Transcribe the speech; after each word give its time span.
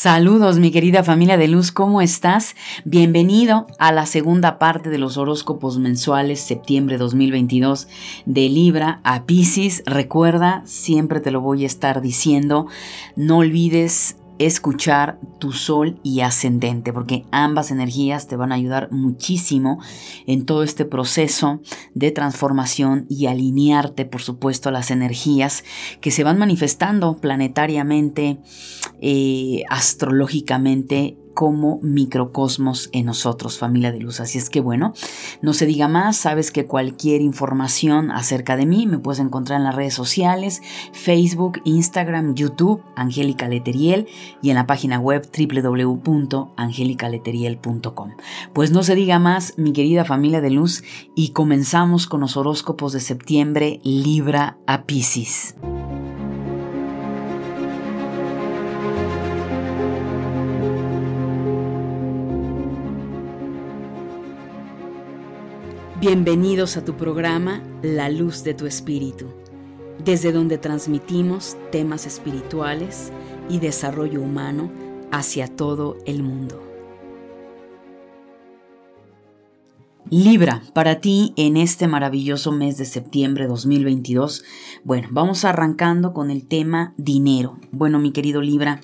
Saludos 0.00 0.60
mi 0.60 0.70
querida 0.70 1.02
familia 1.02 1.36
de 1.36 1.48
luz, 1.48 1.72
¿cómo 1.72 2.00
estás? 2.00 2.54
Bienvenido 2.84 3.66
a 3.80 3.90
la 3.90 4.06
segunda 4.06 4.56
parte 4.56 4.90
de 4.90 4.98
los 4.98 5.16
horóscopos 5.16 5.80
mensuales 5.80 6.38
septiembre 6.38 6.98
2022 6.98 7.88
de 8.24 8.48
Libra 8.48 9.00
a 9.02 9.24
Pisces. 9.24 9.82
Recuerda, 9.86 10.62
siempre 10.66 11.18
te 11.18 11.32
lo 11.32 11.40
voy 11.40 11.64
a 11.64 11.66
estar 11.66 12.00
diciendo, 12.00 12.68
no 13.16 13.38
olvides 13.38 14.14
escuchar 14.38 15.18
tu 15.38 15.52
sol 15.52 15.98
y 16.02 16.20
ascendente, 16.20 16.92
porque 16.92 17.24
ambas 17.30 17.70
energías 17.70 18.26
te 18.26 18.36
van 18.36 18.52
a 18.52 18.56
ayudar 18.56 18.90
muchísimo 18.90 19.80
en 20.26 20.46
todo 20.46 20.62
este 20.62 20.84
proceso 20.84 21.60
de 21.94 22.10
transformación 22.10 23.06
y 23.08 23.26
alinearte, 23.26 24.04
por 24.04 24.22
supuesto, 24.22 24.68
a 24.68 24.72
las 24.72 24.90
energías 24.90 25.64
que 26.00 26.10
se 26.10 26.24
van 26.24 26.38
manifestando 26.38 27.18
planetariamente, 27.18 28.38
eh, 29.00 29.62
astrológicamente 29.68 31.16
como 31.38 31.78
microcosmos 31.82 32.90
en 32.90 33.06
nosotros, 33.06 33.58
familia 33.58 33.92
de 33.92 34.00
luz. 34.00 34.18
Así 34.18 34.38
es 34.38 34.50
que 34.50 34.60
bueno, 34.60 34.92
no 35.40 35.52
se 35.52 35.66
diga 35.66 35.86
más, 35.86 36.16
sabes 36.16 36.50
que 36.50 36.66
cualquier 36.66 37.20
información 37.20 38.10
acerca 38.10 38.56
de 38.56 38.66
mí 38.66 38.88
me 38.88 38.98
puedes 38.98 39.20
encontrar 39.20 39.60
en 39.60 39.64
las 39.64 39.76
redes 39.76 39.94
sociales, 39.94 40.62
Facebook, 40.90 41.60
Instagram, 41.62 42.34
YouTube, 42.34 42.82
Angélica 42.96 43.48
Leteriel 43.48 44.08
y 44.42 44.50
en 44.50 44.56
la 44.56 44.66
página 44.66 44.98
web 44.98 45.28
www.angelicaleteriel.com. 45.30 48.10
Pues 48.52 48.72
no 48.72 48.82
se 48.82 48.96
diga 48.96 49.20
más, 49.20 49.54
mi 49.56 49.72
querida 49.72 50.04
familia 50.04 50.40
de 50.40 50.50
luz, 50.50 50.82
y 51.14 51.28
comenzamos 51.28 52.08
con 52.08 52.22
los 52.22 52.36
horóscopos 52.36 52.92
de 52.92 52.98
septiembre 52.98 53.78
Libra 53.84 54.58
a 54.66 54.86
Pisces. 54.86 55.54
Bienvenidos 66.00 66.76
a 66.76 66.84
tu 66.84 66.96
programa 66.96 67.60
La 67.82 68.08
Luz 68.08 68.44
de 68.44 68.54
tu 68.54 68.66
Espíritu, 68.66 69.26
desde 70.04 70.30
donde 70.30 70.56
transmitimos 70.56 71.56
temas 71.72 72.06
espirituales 72.06 73.10
y 73.48 73.58
desarrollo 73.58 74.22
humano 74.22 74.70
hacia 75.10 75.48
todo 75.48 75.96
el 76.06 76.22
mundo. 76.22 76.62
Libra, 80.08 80.62
para 80.72 81.00
ti 81.00 81.34
en 81.36 81.56
este 81.56 81.88
maravilloso 81.88 82.52
mes 82.52 82.78
de 82.78 82.84
septiembre 82.84 83.48
2022, 83.48 84.44
bueno, 84.84 85.08
vamos 85.10 85.44
arrancando 85.44 86.14
con 86.14 86.30
el 86.30 86.46
tema 86.46 86.94
dinero. 86.96 87.58
Bueno, 87.72 87.98
mi 87.98 88.12
querido 88.12 88.40
Libra, 88.40 88.80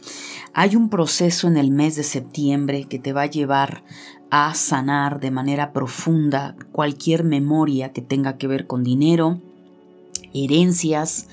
hay 0.53 0.77
un 0.77 0.91
proceso 0.91 1.49
en 1.49 1.56
el 1.56 1.71
mes 1.71 1.97
de 1.97 2.03
septiembre 2.03 2.84
que 2.84 2.99
te 2.99 3.12
va 3.12 3.23
a 3.23 3.27
llevar 3.27 3.84
a 4.30 4.55
sanar 4.55 5.20
de 5.20 5.30
manera 5.30 5.72
profunda 5.72 6.56
cualquier 6.72 7.25
memoria 7.25 7.92
que 7.92 8.03
tenga 8.03 8.36
que 8.36 8.47
ver 8.47 8.66
con 8.66 8.83
dinero, 8.83 9.41
herencias, 10.33 11.28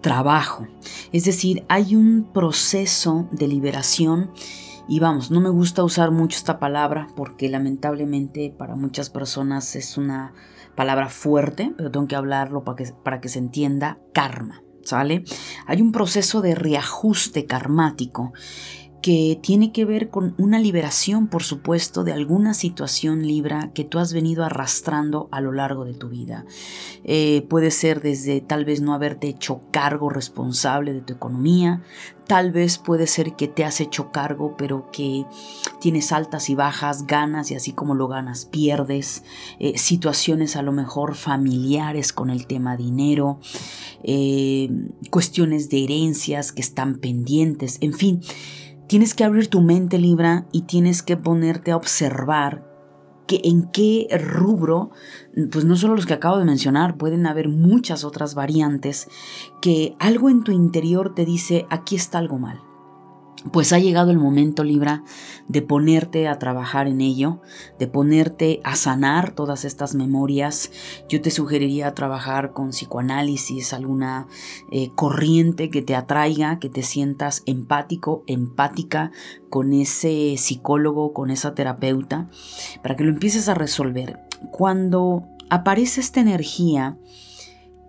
trabajo. 0.00 0.66
Es 1.12 1.24
decir, 1.24 1.64
hay 1.68 1.94
un 1.94 2.28
proceso 2.32 3.28
de 3.30 3.48
liberación 3.48 4.30
y 4.88 4.98
vamos, 4.98 5.30
no 5.30 5.40
me 5.40 5.50
gusta 5.50 5.84
usar 5.84 6.10
mucho 6.10 6.36
esta 6.36 6.58
palabra 6.58 7.06
porque 7.14 7.48
lamentablemente 7.48 8.52
para 8.56 8.74
muchas 8.74 9.10
personas 9.10 9.76
es 9.76 9.96
una 9.96 10.32
palabra 10.74 11.08
fuerte, 11.08 11.72
pero 11.76 11.90
tengo 11.90 12.08
que 12.08 12.16
hablarlo 12.16 12.64
para 12.64 12.76
que, 12.76 12.92
para 13.04 13.20
que 13.20 13.28
se 13.28 13.38
entienda, 13.38 13.98
karma. 14.12 14.62
¿Sale? 14.82 15.24
Hay 15.66 15.82
un 15.82 15.92
proceso 15.92 16.40
de 16.40 16.54
reajuste 16.54 17.44
karmático 17.44 18.32
que 19.02 19.38
tiene 19.40 19.72
que 19.72 19.84
ver 19.84 20.10
con 20.10 20.34
una 20.36 20.58
liberación, 20.58 21.28
por 21.28 21.42
supuesto, 21.42 22.04
de 22.04 22.12
alguna 22.12 22.54
situación 22.54 23.26
libra 23.26 23.70
que 23.72 23.84
tú 23.84 23.98
has 23.98 24.12
venido 24.12 24.44
arrastrando 24.44 25.28
a 25.32 25.40
lo 25.40 25.52
largo 25.52 25.84
de 25.84 25.94
tu 25.94 26.08
vida. 26.08 26.44
Eh, 27.04 27.46
puede 27.48 27.70
ser 27.70 28.02
desde 28.02 28.40
tal 28.40 28.64
vez 28.64 28.80
no 28.80 28.92
haberte 28.92 29.28
hecho 29.28 29.62
cargo 29.70 30.10
responsable 30.10 30.92
de 30.92 31.00
tu 31.00 31.14
economía, 31.14 31.82
tal 32.26 32.52
vez 32.52 32.78
puede 32.78 33.06
ser 33.06 33.34
que 33.34 33.48
te 33.48 33.64
has 33.64 33.80
hecho 33.80 34.12
cargo, 34.12 34.54
pero 34.56 34.90
que 34.92 35.24
tienes 35.80 36.12
altas 36.12 36.50
y 36.50 36.54
bajas, 36.54 37.06
ganas 37.06 37.50
y 37.50 37.54
así 37.54 37.72
como 37.72 37.94
lo 37.94 38.06
ganas, 38.06 38.44
pierdes, 38.44 39.24
eh, 39.58 39.78
situaciones 39.78 40.56
a 40.56 40.62
lo 40.62 40.72
mejor 40.72 41.16
familiares 41.16 42.12
con 42.12 42.30
el 42.30 42.46
tema 42.46 42.76
dinero, 42.76 43.40
eh, 44.04 44.70
cuestiones 45.10 45.70
de 45.70 45.84
herencias 45.84 46.52
que 46.52 46.60
están 46.60 46.98
pendientes, 46.98 47.78
en 47.80 47.94
fin 47.94 48.20
Tienes 48.90 49.14
que 49.14 49.22
abrir 49.22 49.46
tu 49.46 49.60
mente 49.60 49.98
Libra 49.98 50.46
y 50.50 50.62
tienes 50.62 51.04
que 51.04 51.16
ponerte 51.16 51.70
a 51.70 51.76
observar 51.76 52.66
que 53.28 53.40
en 53.44 53.70
qué 53.70 54.08
rubro, 54.20 54.90
pues 55.52 55.64
no 55.64 55.76
solo 55.76 55.94
los 55.94 56.06
que 56.06 56.14
acabo 56.14 56.38
de 56.38 56.44
mencionar, 56.44 56.96
pueden 56.96 57.24
haber 57.28 57.48
muchas 57.48 58.02
otras 58.02 58.34
variantes, 58.34 59.06
que 59.62 59.94
algo 60.00 60.28
en 60.28 60.42
tu 60.42 60.50
interior 60.50 61.14
te 61.14 61.24
dice, 61.24 61.66
aquí 61.70 61.94
está 61.94 62.18
algo 62.18 62.40
mal. 62.40 62.62
Pues 63.52 63.72
ha 63.72 63.78
llegado 63.78 64.10
el 64.10 64.18
momento, 64.18 64.64
Libra, 64.64 65.02
de 65.48 65.62
ponerte 65.62 66.28
a 66.28 66.38
trabajar 66.38 66.86
en 66.86 67.00
ello, 67.00 67.40
de 67.78 67.86
ponerte 67.86 68.60
a 68.64 68.76
sanar 68.76 69.34
todas 69.34 69.64
estas 69.64 69.94
memorias. 69.94 70.70
Yo 71.08 71.22
te 71.22 71.30
sugeriría 71.30 71.94
trabajar 71.94 72.52
con 72.52 72.70
psicoanálisis, 72.70 73.72
alguna 73.72 74.26
eh, 74.70 74.90
corriente 74.94 75.70
que 75.70 75.80
te 75.80 75.94
atraiga, 75.94 76.58
que 76.58 76.68
te 76.68 76.82
sientas 76.82 77.42
empático, 77.46 78.24
empática 78.26 79.10
con 79.48 79.72
ese 79.72 80.36
psicólogo, 80.36 81.14
con 81.14 81.30
esa 81.30 81.54
terapeuta, 81.54 82.28
para 82.82 82.94
que 82.94 83.04
lo 83.04 83.10
empieces 83.10 83.48
a 83.48 83.54
resolver. 83.54 84.20
Cuando 84.50 85.24
aparece 85.48 86.02
esta 86.02 86.20
energía, 86.20 86.98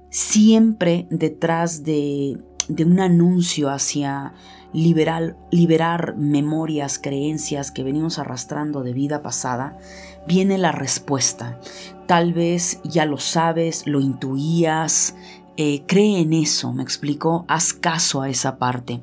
siempre 0.10 1.08
detrás 1.10 1.84
de, 1.84 2.38
de 2.70 2.86
un 2.86 3.02
anuncio 3.02 3.70
hacia 3.70 4.34
liberar, 4.74 5.38
liberar 5.52 6.16
memorias, 6.18 7.00
creencias 7.00 7.72
que 7.72 7.84
venimos 7.84 8.20
arrastrando 8.20 8.84
de 8.84 8.94
vida 8.94 9.22
pasada, 9.22 9.78
viene 10.28 10.58
la 10.58 10.72
respuesta. 10.72 11.60
Tal 12.08 12.34
vez 12.34 12.80
ya 12.84 13.06
lo 13.06 13.18
sabes, 13.18 13.88
lo 13.88 14.00
intuías, 14.00 15.16
eh, 15.58 15.84
cree 15.86 16.20
en 16.20 16.34
eso, 16.34 16.74
me 16.74 16.82
explico, 16.82 17.46
haz 17.48 17.74
caso 17.74 18.22
a 18.22 18.30
esa 18.30 18.58
parte. 18.58 19.02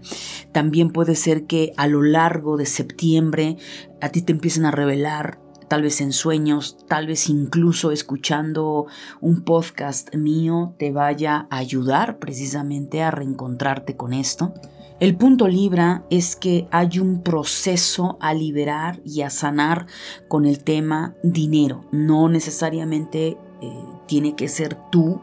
También 0.53 0.91
puede 0.91 1.15
ser 1.15 1.45
que 1.45 1.73
a 1.77 1.87
lo 1.87 2.03
largo 2.03 2.56
de 2.56 2.67
septiembre 2.67 3.56
a 4.00 4.09
ti 4.09 4.23
te 4.23 4.33
empiecen 4.33 4.65
a 4.65 4.71
revelar 4.71 5.39
tal 5.69 5.83
vez 5.83 6.00
en 6.00 6.12
sueños, 6.12 6.79
tal 6.89 7.06
vez 7.06 7.29
incluso 7.29 7.93
escuchando 7.93 8.87
un 9.21 9.43
podcast 9.43 10.15
mío 10.15 10.75
te 10.79 10.91
vaya 10.91 11.47
a 11.50 11.59
ayudar 11.59 12.19
precisamente 12.19 13.03
a 13.03 13.11
reencontrarte 13.11 13.97
con 13.97 14.15
esto. 14.15 14.55
El 15.01 15.17
punto 15.17 15.47
Libra 15.47 16.03
es 16.11 16.35
que 16.35 16.67
hay 16.73 16.99
un 16.99 17.23
proceso 17.23 18.19
a 18.21 18.35
liberar 18.35 19.01
y 19.05 19.23
a 19.23 19.31
sanar 19.31 19.87
con 20.27 20.45
el 20.45 20.65
tema 20.65 21.15
dinero. 21.23 21.85
No 21.93 22.29
necesariamente 22.29 23.39
eh, 23.61 23.73
tiene 24.07 24.35
que 24.35 24.49
ser 24.49 24.77
tú 24.91 25.21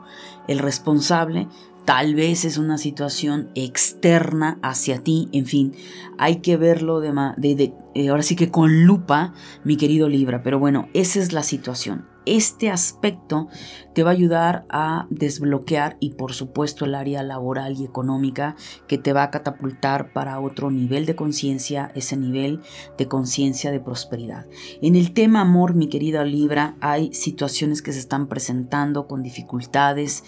el 0.47 0.59
responsable, 0.59 1.49
tal 1.83 2.15
vez 2.15 2.45
es 2.45 2.57
una 2.57 2.77
situación 2.77 3.49
externa 3.53 4.59
hacia 4.61 5.03
ti, 5.03 5.27
en 5.33 5.45
fin, 5.45 5.73
hay 6.17 6.37
que 6.37 6.55
verlo 6.55 7.01
de, 7.01 7.11
de, 7.35 7.73
eh, 7.95 8.07
ahora 8.07 8.23
sí 8.23 8.37
que 8.37 8.49
con 8.49 8.85
lupa, 8.85 9.33
mi 9.65 9.75
querido 9.75 10.07
Libra, 10.07 10.41
pero 10.41 10.57
bueno, 10.57 10.87
esa 10.93 11.19
es 11.19 11.33
la 11.33 11.43
situación. 11.43 12.14
Este 12.25 12.69
aspecto 12.69 13.47
te 13.93 14.03
va 14.03 14.09
a 14.09 14.13
ayudar 14.13 14.65
a 14.69 15.07
desbloquear 15.09 15.97
y 15.99 16.11
por 16.11 16.33
supuesto 16.33 16.85
el 16.85 16.95
área 16.95 17.23
laboral 17.23 17.77
y 17.77 17.85
económica 17.85 18.55
que 18.87 18.97
te 18.97 19.13
va 19.13 19.23
a 19.23 19.31
catapultar 19.31 20.11
para 20.11 20.39
otro 20.39 20.71
nivel 20.71 21.05
de 21.05 21.15
conciencia, 21.15 21.91
ese 21.95 22.17
nivel 22.17 22.61
de 22.97 23.07
conciencia 23.07 23.71
de 23.71 23.79
prosperidad. 23.79 24.45
En 24.81 24.95
el 24.95 25.13
tema 25.13 25.41
amor, 25.41 25.75
mi 25.75 25.87
querida 25.87 26.23
Libra, 26.23 26.75
hay 26.81 27.13
situaciones 27.13 27.81
que 27.81 27.93
se 27.93 27.99
están 27.99 28.27
presentando 28.27 29.07
con 29.07 29.23
dificultades, 29.23 30.23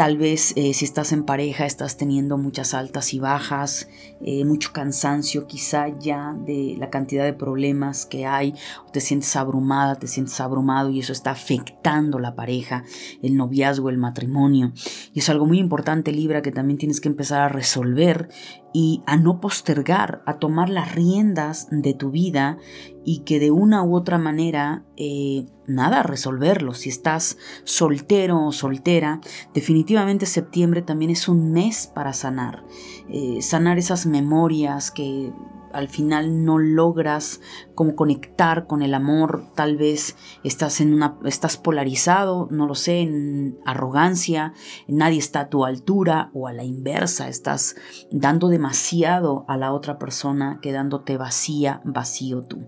Tal 0.00 0.16
vez 0.16 0.54
eh, 0.56 0.72
si 0.72 0.86
estás 0.86 1.12
en 1.12 1.24
pareja 1.24 1.66
estás 1.66 1.98
teniendo 1.98 2.38
muchas 2.38 2.72
altas 2.72 3.12
y 3.12 3.18
bajas, 3.18 3.86
eh, 4.22 4.46
mucho 4.46 4.72
cansancio 4.72 5.46
quizá 5.46 5.88
ya 5.88 6.34
de 6.46 6.74
la 6.78 6.88
cantidad 6.88 7.22
de 7.22 7.34
problemas 7.34 8.06
que 8.06 8.24
hay, 8.24 8.54
te 8.94 9.02
sientes 9.02 9.36
abrumada, 9.36 9.96
te 9.96 10.06
sientes 10.06 10.40
abrumado 10.40 10.88
y 10.88 11.00
eso 11.00 11.12
está 11.12 11.32
afectando 11.32 12.18
la 12.18 12.34
pareja, 12.34 12.82
el 13.22 13.36
noviazgo, 13.36 13.90
el 13.90 13.98
matrimonio. 13.98 14.72
Y 15.12 15.18
es 15.18 15.28
algo 15.28 15.44
muy 15.44 15.58
importante 15.58 16.12
Libra 16.12 16.40
que 16.40 16.50
también 16.50 16.78
tienes 16.78 17.02
que 17.02 17.10
empezar 17.10 17.42
a 17.42 17.50
resolver 17.50 18.30
y 18.72 19.02
a 19.06 19.16
no 19.16 19.40
postergar, 19.40 20.22
a 20.26 20.38
tomar 20.38 20.68
las 20.68 20.94
riendas 20.94 21.68
de 21.70 21.94
tu 21.94 22.10
vida 22.10 22.58
y 23.04 23.20
que 23.20 23.40
de 23.40 23.50
una 23.50 23.82
u 23.82 23.96
otra 23.96 24.18
manera, 24.18 24.84
eh, 24.96 25.46
nada, 25.66 26.02
resolverlo. 26.02 26.74
Si 26.74 26.88
estás 26.88 27.38
soltero 27.64 28.44
o 28.44 28.52
soltera, 28.52 29.20
definitivamente 29.54 30.26
septiembre 30.26 30.82
también 30.82 31.10
es 31.10 31.28
un 31.28 31.52
mes 31.52 31.90
para 31.92 32.12
sanar. 32.12 32.64
Eh, 33.08 33.42
sanar 33.42 33.78
esas 33.78 34.06
memorias 34.06 34.90
que 34.90 35.32
al 35.72 35.88
final 35.88 36.44
no 36.44 36.58
logras 36.58 37.40
como 37.74 37.96
conectar 37.96 38.66
con 38.66 38.82
el 38.82 38.94
amor, 38.94 39.44
tal 39.54 39.76
vez 39.76 40.16
estás 40.44 40.80
en 40.80 40.92
una 40.92 41.18
estás 41.24 41.56
polarizado, 41.56 42.48
no 42.50 42.66
lo 42.66 42.74
sé, 42.74 43.00
en 43.00 43.58
arrogancia, 43.64 44.52
nadie 44.88 45.18
está 45.18 45.40
a 45.40 45.48
tu 45.48 45.64
altura 45.64 46.30
o 46.34 46.46
a 46.46 46.52
la 46.52 46.64
inversa, 46.64 47.28
estás 47.28 47.76
dando 48.10 48.48
demasiado 48.48 49.44
a 49.48 49.56
la 49.56 49.72
otra 49.72 49.98
persona 49.98 50.58
quedándote 50.60 51.16
vacía, 51.16 51.80
vacío 51.84 52.42
tú. 52.42 52.58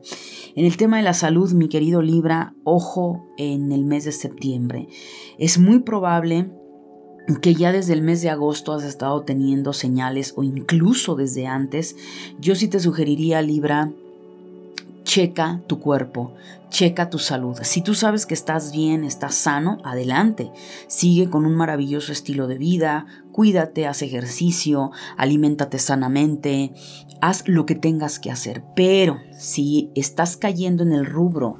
En 0.54 0.64
el 0.64 0.76
tema 0.76 0.96
de 0.96 1.02
la 1.02 1.14
salud, 1.14 1.52
mi 1.52 1.68
querido 1.68 2.02
Libra, 2.02 2.54
ojo 2.64 3.28
en 3.36 3.72
el 3.72 3.84
mes 3.84 4.04
de 4.04 4.12
septiembre. 4.12 4.88
Es 5.38 5.58
muy 5.58 5.80
probable 5.80 6.50
que 7.40 7.54
ya 7.54 7.72
desde 7.72 7.92
el 7.92 8.02
mes 8.02 8.22
de 8.22 8.30
agosto 8.30 8.72
has 8.72 8.84
estado 8.84 9.22
teniendo 9.22 9.72
señales 9.72 10.34
o 10.36 10.42
incluso 10.42 11.14
desde 11.14 11.46
antes, 11.46 11.96
yo 12.40 12.54
sí 12.54 12.68
te 12.68 12.80
sugeriría, 12.80 13.42
Libra, 13.42 13.90
checa 15.04 15.60
tu 15.66 15.78
cuerpo, 15.78 16.32
checa 16.68 17.10
tu 17.10 17.18
salud. 17.18 17.58
Si 17.62 17.82
tú 17.82 17.94
sabes 17.94 18.26
que 18.26 18.34
estás 18.34 18.72
bien, 18.72 19.04
estás 19.04 19.34
sano, 19.34 19.78
adelante. 19.84 20.50
Sigue 20.88 21.28
con 21.28 21.44
un 21.44 21.54
maravilloso 21.54 22.12
estilo 22.12 22.46
de 22.46 22.58
vida, 22.58 23.06
cuídate, 23.30 23.86
haz 23.86 24.02
ejercicio, 24.02 24.90
aliméntate 25.16 25.78
sanamente, 25.78 26.72
haz 27.20 27.46
lo 27.46 27.66
que 27.66 27.74
tengas 27.74 28.18
que 28.18 28.30
hacer. 28.30 28.64
Pero 28.74 29.20
si 29.38 29.90
estás 29.94 30.36
cayendo 30.36 30.82
en 30.82 30.92
el 30.92 31.06
rubro 31.06 31.58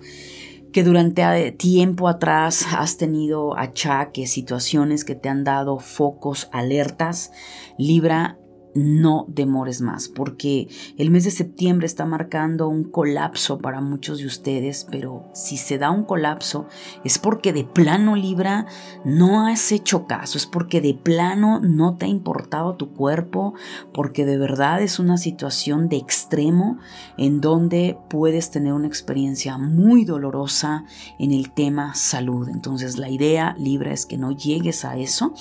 que 0.73 0.83
durante 0.83 1.53
tiempo 1.53 2.09
atrás 2.09 2.67
has 2.73 2.97
tenido 2.97 3.57
achaques, 3.57 4.31
situaciones 4.31 5.05
que 5.05 5.15
te 5.15 5.29
han 5.29 5.45
dado 5.45 5.79
focos, 5.79 6.49
alertas, 6.53 7.31
Libra, 7.79 8.39
no 8.75 9.27
demores 9.29 9.81
más, 9.81 10.09
porque 10.09 10.69
el 10.97 11.11
mes 11.11 11.25
de 11.25 11.31
septiembre 11.31 11.87
está 11.87 12.07
marcando 12.07 12.69
un 12.69 12.85
colapso 12.85 13.59
para 13.59 13.81
muchos 13.81 14.19
de 14.19 14.27
ustedes, 14.27 14.87
pero 14.91 15.25
si 15.35 15.57
se 15.57 15.79
da 15.79 15.91
un 15.91 16.05
colapso 16.05 16.67
es 17.05 17.19
porque 17.19 17.53
de 17.53 17.65
plano 17.65 18.17
Libra 18.17 18.67
no 19.05 19.47
has 19.47 19.73
hecho 19.73 20.07
caso, 20.07 20.39
es 20.39 20.47
porque 20.47 20.81
de 20.81 20.95
plano 20.95 21.61
no 21.61 21.97
te 21.97 22.07
ha 22.07 22.09
importado 22.09 22.77
tu 22.77 22.93
cuerpo, 22.93 23.55
porque 23.93 24.25
de 24.25 24.39
verdad 24.39 24.83
es 24.83 24.99
una 24.99 25.17
situación 25.17 25.89
de 25.89 25.97
extremo 25.97 26.79
en 27.19 27.41
donde 27.41 27.99
puedes 28.09 28.51
tener 28.51 28.73
una 28.73 28.87
experiencia 28.87 29.59
muy 29.59 30.05
dolorosa 30.05 30.85
en 31.19 31.33
el 31.33 31.53
tema 31.53 31.95
salud. 31.95 32.49
Entonces 32.49 32.99
la 32.99 33.11
idea 33.11 33.55
Libra 33.59 33.93
es 33.93 34.07
que 34.07 34.19
no 34.19 34.33
llegues 34.33 34.85
a 34.85 34.97
eso, 34.97 35.35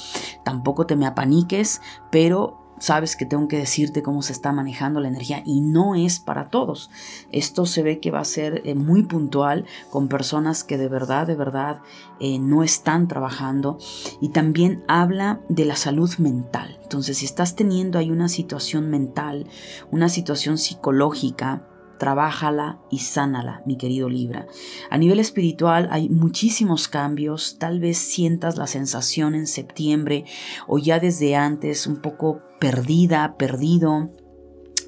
tampoco 0.44 0.86
te 0.86 0.96
me 0.96 1.06
apaniques, 1.06 1.82
pero 2.12 2.61
sabes 2.82 3.16
que 3.16 3.28
tengo 3.28 3.48
que 3.48 3.60
decirte 3.60 4.02
cómo 4.02 4.24
se 4.24 4.34
está 4.34 4.52
manejando 4.52 5.00
la 5.00 5.08
energía 5.08 5.44
y 5.46 5.62
no 5.62 5.94
es 5.96 6.20
para 6.20 6.50
todos. 6.50 6.90
Esto 7.32 7.66
se 7.66 7.84
ve 7.84 8.00
que 8.00 8.10
va 8.10 8.20
a 8.20 8.26
ser 8.26 8.64
eh, 8.66 8.74
muy 8.74 9.04
puntual 9.04 9.66
con 9.92 10.08
personas 10.08 10.64
que 10.64 10.78
de 10.78 10.90
verdad, 10.90 11.28
de 11.28 11.36
verdad 11.36 11.82
eh, 12.20 12.40
no 12.40 12.64
están 12.64 13.08
trabajando 13.08 13.78
y 14.20 14.30
también 14.30 14.84
habla 14.88 15.42
de 15.48 15.66
la 15.66 15.76
salud 15.76 16.10
mental. 16.18 16.80
Entonces, 16.82 17.20
si 17.20 17.26
estás 17.26 17.56
teniendo 17.56 18.00
ahí 18.00 18.10
una 18.10 18.28
situación 18.28 18.90
mental, 18.90 19.48
una 19.92 20.10
situación 20.10 20.58
psicológica, 20.58 21.68
trabájala 22.00 22.80
y 22.90 22.98
sánala, 22.98 23.62
mi 23.68 23.78
querido 23.78 24.10
Libra. 24.10 24.48
A 24.90 24.98
nivel 24.98 25.20
espiritual 25.20 25.88
hay 25.92 26.10
muchísimos 26.10 26.88
cambios, 26.88 27.58
tal 27.60 27.80
vez 27.80 28.00
sientas 28.00 28.58
la 28.58 28.66
sensación 28.66 29.36
en 29.36 29.46
septiembre 29.46 30.26
o 30.68 30.80
ya 30.80 31.00
desde 31.00 31.36
antes 31.36 31.86
un 31.86 32.02
poco 32.02 32.42
perdida, 32.62 33.38
perdido, 33.38 34.12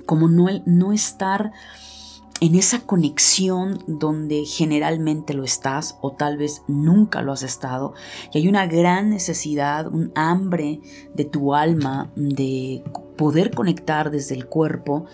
como 0.06 0.28
no, 0.28 0.48
no 0.68 0.94
estar 0.94 1.52
en 2.40 2.54
esa 2.54 2.82
conexión 2.82 3.84
donde 3.88 4.46
generalmente 4.46 5.34
lo 5.34 5.44
estás 5.44 5.98
o 6.02 6.12
tal 6.12 6.38
vez 6.38 6.62
nunca 6.68 7.24
lo 7.24 7.32
has 7.32 7.42
estado 7.42 7.94
y 8.32 8.38
hay 8.38 8.48
una 8.48 8.68
gran 8.68 9.10
necesidad, 9.10 9.88
un 9.88 10.12
hambre 10.14 10.82
de 11.16 11.26
tu 11.26 11.56
alma 11.56 12.12
de 12.16 12.84
poder 13.18 13.52
conectar 13.56 14.12
desde 14.12 14.36
el 14.36 14.46
cuerpo 14.46 15.06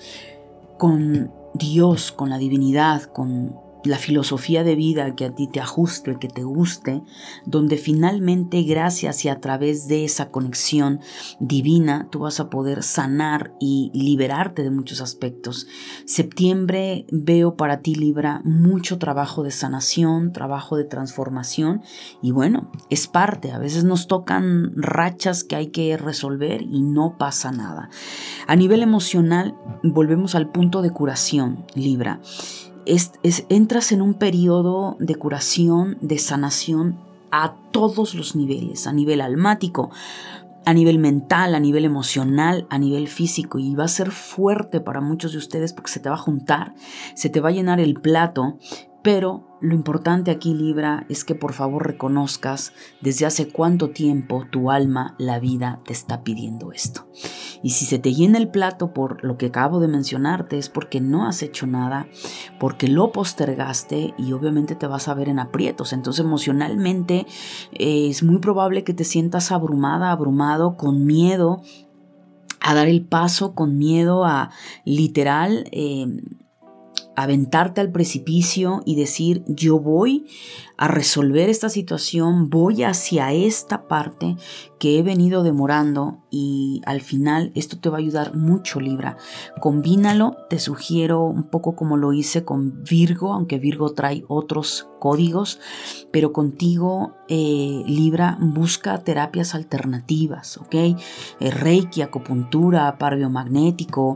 con 0.77 1.31
Dios, 1.53 2.11
con 2.11 2.29
la 2.29 2.39
divinidad, 2.39 3.03
con 3.03 3.56
la 3.84 3.98
filosofía 3.98 4.64
de 4.64 4.76
vida 4.76 5.16
que 5.16 5.26
a 5.26 5.36
ti 5.36 5.48
te 5.48 5.60
ajuste, 5.60 6.18
que 6.20 6.28
te 6.28 6.44
guste, 6.44 7.02
donde 7.46 7.78
finalmente 7.78 8.64
gracias 8.64 9.26
y 9.26 9.30
a 9.30 9.40
través 9.40 9.88
de 9.88 10.06
esa 10.06 10.30
conexión 10.31 11.00
divina 11.40 12.08
tú 12.10 12.20
vas 12.20 12.40
a 12.40 12.50
poder 12.50 12.84
sanar 12.84 13.54
y 13.60 13.92
liberarte 13.94 14.64
de 14.64 14.72
muchos 14.72 15.02
aspectos. 15.02 15.68
Septiembre 16.06 17.06
veo 17.12 17.56
para 17.56 17.81
ti 17.81 17.96
Libra 17.96 18.42
mucho 18.44 18.98
trabajo 18.98 19.44
de 19.44 19.52
sanación, 19.52 20.34
trabajo 20.34 20.78
de 20.78 20.84
transformación 20.84 21.81
y 22.22 22.31
bueno, 22.31 22.72
es 22.90 23.08
parte, 23.08 23.52
a 23.52 23.60
veces 23.60 23.84
nos 23.84 24.08
tocan 24.08 24.72
rachas 24.76 25.44
que 25.44 25.56
hay 25.56 25.68
que 25.68 25.96
resolver 25.98 26.62
y 26.62 26.81
no 26.81 27.18
pasa 27.18 27.52
nada. 27.52 27.90
A 28.48 28.56
nivel 28.56 28.84
emocional 28.84 29.56
volvemos 29.84 30.36
al 30.36 30.52
punto 30.52 30.81
de 30.81 30.92
curación, 30.92 31.66
Libra 31.76 32.20
entras 33.50 33.91
en 33.91 34.01
un 34.01 34.13
periodo 34.13 34.97
de 35.00 35.15
curación, 35.15 35.97
de 36.01 36.18
sanación 36.18 36.97
a 37.31 37.56
todos 37.71 38.15
los 38.15 38.36
niveles, 38.36 38.88
a 38.88 38.94
nivel 38.94 39.21
almático, 39.21 39.91
a 40.65 40.74
nivel 40.74 41.00
mental, 41.00 41.56
a 41.56 41.59
nivel 41.59 41.86
emocional, 41.86 42.68
a 42.69 42.77
nivel 42.77 43.07
físico 43.07 43.59
y 43.59 43.75
va 43.75 43.86
a 43.86 43.88
ser 43.88 44.12
fuerte 44.12 44.80
para 44.81 45.01
muchos 45.01 45.31
de 45.31 45.38
ustedes 45.38 45.74
porque 45.74 45.91
se 45.91 46.00
te 46.00 46.09
va 46.09 46.15
a 46.15 46.19
juntar, 46.19 46.74
se 47.15 47.30
te 47.30 47.39
va 47.39 47.50
a 47.50 47.53
llenar 47.53 47.80
el 47.80 47.95
plato, 47.95 48.57
pero 49.11 49.57
lo 49.59 49.73
importante 49.73 50.29
aquí, 50.29 50.53
Libra, 50.53 51.07
es 51.09 51.25
que 51.25 51.33
por 51.33 51.53
favor 51.53 51.88
reconozcas 51.88 52.73
desde 53.01 53.25
hace 53.25 53.47
cuánto 53.47 53.89
tiempo 53.89 54.45
tu 54.51 54.69
alma, 54.69 55.15
la 55.17 55.39
vida, 55.39 55.81
te 55.83 55.94
está 55.94 56.23
pidiendo 56.23 56.71
esto. 56.71 57.07
Y 57.63 57.71
si 57.71 57.85
se 57.85 57.97
te 57.97 58.13
llena 58.13 58.38
el 58.38 58.51
plato 58.51 58.94
por 58.94 59.23
lo 59.23 59.35
que 59.35 59.47
acabo 59.47 59.79
de 59.79 59.88
mencionarte, 59.88 60.59
es 60.59 60.69
porque 60.69 61.01
no 61.01 61.25
has 61.25 61.41
hecho 61.41 61.65
nada, 61.65 62.06
porque 62.59 62.88
lo 62.88 63.11
postergaste 63.11 64.13
y 64.15 64.31
obviamente 64.33 64.75
te 64.75 64.85
vas 64.85 65.07
a 65.07 65.15
ver 65.15 65.27
en 65.27 65.39
aprietos. 65.39 65.91
Entonces 65.91 66.23
emocionalmente 66.23 67.25
eh, 67.71 68.09
es 68.09 68.21
muy 68.21 68.38
probable 68.38 68.83
que 68.83 68.94
te 68.94 69.06
sientas 69.06 69.51
abrumada, 69.51 70.11
abrumado, 70.11 70.77
con 70.77 71.07
miedo 71.07 71.63
a 72.61 72.75
dar 72.75 72.88
el 72.88 73.03
paso, 73.07 73.56
con 73.56 73.75
miedo 73.79 74.23
a 74.23 74.51
literal... 74.85 75.67
Eh, 75.71 76.06
aventarte 77.16 77.81
al 77.81 77.92
precipicio 77.92 78.81
y 78.85 78.95
decir 78.95 79.44
yo 79.47 79.80
voy 79.80 80.26
a 80.78 80.88
resolver 80.88 81.50
esta 81.50 81.68
situación, 81.68 82.50
voy 82.50 82.83
hacia 82.83 83.33
esta 83.33 83.90
parte 83.90 84.38
que 84.80 84.97
he 84.97 85.04
venido 85.04 85.44
demorando 85.44 86.23
y 86.31 86.81
al 86.85 87.02
final 87.02 87.52
esto 87.54 87.78
te 87.78 87.90
va 87.90 87.97
a 87.97 88.00
ayudar 88.00 88.33
mucho 88.33 88.80
Libra. 88.80 89.18
Combínalo, 89.59 90.38
te 90.50 90.57
sugiero 90.57 91.23
un 91.23 91.50
poco 91.50 91.76
como 91.76 91.97
lo 91.97 92.14
hice 92.14 92.45
con 92.45 92.81
Virgo, 92.83 93.33
aunque 93.33 93.59
Virgo 93.59 93.92
trae 93.92 94.23
otros 94.30 94.88
códigos, 95.00 95.59
pero 96.12 96.31
contigo 96.31 97.14
eh, 97.28 97.83
Libra 97.85 98.38
busca 98.40 98.97
terapias 99.04 99.56
alternativas, 99.56 100.57
¿ok? 100.57 100.76
Eh, 100.76 100.95
Reiki, 101.52 102.02
acupuntura, 102.02 102.97
par 102.97 103.18
biomagnético, 103.18 104.16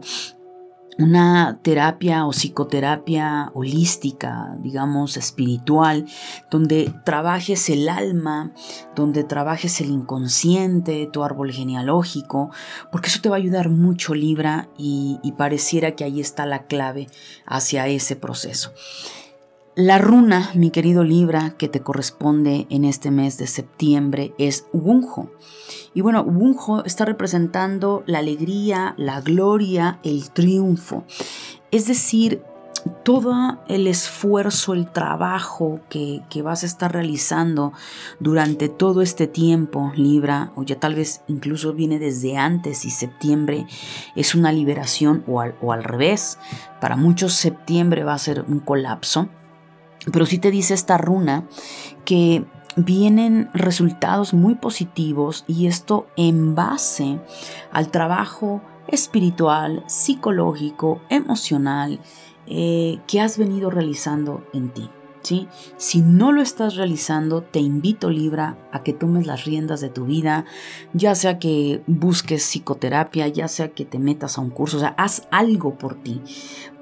una 0.97 1.59
terapia 1.61 2.25
o 2.25 2.31
psicoterapia 2.31 3.51
holística, 3.53 4.55
digamos, 4.59 5.17
espiritual, 5.17 6.05
donde 6.51 6.93
trabajes 7.03 7.69
el 7.69 7.89
alma, 7.89 8.51
donde 8.95 9.23
trabajes 9.23 9.81
el 9.81 9.89
inconsciente, 9.89 11.09
tu 11.11 11.23
árbol 11.23 11.51
genealógico, 11.51 12.51
porque 12.91 13.07
eso 13.07 13.21
te 13.21 13.29
va 13.29 13.35
a 13.35 13.39
ayudar 13.39 13.69
mucho 13.69 14.13
Libra 14.13 14.69
y, 14.77 15.19
y 15.23 15.33
pareciera 15.33 15.95
que 15.95 16.03
ahí 16.03 16.19
está 16.19 16.45
la 16.45 16.63
clave 16.63 17.07
hacia 17.45 17.87
ese 17.87 18.15
proceso. 18.15 18.71
La 19.75 19.97
runa, 19.97 20.51
mi 20.53 20.69
querido 20.69 21.03
Libra, 21.03 21.55
que 21.57 21.67
te 21.67 21.79
corresponde 21.79 22.67
en 22.69 22.85
este 22.85 23.09
mes 23.09 23.39
de 23.39 23.47
septiembre 23.47 24.35
es 24.37 24.67
Wunjo. 24.71 25.31
Y 25.95 26.01
bueno, 26.01 26.21
Wunjo 26.21 26.85
está 26.85 27.05
representando 27.05 28.03
la 28.05 28.19
alegría, 28.19 28.93
la 28.97 29.19
gloria, 29.21 29.99
el 30.03 30.29
triunfo. 30.29 31.05
Es 31.71 31.87
decir, 31.87 32.43
todo 33.03 33.63
el 33.67 33.87
esfuerzo, 33.87 34.73
el 34.75 34.91
trabajo 34.91 35.79
que, 35.89 36.21
vas 36.43 36.61
a 36.61 36.67
estar 36.67 36.93
realizando 36.93 37.73
durante 38.19 38.69
todo 38.69 39.01
este 39.01 39.25
tiempo, 39.25 39.91
Libra, 39.95 40.51
o 40.55 40.61
ya 40.61 40.79
tal 40.79 40.93
vez 40.93 41.21
incluso 41.27 41.73
viene 41.73 41.97
desde 41.97 42.37
antes 42.37 42.85
y 42.85 42.91
septiembre 42.91 43.65
es 44.15 44.35
una 44.35 44.51
liberación 44.51 45.23
o 45.25 45.41
al, 45.41 45.55
o 45.63 45.73
al 45.73 45.83
revés. 45.83 46.37
Para 46.79 46.95
muchos 46.95 47.33
septiembre 47.33 48.03
va 48.03 48.13
a 48.13 48.19
ser 48.19 48.45
un 48.47 48.59
colapso 48.59 49.29
pero 50.11 50.25
sí 50.25 50.37
te 50.37 50.51
dice 50.51 50.73
esta 50.73 50.97
runa 50.97 51.47
que 52.05 52.45
vienen 52.75 53.49
resultados 53.53 54.33
muy 54.33 54.55
positivos 54.55 55.45
y 55.47 55.67
esto 55.67 56.07
en 56.17 56.55
base 56.55 57.19
al 57.71 57.89
trabajo 57.91 58.61
espiritual, 58.87 59.83
psicológico, 59.87 61.01
emocional 61.09 61.99
eh, 62.47 62.99
que 63.07 63.21
has 63.21 63.37
venido 63.37 63.69
realizando 63.69 64.43
en 64.53 64.69
ti. 64.69 64.89
Si 65.77 66.01
no 66.01 66.31
lo 66.31 66.41
estás 66.41 66.75
realizando, 66.75 67.41
te 67.41 67.59
invito 67.59 68.09
Libra 68.09 68.57
a 68.71 68.83
que 68.83 68.93
tomes 68.93 69.25
las 69.25 69.45
riendas 69.45 69.79
de 69.79 69.89
tu 69.89 70.05
vida, 70.05 70.45
ya 70.93 71.15
sea 71.15 71.39
que 71.39 71.81
busques 71.87 72.43
psicoterapia, 72.43 73.27
ya 73.29 73.47
sea 73.47 73.69
que 73.69 73.85
te 73.85 73.99
metas 73.99 74.37
a 74.37 74.41
un 74.41 74.49
curso, 74.49 74.77
o 74.77 74.79
sea, 74.81 74.95
haz 74.97 75.27
algo 75.31 75.77
por 75.77 75.95
ti, 75.95 76.21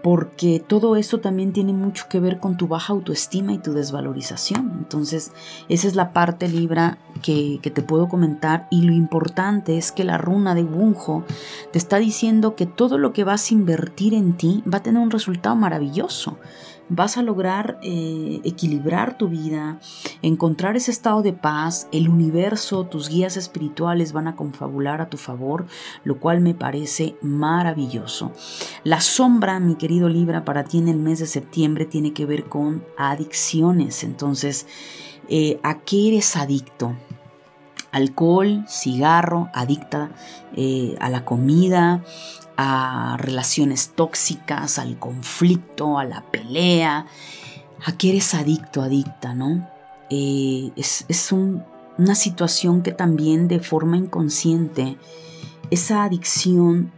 porque 0.02 0.64
todo 0.66 0.96
eso 0.96 1.20
también 1.20 1.54
tiene 1.54 1.74
mucho 1.74 2.06
que 2.10 2.20
ver 2.20 2.40
con 2.40 2.58
tu 2.58 2.68
baja 2.68 2.94
autoestima 2.94 3.54
y 3.54 3.60
tu 3.60 3.74
desvalorización. 3.74 4.72
Entonces, 4.80 5.32
esa 5.70 5.88
es 5.88 5.96
la 5.96 6.14
parte 6.14 6.48
Libra 6.48 6.98
que, 7.22 7.60
que 7.62 7.70
te 7.70 7.82
puedo 7.82 8.10
comentar 8.10 8.68
y 8.72 8.82
lo 8.82 8.94
importante 8.94 9.78
es 9.78 9.92
que 9.92 10.04
la 10.04 10.18
runa 10.18 10.56
de 10.56 10.64
Bunjo 10.64 11.24
te 11.72 11.78
está 11.78 11.98
diciendo 11.98 12.56
que 12.56 12.66
todo 12.66 12.98
lo 12.98 13.14
que 13.14 13.24
vas 13.24 13.50
a 13.50 13.54
invertir 13.54 14.14
en 14.14 14.34
ti 14.34 14.64
va 14.72 14.80
a 14.80 14.84
tener 14.84 15.02
un 15.02 15.12
resultado 15.12 15.56
maravilloso 15.56 16.38
vas 16.90 17.18
a 17.18 17.22
lograr 17.22 17.80
eh, 17.82 18.42
equilibrar 18.44 19.18
tu 19.18 19.30
vida, 19.30 19.80
encontrar 20.22 20.76
ese 20.76 20.92
estado 20.92 21.22
de 21.22 21.34
paz, 21.34 21.88
el 21.92 22.10
universo, 22.10 22.86
tus 22.86 23.10
guías 23.10 23.38
espirituales 23.38 24.14
van 24.14 24.28
a 24.28 24.36
confabular 24.36 25.02
a 25.02 25.10
tu 25.10 25.18
favor, 25.18 25.66
lo 26.04 26.20
cual 26.20 26.42
me 26.42 26.54
parece 26.54 27.16
maravilloso. 27.22 28.32
La 28.84 29.02
sombra, 29.02 29.60
mi 29.60 29.76
querido 29.76 30.10
Libra, 30.10 30.46
para 30.46 30.64
ti 30.64 30.78
en 30.78 30.88
el 30.88 30.98
mes 30.98 31.20
de 31.20 31.28
septiembre 31.28 31.86
tiene 31.86 32.14
que 32.14 32.26
ver 32.26 32.46
con 32.46 32.84
adicciones. 32.98 34.04
Entonces, 34.04 34.68
eh, 35.30 35.60
¿a 35.64 35.80
qué 35.80 36.10
eres 36.10 36.36
adicto? 36.36 36.96
Alcohol, 37.92 38.66
cigarro, 38.68 39.50
adicta 39.54 40.10
eh, 40.56 40.96
a 41.00 41.10
la 41.10 41.26
comida, 41.26 42.04
a 42.58 43.18
relaciones 43.20 43.94
tóxicas, 43.96 44.80
al 44.80 44.98
conflicto, 45.00 45.98
a 45.98 46.06
la 46.06 46.22
pelea. 46.22 47.06
¿A 47.84 47.98
qué 47.98 48.10
eres 48.10 48.34
adicto, 48.34 48.82
adicta, 48.82 49.34
no? 49.34 49.68
Eh, 50.10 50.72
es, 50.76 51.32
una 51.32 52.16
situación 52.16 52.84
que 52.84 52.92
también 52.92 53.48
de 53.48 53.60
forma 53.60 53.98
inconsciente, 53.98 54.98
esa 55.70 56.04
adicción 56.04 56.92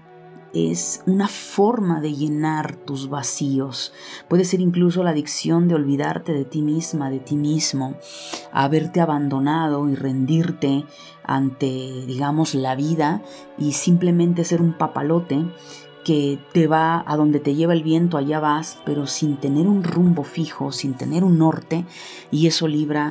es 0.54 1.02
una 1.08 1.28
forma 1.28 2.00
de 2.00 2.14
llenar 2.14 2.76
tus 2.76 3.10
vacíos. 3.10 3.92
Puede 4.28 4.46
ser 4.46 4.62
incluso 4.62 5.04
la 5.04 5.10
adicción 5.10 5.68
de 5.68 5.76
olvidarte 5.76 6.32
de 6.32 6.46
ti 6.46 6.62
misma, 6.62 7.10
de 7.10 7.20
ti 7.20 7.36
mismo, 7.36 7.96
haberte 8.52 9.02
abandonado 9.02 9.90
y 9.90 9.96
rendirte 9.96 10.86
ante, 11.24 12.06
digamos, 12.06 12.54
la 12.54 12.76
vida 12.76 13.24
y 13.58 13.74
simplemente 13.74 14.44
ser 14.44 14.62
un 14.62 14.78
papalote 14.78 15.46
que 16.04 16.38
te 16.52 16.68
va 16.68 17.04
a 17.08 17.16
donde 17.16 17.40
te 17.40 17.56
lleva 17.56 17.74
el 17.74 17.82
viento, 17.82 18.18
allá 18.18 18.40
vas, 18.40 18.78
pero 18.86 19.08
sin 19.08 19.38
tener 19.38 19.68
un 19.68 19.84
rumbo 19.84 20.24
fijo, 20.24 20.72
sin 20.72 20.96
tener 20.96 21.24
un 21.24 21.38
norte, 21.38 21.86
y 22.30 22.48
eso 22.48 22.68
libra, 22.68 23.10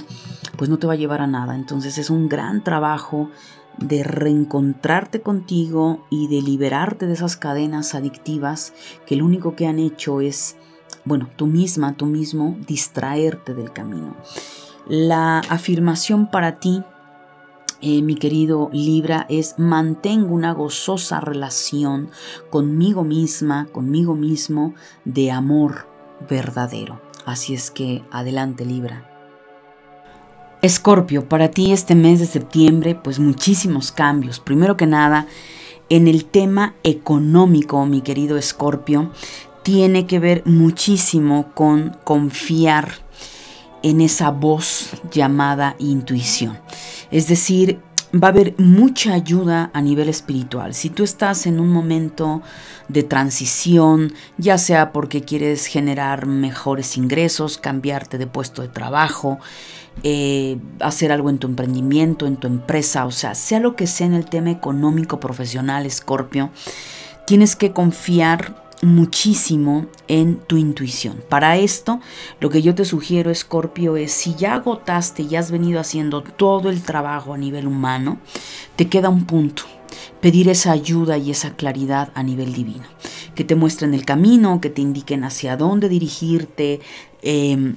pues 0.56 0.68
no 0.68 0.78
te 0.78 0.87
va 0.87 0.92
a 0.92 0.96
llevar 0.96 1.22
a 1.22 1.26
nada. 1.26 1.54
Entonces 1.54 1.96
es 1.99 2.11
un 2.11 2.28
gran 2.28 2.62
trabajo 2.62 3.30
de 3.79 4.05
reencontrarte 4.05 5.23
contigo 5.23 6.07
y 6.11 6.29
de 6.29 6.43
liberarte 6.43 7.07
de 7.07 7.14
esas 7.14 7.37
cadenas 7.37 7.95
adictivas 7.95 8.75
que 9.07 9.17
lo 9.17 9.25
único 9.25 9.57
que 9.57 9.67
han 9.67 9.79
hecho 9.79 10.21
es, 10.21 10.57
bueno, 11.05 11.29
tú 11.37 11.47
misma, 11.47 11.97
tú 11.97 12.07
mismo, 12.07 12.57
distraerte 12.67 13.55
del 13.55 13.73
camino. 13.73 14.17
La 14.88 15.38
afirmación 15.38 16.31
para 16.31 16.59
ti 16.59 16.83
eh, 17.85 18.00
mi 18.00 18.14
querido 18.14 18.71
Libra, 18.73 19.26
es 19.29 19.59
mantengo 19.59 20.33
una 20.33 20.52
gozosa 20.52 21.19
relación 21.19 22.11
conmigo 22.49 23.02
misma, 23.02 23.67
conmigo 23.73 24.14
mismo, 24.14 24.75
de 25.05 25.33
amor 25.33 25.88
verdadero. 26.31 27.02
Así 27.26 27.55
es 27.55 27.73
que 27.73 28.05
adelante 28.12 28.64
Libra. 28.64 29.12
Escorpio, 30.62 31.28
para 31.28 31.50
ti 31.50 31.73
este 31.73 31.97
mes 31.97 32.21
de 32.21 32.26
septiembre, 32.26 32.95
pues 32.95 33.19
muchísimos 33.19 33.90
cambios. 33.90 34.38
Primero 34.38 34.76
que 34.76 34.87
nada, 34.87 35.26
en 35.88 36.07
el 36.07 36.25
tema 36.25 36.76
económico, 36.85 37.85
mi 37.85 38.00
querido 38.00 38.38
Escorpio, 38.38 39.11
tiene 39.64 40.07
que 40.07 40.21
ver 40.21 40.42
muchísimo 40.47 41.50
con 41.54 41.97
confiar 42.04 42.92
en 43.83 44.00
esa 44.00 44.31
voz 44.31 44.90
llamada 45.11 45.75
intuición. 45.81 46.57
Es 47.11 47.26
decir, 47.26 47.81
va 48.14 48.28
a 48.28 48.31
haber 48.31 48.54
mucha 48.59 49.14
ayuda 49.14 49.71
a 49.73 49.81
nivel 49.81 50.09
espiritual. 50.09 50.75
Si 50.75 50.90
tú 50.90 51.02
estás 51.02 51.47
en 51.47 51.59
un 51.59 51.71
momento 51.71 52.40
de 52.88 53.02
transición, 53.02 54.12
ya 54.38 54.59
sea 54.59 54.92
porque 54.92 55.23
quieres 55.23 55.66
generar 55.66 56.26
mejores 56.26 56.97
ingresos, 56.97 57.59
cambiarte 57.59 58.19
de 58.19 58.26
puesto 58.26 58.62
de 58.62 58.69
trabajo, 58.69 59.40
eh, 60.02 60.58
hacer 60.80 61.12
algo 61.12 61.30
en 61.30 61.38
tu 61.38 61.46
emprendimiento, 61.46 62.26
en 62.26 62.37
tu 62.37 62.46
empresa, 62.46 63.06
o 63.06 63.11
sea, 63.11 63.34
sea 63.34 63.61
lo 63.61 63.76
que 63.76 63.87
sea 63.87 64.06
en 64.06 64.14
el 64.14 64.25
tema 64.25 64.50
económico, 64.50 65.20
profesional, 65.20 65.87
Escorpio, 65.87 66.50
tienes 67.26 67.54
que 67.54 67.72
confiar 67.72 68.62
muchísimo 68.82 69.87
en 70.08 70.38
tu 70.38 70.56
intuición. 70.56 71.22
Para 71.28 71.56
esto, 71.56 72.00
lo 72.40 72.50
que 72.50 72.62
yo 72.62 72.75
te 72.75 72.84
sugiero, 72.84 73.30
Escorpio, 73.30 73.96
es 73.96 74.11
si 74.12 74.34
ya 74.34 74.54
agotaste 74.54 75.22
y 75.22 75.37
has 75.37 75.52
venido 75.52 75.78
haciendo 75.80 76.22
todo 76.22 76.68
el 76.68 76.82
trabajo 76.82 77.32
a 77.32 77.38
nivel 77.38 77.68
humano, 77.68 78.18
te 78.75 78.88
queda 78.88 79.08
un 79.08 79.25
punto. 79.25 79.62
Pedir 80.20 80.49
esa 80.49 80.72
ayuda 80.72 81.16
y 81.16 81.30
esa 81.30 81.54
claridad 81.54 82.11
a 82.14 82.22
nivel 82.22 82.52
divino. 82.52 82.84
Que 83.37 83.44
te 83.44 83.54
muestren 83.54 83.94
el 83.94 84.04
camino, 84.04 84.61
que 84.61 84.70
te 84.70 84.82
indiquen 84.82 85.22
hacia 85.22 85.56
dónde 85.56 85.88
dirigirte. 85.88 86.80
Eh, 87.22 87.75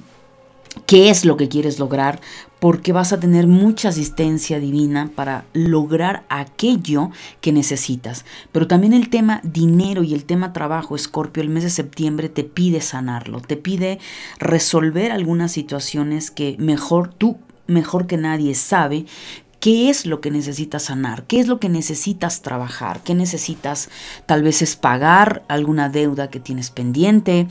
qué 0.84 1.10
es 1.10 1.24
lo 1.24 1.36
que 1.36 1.48
quieres 1.48 1.78
lograr, 1.78 2.20
porque 2.60 2.92
vas 2.92 3.12
a 3.12 3.20
tener 3.20 3.46
mucha 3.46 3.90
asistencia 3.90 4.58
divina 4.60 5.10
para 5.14 5.44
lograr 5.52 6.24
aquello 6.28 7.10
que 7.40 7.52
necesitas. 7.52 8.24
Pero 8.52 8.66
también 8.66 8.92
el 8.92 9.10
tema 9.10 9.40
dinero 9.42 10.02
y 10.02 10.14
el 10.14 10.24
tema 10.24 10.52
trabajo, 10.52 10.96
Escorpio, 10.96 11.42
el 11.42 11.48
mes 11.48 11.64
de 11.64 11.70
septiembre 11.70 12.28
te 12.28 12.44
pide 12.44 12.80
sanarlo, 12.80 13.40
te 13.40 13.56
pide 13.56 13.98
resolver 14.38 15.12
algunas 15.12 15.52
situaciones 15.52 16.30
que 16.30 16.56
mejor 16.58 17.12
tú, 17.12 17.38
mejor 17.66 18.06
que 18.06 18.16
nadie 18.16 18.54
sabe 18.54 19.06
qué 19.60 19.90
es 19.90 20.06
lo 20.06 20.20
que 20.20 20.30
necesitas 20.30 20.84
sanar, 20.84 21.24
qué 21.24 21.40
es 21.40 21.48
lo 21.48 21.58
que 21.58 21.68
necesitas 21.68 22.42
trabajar, 22.42 23.00
qué 23.02 23.14
necesitas 23.14 23.88
tal 24.26 24.42
vez 24.42 24.62
es 24.62 24.76
pagar 24.76 25.44
alguna 25.48 25.88
deuda 25.88 26.30
que 26.30 26.40
tienes 26.40 26.70
pendiente, 26.70 27.48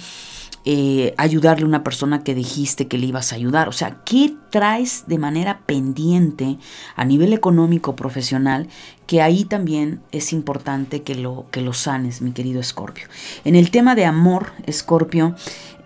eh, 0.67 1.13
ayudarle 1.17 1.63
a 1.63 1.67
una 1.67 1.83
persona 1.83 2.23
que 2.23 2.33
dijiste 2.33 2.87
que 2.87 2.97
le 2.97 3.05
ibas 3.05 3.31
a 3.31 3.35
ayudar. 3.35 3.69
O 3.69 3.71
sea, 3.71 4.01
¿qué 4.03 4.35
traes 4.49 5.03
de 5.05 5.19
manera 5.19 5.61
pendiente 5.65 6.57
a 6.95 7.05
nivel 7.05 7.33
económico, 7.33 7.95
profesional? 7.95 8.67
Que 9.05 9.21
ahí 9.21 9.45
también 9.45 10.01
es 10.11 10.33
importante 10.33 11.03
que 11.03 11.13
lo, 11.13 11.45
que 11.51 11.61
lo 11.61 11.73
sanes, 11.73 12.21
mi 12.21 12.31
querido 12.31 12.59
Escorpio. 12.59 13.07
En 13.43 13.55
el 13.55 13.69
tema 13.69 13.93
de 13.93 14.05
amor, 14.05 14.53
Escorpio, 14.65 15.35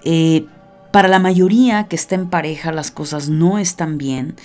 eh, 0.05 0.45
para 0.91 1.09
la 1.09 1.19
mayoría 1.19 1.87
que 1.87 1.97
está 1.97 2.15
en 2.15 2.29
pareja 2.29 2.71
las 2.71 2.89
cosas 2.89 3.27
no 3.27 3.59
están 3.59 3.97
bien. 3.97 4.35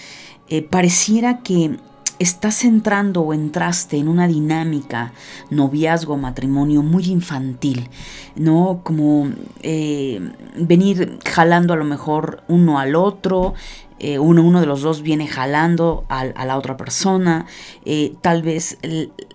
Eh, 0.49 0.63
pareciera 0.63 1.39
que 1.43 1.79
estás 2.19 2.65
entrando 2.65 3.23
o 3.23 3.35
entraste 3.35 3.97
en 3.97 4.09
una 4.09 4.29
dinámica, 4.29 5.13
noviazgo, 5.51 6.17
matrimonio 6.17 6.83
muy 6.83 7.07
infantil, 7.07 7.89
¿no? 8.37 8.81
Como 8.83 9.31
eh, 9.63 10.21
venir 10.57 11.19
jalando 11.27 11.75
a 11.75 11.77
lo 11.77 11.85
mejor 11.85 12.43
uno 12.49 12.79
al 12.79 12.95
otro, 12.95 13.55
eh, 14.01 14.19
uno, 14.19 14.43
uno 14.43 14.61
de 14.61 14.67
los 14.67 14.83
dos 14.83 15.03
viene 15.03 15.27
jalando 15.27 16.05
a, 16.09 16.25
la 16.25 16.59
otra 16.59 16.77
persona, 16.77 17.47
eh, 17.85 18.15
tal 18.21 18.43
vez 18.43 18.79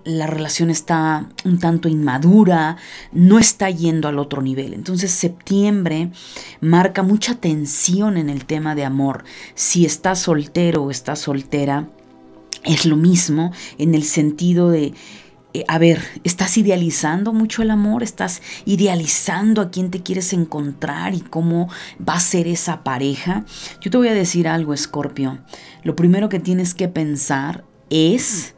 la 0.03 0.27
relación 0.27 0.69
está 0.69 1.29
un 1.45 1.59
tanto 1.59 1.88
inmadura, 1.88 2.77
no 3.12 3.39
está 3.39 3.69
yendo 3.69 4.07
al 4.07 4.19
otro 4.19 4.41
nivel. 4.41 4.74
Entonces 4.74 5.12
septiembre 5.12 6.12
marca 6.62 7.03
mucha 7.03 7.36
tensión 7.36 8.17
en 8.17 8.29
el 8.29 8.45
tema 8.45 8.75
de 8.75 8.86
amor. 8.86 9.24
Si 9.55 9.86
estás 9.86 10.19
soltero 10.19 10.83
o 10.83 10.91
estás 10.91 11.19
soltera, 11.19 11.88
es 12.63 12.85
lo 12.85 12.95
mismo 12.95 13.51
en 13.77 13.95
el 13.95 14.03
sentido 14.03 14.69
de, 14.69 14.93
eh, 15.53 15.65
a 15.67 15.79
ver, 15.79 16.01
¿estás 16.23 16.57
idealizando 16.57 17.33
mucho 17.33 17.61
el 17.61 17.71
amor? 17.71 18.03
¿Estás 18.03 18.41
idealizando 18.65 19.61
a 19.61 19.71
quién 19.71 19.89
te 19.89 20.03
quieres 20.03 20.33
encontrar 20.33 21.15
y 21.15 21.21
cómo 21.21 21.69
va 22.07 22.15
a 22.15 22.19
ser 22.19 22.47
esa 22.47 22.83
pareja? 22.83 23.45
Yo 23.81 23.89
te 23.89 23.97
voy 23.97 24.09
a 24.09 24.13
decir 24.13 24.47
algo, 24.47 24.73
Escorpio. 24.73 25.39
Lo 25.83 25.95
primero 25.95 26.29
que 26.29 26.39
tienes 26.39 26.73
que 26.75 26.87
pensar 26.87 27.63
es 27.89 28.55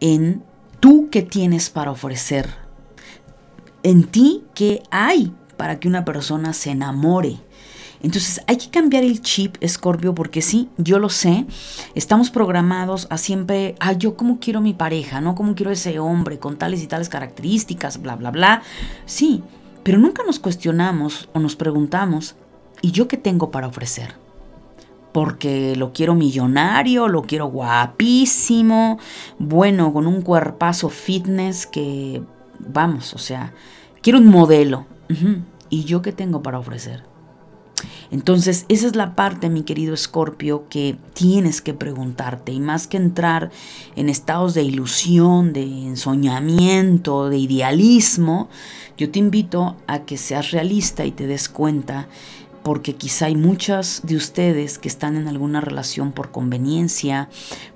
en 0.00 0.42
tú 0.80 1.08
qué 1.10 1.22
tienes 1.22 1.68
para 1.68 1.90
ofrecer. 1.90 2.48
En 3.82 4.04
ti 4.04 4.44
qué 4.54 4.82
hay 4.90 5.34
para 5.56 5.78
que 5.78 5.88
una 5.88 6.06
persona 6.06 6.54
se 6.54 6.70
enamore 6.70 7.40
Entonces 8.02 8.40
hay 8.46 8.56
que 8.56 8.70
cambiar 8.70 9.04
el 9.04 9.20
chip, 9.20 9.56
Scorpio, 9.66 10.14
porque 10.14 10.40
sí, 10.40 10.68
yo 10.78 10.98
lo 10.98 11.10
sé, 11.10 11.46
estamos 11.94 12.30
programados 12.30 13.06
a 13.10 13.18
siempre, 13.18 13.74
ah, 13.78 13.92
yo 13.92 14.16
cómo 14.16 14.38
quiero 14.40 14.60
mi 14.60 14.72
pareja, 14.72 15.20
¿no? 15.20 15.34
Cómo 15.34 15.54
quiero 15.54 15.70
ese 15.70 15.98
hombre 15.98 16.38
con 16.38 16.56
tales 16.56 16.82
y 16.82 16.86
tales 16.86 17.08
características, 17.08 18.00
bla, 18.00 18.16
bla, 18.16 18.30
bla. 18.30 18.62
Sí, 19.04 19.42
pero 19.82 19.98
nunca 19.98 20.22
nos 20.24 20.38
cuestionamos 20.38 21.28
o 21.34 21.40
nos 21.40 21.56
preguntamos, 21.56 22.36
¿y 22.80 22.90
yo 22.90 23.06
qué 23.06 23.18
tengo 23.18 23.50
para 23.50 23.66
ofrecer? 23.66 24.14
Porque 25.12 25.74
lo 25.76 25.92
quiero 25.92 26.14
millonario, 26.14 27.08
lo 27.08 27.22
quiero 27.22 27.46
guapísimo, 27.46 28.98
bueno, 29.38 29.92
con 29.92 30.06
un 30.06 30.22
cuerpazo 30.22 30.88
fitness 30.88 31.66
que, 31.66 32.22
vamos, 32.58 33.12
o 33.12 33.18
sea, 33.18 33.52
quiero 34.00 34.18
un 34.20 34.28
modelo. 34.28 34.86
¿Y 35.68 35.84
yo 35.84 36.02
qué 36.02 36.12
tengo 36.12 36.42
para 36.42 36.60
ofrecer? 36.60 37.09
Entonces, 38.10 38.66
esa 38.68 38.86
es 38.88 38.96
la 38.96 39.14
parte, 39.14 39.48
mi 39.48 39.62
querido 39.62 39.94
Escorpio, 39.94 40.68
que 40.68 40.96
tienes 41.14 41.60
que 41.60 41.74
preguntarte. 41.74 42.52
Y 42.52 42.58
más 42.58 42.86
que 42.86 42.96
entrar 42.96 43.50
en 43.94 44.08
estados 44.08 44.54
de 44.54 44.64
ilusión, 44.64 45.52
de 45.52 45.62
ensoñamiento, 45.62 47.28
de 47.28 47.38
idealismo, 47.38 48.48
yo 48.98 49.10
te 49.10 49.20
invito 49.20 49.76
a 49.86 50.00
que 50.00 50.16
seas 50.16 50.50
realista 50.50 51.04
y 51.04 51.12
te 51.12 51.26
des 51.26 51.48
cuenta 51.48 52.08
porque 52.62 52.94
quizá 52.94 53.26
hay 53.26 53.36
muchas 53.36 54.02
de 54.04 54.16
ustedes 54.16 54.78
que 54.78 54.88
están 54.88 55.16
en 55.16 55.28
alguna 55.28 55.60
relación 55.60 56.12
por 56.12 56.30
conveniencia, 56.30 57.30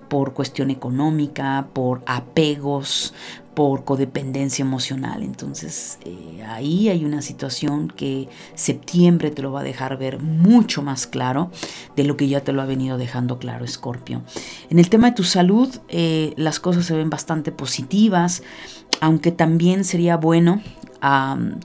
por 0.09 0.35
cuestión 0.35 0.71
económica, 0.71 1.69
por 1.73 2.03
apegos, 2.07 3.15
por 3.55 3.85
codependencia 3.85 4.63
emocional. 4.63 5.23
Entonces 5.23 5.99
eh, 6.05 6.45
ahí 6.47 6.89
hay 6.89 7.05
una 7.05 7.23
situación 7.23 7.89
que 7.89 8.29
septiembre 8.55 9.31
te 9.31 9.43
lo 9.43 9.53
va 9.53 9.61
a 9.61 9.65
dejar 9.65 9.97
ver 9.99 10.21
mucho 10.21 10.83
más 10.83 11.07
claro 11.07 11.51
de 11.97 12.05
lo 12.05 12.17
que 12.17 12.29
ya 12.29 12.43
te 12.43 12.53
lo 12.53 12.63
ha 12.63 12.67
venido 12.67 12.99
dejando 12.99 13.39
claro 13.39 13.65
Escorpio. 13.65 14.23
En 14.71 14.79
el 14.79 14.91
tema 14.91 15.11
de 15.11 15.17
tu 15.17 15.25
salud, 15.25 15.69
eh, 15.89 16.35
las 16.37 16.61
cosas 16.61 16.87
se 16.87 16.97
ven 16.97 17.11
bastante 17.11 17.53
positivas, 17.53 18.43
aunque 19.01 19.33
también 19.33 19.85
sería 19.85 20.17
bueno 20.17 20.61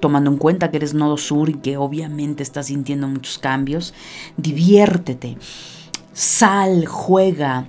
tomando 0.02 0.30
en 0.30 0.38
cuenta 0.38 0.70
que 0.70 0.78
eres 0.78 0.94
nodo 0.94 1.16
sur 1.16 1.50
y 1.50 1.54
que 1.54 1.78
obviamente 1.78 2.44
estás 2.44 2.68
sintiendo 2.68 3.08
muchos 3.08 3.38
cambios, 3.38 3.94
diviértete, 4.36 5.38
sal, 6.12 6.86
juega, 6.86 7.68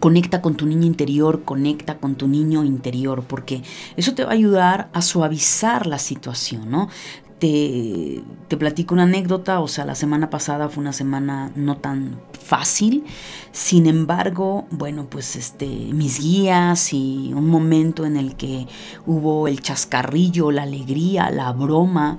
Conecta 0.00 0.40
con 0.42 0.54
tu 0.54 0.66
niño 0.66 0.86
interior, 0.86 1.42
conecta 1.44 1.98
con 1.98 2.14
tu 2.14 2.28
niño 2.28 2.64
interior, 2.64 3.24
porque 3.26 3.62
eso 3.96 4.14
te 4.14 4.24
va 4.24 4.30
a 4.30 4.34
ayudar 4.34 4.90
a 4.92 5.02
suavizar 5.02 5.86
la 5.86 5.98
situación, 5.98 6.70
¿no? 6.70 6.88
Te, 7.38 8.22
te, 8.48 8.56
platico 8.56 8.94
una 8.94 9.02
anécdota, 9.02 9.60
o 9.60 9.68
sea, 9.68 9.84
la 9.84 9.94
semana 9.96 10.30
pasada 10.30 10.68
fue 10.68 10.80
una 10.80 10.92
semana 10.92 11.50
no 11.56 11.76
tan 11.76 12.20
fácil, 12.32 13.04
sin 13.52 13.86
embargo, 13.86 14.66
bueno, 14.70 15.06
pues 15.10 15.36
este, 15.36 15.66
mis 15.66 16.20
guías 16.20 16.92
y 16.92 17.32
un 17.34 17.48
momento 17.48 18.06
en 18.06 18.16
el 18.16 18.36
que 18.36 18.66
hubo 19.06 19.48
el 19.48 19.60
chascarrillo, 19.60 20.50
la 20.50 20.62
alegría, 20.62 21.30
la 21.30 21.52
broma, 21.52 22.18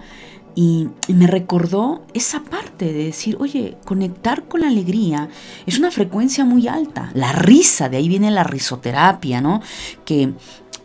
y, 0.56 0.88
me 1.10 1.28
recordó 1.28 2.04
esa 2.14 2.42
parte 2.42 2.86
de 2.86 3.06
decir, 3.06 3.38
oye, 3.40 3.78
conectar 3.86 4.46
con 4.46 4.62
la 4.62 4.68
alegría 4.68 5.30
es 5.66 5.78
una 5.78 5.92
frecuencia 5.92 6.46
muy 6.46 6.68
alta. 6.68 7.12
La 7.14 7.34
risa, 7.34 7.90
de 7.90 7.98
ahí 7.98 8.08
viene 8.08 8.32
la 8.32 8.44
risoterapia, 8.44 9.42
¿no? 9.42 9.62
Que 10.06 10.34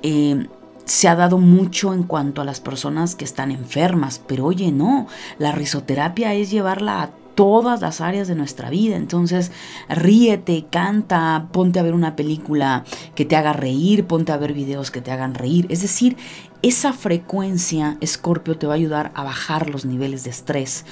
eh, 0.03 0.47
se 0.85 1.09
ha 1.09 1.15
dado 1.15 1.39
mucho 1.39 1.95
en 1.95 2.03
cuanto 2.03 2.43
a 2.43 2.45
las 2.45 2.61
personas 2.61 3.15
que 3.15 3.25
están 3.25 3.53
enfermas, 3.53 4.21
pero 4.27 4.47
oye, 4.47 4.73
no, 4.73 5.07
la 5.39 5.53
risoterapia 5.53 6.35
es 6.35 6.51
llevarla 6.51 7.03
a 7.03 7.11
todas 7.37 7.81
las 7.81 8.01
áreas 8.01 8.29
de 8.29 8.35
nuestra 8.35 8.71
vida. 8.71 8.97
Entonces, 8.97 9.51
ríete, 9.89 10.67
canta, 10.69 11.49
ponte 11.53 11.79
a 11.79 11.83
ver 11.83 11.95
una 11.95 12.17
película 12.17 12.85
que 13.15 13.25
te 13.25 13.37
haga 13.37 13.53
reír, 13.53 14.07
ponte 14.07 14.33
a 14.33 14.37
ver 14.37 14.53
videos 14.53 14.91
que 14.91 15.01
te 15.01 15.11
hagan 15.11 15.35
reír. 15.35 15.67
Es 15.71 15.81
decir, 15.81 16.17
esa 16.63 16.93
frecuencia, 16.93 17.97
Escorpio, 18.01 18.59
te 18.59 18.67
va 18.67 18.75
a 18.75 18.77
ayudar 18.77 19.13
a 19.15 19.25
bajar 19.25 19.71
los 19.71 19.85
niveles 19.85 20.25
de 20.25 20.31
estrés. 20.31 20.85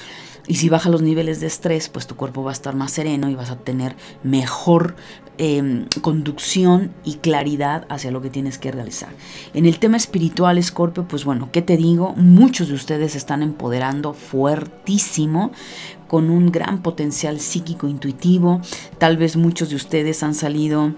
Y 0.47 0.55
si 0.55 0.67
baja 0.67 0.89
los 0.89 1.03
niveles 1.03 1.41
de 1.41 1.47
estrés, 1.47 1.89
pues 1.89 2.07
tu 2.07 2.15
cuerpo 2.15 2.43
va 2.43 2.49
a 2.49 2.53
estar 2.53 2.75
más 2.75 2.91
sereno 2.91 3.29
y 3.29 3.35
vas 3.35 3.51
a 3.51 3.59
tener 3.59 3.95
mejor 4.23 4.95
em, 5.37 5.85
conducción 6.01 6.91
y 7.03 7.15
claridad 7.17 7.85
hacia 7.87 8.09
lo 8.09 8.19
que 8.19 8.31
tienes 8.31 8.57
que 8.57 8.71
realizar. 8.71 9.09
En 9.53 9.67
el 9.67 9.77
tema 9.77 9.97
espiritual, 9.97 10.57
Escorpio, 10.57 11.07
pues 11.07 11.23
bueno, 11.23 11.49
¿qué 11.51 11.61
te 11.61 11.77
digo? 11.77 12.15
Muchos 12.15 12.69
de 12.69 12.73
ustedes 12.73 13.11
se 13.11 13.19
están 13.19 13.43
empoderando 13.43 14.13
fuertísimo 14.13 15.51
con 16.07 16.31
un 16.31 16.51
gran 16.51 16.81
potencial 16.81 17.39
psíquico 17.39 17.87
intuitivo. 17.87 18.59
Tal 18.97 19.17
vez 19.17 19.37
muchos 19.37 19.69
de 19.69 19.75
ustedes 19.75 20.23
han 20.23 20.33
salido 20.33 20.95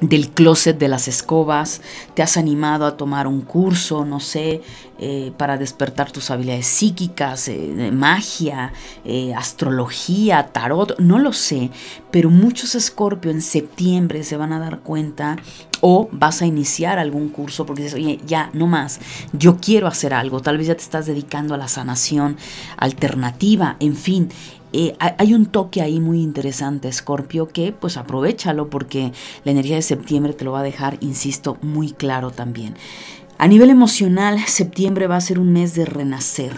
del 0.00 0.30
closet 0.30 0.78
de 0.78 0.88
las 0.88 1.08
escobas, 1.08 1.80
te 2.14 2.22
has 2.22 2.36
animado 2.36 2.86
a 2.86 2.96
tomar 2.96 3.26
un 3.26 3.40
curso, 3.42 4.04
no 4.04 4.20
sé, 4.20 4.62
eh, 4.98 5.32
para 5.36 5.56
despertar 5.56 6.12
tus 6.12 6.30
habilidades 6.30 6.66
psíquicas, 6.66 7.48
eh, 7.48 7.90
magia, 7.92 8.72
eh, 9.04 9.34
astrología, 9.34 10.52
tarot, 10.52 10.98
no 10.98 11.18
lo 11.18 11.32
sé, 11.32 11.70
pero 12.10 12.30
muchos 12.30 12.74
escorpio 12.74 13.30
en 13.30 13.42
septiembre 13.42 14.22
se 14.22 14.36
van 14.36 14.52
a 14.52 14.60
dar 14.60 14.80
cuenta 14.80 15.36
o 15.80 16.08
vas 16.12 16.42
a 16.42 16.46
iniciar 16.46 16.98
algún 16.98 17.28
curso 17.28 17.66
porque 17.66 17.82
dices, 17.82 17.98
oye, 17.98 18.20
ya, 18.24 18.50
no 18.52 18.66
más, 18.66 19.00
yo 19.32 19.56
quiero 19.56 19.86
hacer 19.86 20.14
algo, 20.14 20.40
tal 20.40 20.58
vez 20.58 20.68
ya 20.68 20.76
te 20.76 20.82
estás 20.82 21.06
dedicando 21.06 21.54
a 21.54 21.58
la 21.58 21.68
sanación 21.68 22.36
alternativa, 22.76 23.76
en 23.80 23.96
fin, 23.96 24.30
eh, 24.76 24.96
hay 24.98 25.34
un 25.34 25.46
toque 25.46 25.82
ahí 25.82 26.00
muy 26.00 26.20
interesante, 26.20 26.92
Scorpio, 26.92 27.46
que 27.46 27.70
pues 27.70 27.96
aprovechalo 27.96 28.70
porque 28.70 29.12
la 29.44 29.52
energía 29.52 29.76
de 29.76 29.82
septiembre 29.82 30.32
te 30.32 30.44
lo 30.44 30.50
va 30.50 30.60
a 30.60 30.64
dejar, 30.64 30.98
insisto, 31.00 31.58
muy 31.62 31.92
claro 31.92 32.32
también. 32.32 32.74
A 33.38 33.46
nivel 33.46 33.70
emocional, 33.70 34.40
septiembre 34.46 35.06
va 35.06 35.14
a 35.14 35.20
ser 35.20 35.38
un 35.38 35.52
mes 35.52 35.76
de 35.76 35.84
renacer, 35.84 36.52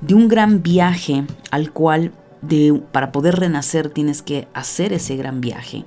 de 0.00 0.14
un 0.14 0.28
gran 0.28 0.62
viaje 0.62 1.24
al 1.50 1.72
cual 1.72 2.12
de, 2.42 2.80
para 2.92 3.10
poder 3.10 3.34
renacer 3.34 3.88
tienes 3.88 4.22
que 4.22 4.46
hacer 4.54 4.92
ese 4.92 5.16
gran 5.16 5.40
viaje. 5.40 5.84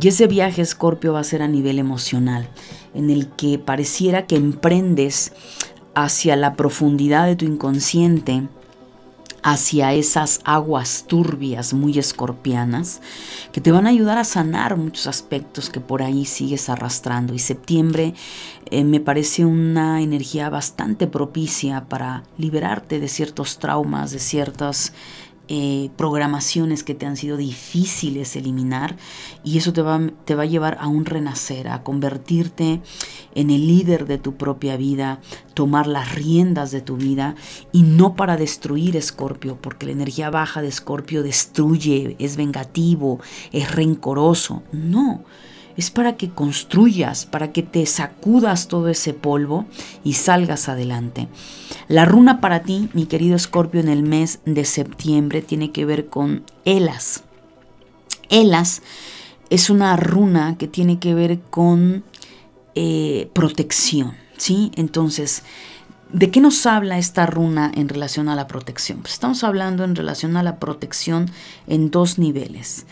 Y 0.00 0.08
ese 0.08 0.26
viaje, 0.26 0.64
Scorpio, 0.64 1.12
va 1.12 1.20
a 1.20 1.24
ser 1.24 1.42
a 1.42 1.48
nivel 1.48 1.78
emocional, 1.78 2.48
en 2.94 3.10
el 3.10 3.28
que 3.28 3.58
pareciera 3.58 4.26
que 4.26 4.36
emprendes 4.36 5.34
hacia 5.94 6.36
la 6.36 6.54
profundidad 6.54 7.26
de 7.26 7.36
tu 7.36 7.44
inconsciente 7.44 8.48
hacia 9.46 9.94
esas 9.94 10.40
aguas 10.42 11.04
turbias 11.06 11.72
muy 11.72 11.96
escorpianas 12.00 13.00
que 13.52 13.60
te 13.60 13.70
van 13.70 13.86
a 13.86 13.90
ayudar 13.90 14.18
a 14.18 14.24
sanar 14.24 14.76
muchos 14.76 15.06
aspectos 15.06 15.70
que 15.70 15.78
por 15.78 16.02
ahí 16.02 16.24
sigues 16.24 16.68
arrastrando. 16.68 17.32
Y 17.32 17.38
septiembre 17.38 18.14
eh, 18.72 18.82
me 18.82 18.98
parece 18.98 19.44
una 19.44 20.02
energía 20.02 20.50
bastante 20.50 21.06
propicia 21.06 21.84
para 21.84 22.24
liberarte 22.36 22.98
de 22.98 23.06
ciertos 23.06 23.60
traumas, 23.60 24.10
de 24.10 24.18
ciertas 24.18 24.92
eh, 25.48 25.90
programaciones 25.96 26.82
que 26.82 26.94
te 26.94 27.06
han 27.06 27.16
sido 27.16 27.36
difíciles 27.36 28.34
eliminar 28.34 28.96
y 29.44 29.58
eso 29.58 29.72
te 29.72 29.80
va, 29.80 30.00
te 30.24 30.34
va 30.34 30.42
a 30.42 30.46
llevar 30.46 30.76
a 30.80 30.88
un 30.88 31.04
renacer, 31.04 31.68
a 31.68 31.84
convertirte 31.84 32.80
en 33.34 33.50
el 33.50 33.66
líder 33.66 34.06
de 34.06 34.18
tu 34.18 34.34
propia 34.36 34.76
vida, 34.76 35.20
tomar 35.54 35.86
las 35.86 36.14
riendas 36.14 36.72
de 36.72 36.80
tu 36.80 36.96
vida 36.96 37.36
y 37.70 37.82
no 37.82 38.16
para 38.16 38.36
destruir 38.36 38.96
Escorpio, 38.96 39.56
porque 39.60 39.86
la 39.86 39.92
energía 39.92 40.30
baja 40.30 40.62
de 40.62 40.68
Escorpio 40.68 41.22
destruye, 41.22 42.16
es 42.18 42.36
vengativo, 42.36 43.20
es 43.52 43.72
rencoroso, 43.72 44.64
no 44.72 45.24
es 45.76 45.90
para 45.90 46.16
que 46.16 46.30
construyas, 46.30 47.26
para 47.26 47.52
que 47.52 47.62
te 47.62 47.84
sacudas 47.86 48.68
todo 48.68 48.88
ese 48.88 49.12
polvo 49.12 49.66
y 50.04 50.14
salgas 50.14 50.68
adelante. 50.68 51.28
La 51.88 52.04
runa 52.04 52.40
para 52.40 52.62
ti, 52.62 52.88
mi 52.94 53.06
querido 53.06 53.36
Escorpio, 53.36 53.80
en 53.80 53.88
el 53.88 54.02
mes 54.02 54.40
de 54.44 54.64
septiembre 54.64 55.42
tiene 55.42 55.72
que 55.72 55.84
ver 55.84 56.06
con 56.06 56.44
Elas. 56.64 57.24
Elas 58.28 58.82
es 59.50 59.70
una 59.70 59.96
runa 59.96 60.56
que 60.58 60.66
tiene 60.66 60.98
que 60.98 61.14
ver 61.14 61.40
con 61.40 62.04
eh, 62.74 63.30
protección, 63.32 64.14
¿sí? 64.36 64.72
Entonces, 64.74 65.42
¿de 66.12 66.30
qué 66.30 66.40
nos 66.40 66.66
habla 66.66 66.98
esta 66.98 67.26
runa 67.26 67.70
en 67.74 67.88
relación 67.88 68.28
a 68.28 68.34
la 68.34 68.46
protección? 68.46 69.00
Pues 69.00 69.14
estamos 69.14 69.44
hablando 69.44 69.84
en 69.84 69.94
relación 69.94 70.36
a 70.36 70.42
la 70.42 70.58
protección 70.58 71.30
en 71.66 71.90
dos 71.90 72.18
niveles. 72.18 72.86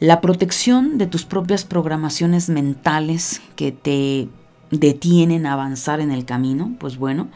La 0.00 0.20
protección 0.20 0.96
de 0.96 1.08
tus 1.08 1.24
propias 1.24 1.64
programaciones 1.64 2.48
mentales 2.48 3.42
que 3.56 3.72
te 3.72 4.28
detienen 4.70 5.44
a 5.44 5.54
avanzar 5.54 6.00
en 6.00 6.12
el 6.12 6.24
camino, 6.24 6.76
pues 6.78 6.98
bueno, 6.98 7.28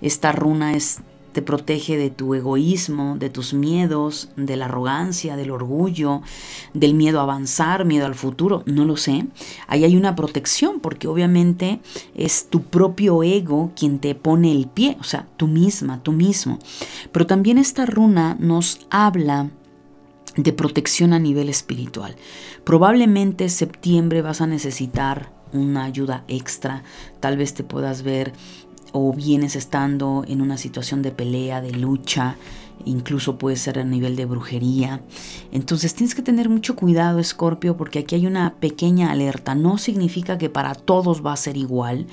esta 0.00 0.32
runa 0.32 0.74
es 0.74 1.00
te 1.32 1.42
protege 1.42 1.96
de 1.96 2.10
tu 2.10 2.34
egoísmo, 2.34 3.16
de 3.16 3.30
tus 3.30 3.54
miedos, 3.54 4.30
de 4.34 4.56
la 4.56 4.64
arrogancia, 4.64 5.36
del 5.36 5.52
orgullo, 5.52 6.22
del 6.74 6.94
miedo 6.94 7.20
a 7.20 7.22
avanzar, 7.22 7.84
miedo 7.84 8.06
al 8.06 8.16
futuro, 8.16 8.64
no 8.66 8.84
lo 8.84 8.96
sé. 8.96 9.26
Ahí 9.68 9.84
hay 9.84 9.96
una 9.96 10.16
protección 10.16 10.80
porque 10.80 11.06
obviamente 11.06 11.80
es 12.16 12.48
tu 12.48 12.62
propio 12.62 13.22
ego 13.22 13.70
quien 13.76 14.00
te 14.00 14.16
pone 14.16 14.50
el 14.50 14.66
pie, 14.66 14.96
o 14.98 15.04
sea, 15.04 15.28
tú 15.36 15.46
misma, 15.46 16.02
tú 16.02 16.10
mismo. 16.10 16.58
Pero 17.12 17.28
también 17.28 17.58
esta 17.58 17.86
runa 17.86 18.36
nos 18.40 18.80
habla 18.90 19.50
de 20.38 20.52
protección 20.52 21.12
a 21.12 21.18
nivel 21.18 21.48
espiritual. 21.48 22.14
Probablemente 22.64 23.48
septiembre 23.48 24.22
vas 24.22 24.40
a 24.40 24.46
necesitar 24.46 25.32
una 25.52 25.84
ayuda 25.84 26.24
extra, 26.28 26.84
tal 27.20 27.36
vez 27.36 27.54
te 27.54 27.64
puedas 27.64 28.02
ver 28.02 28.32
o 28.92 29.12
vienes 29.12 29.56
estando 29.56 30.24
en 30.26 30.40
una 30.40 30.56
situación 30.56 31.02
de 31.02 31.10
pelea, 31.10 31.60
de 31.60 31.72
lucha, 31.72 32.36
incluso 32.84 33.36
puede 33.36 33.56
ser 33.56 33.78
a 33.78 33.84
nivel 33.84 34.14
de 34.14 34.26
brujería. 34.26 35.02
Entonces 35.50 35.94
tienes 35.94 36.14
que 36.14 36.22
tener 36.22 36.48
mucho 36.48 36.76
cuidado, 36.76 37.18
Escorpio, 37.18 37.76
porque 37.76 37.98
aquí 37.98 38.14
hay 38.14 38.26
una 38.26 38.54
pequeña 38.54 39.10
alerta. 39.10 39.54
No 39.54 39.76
significa 39.76 40.38
que 40.38 40.48
para 40.48 40.74
todos 40.74 41.24
va 41.24 41.32
a 41.32 41.36
ser 41.36 41.56
igual. 41.56 42.06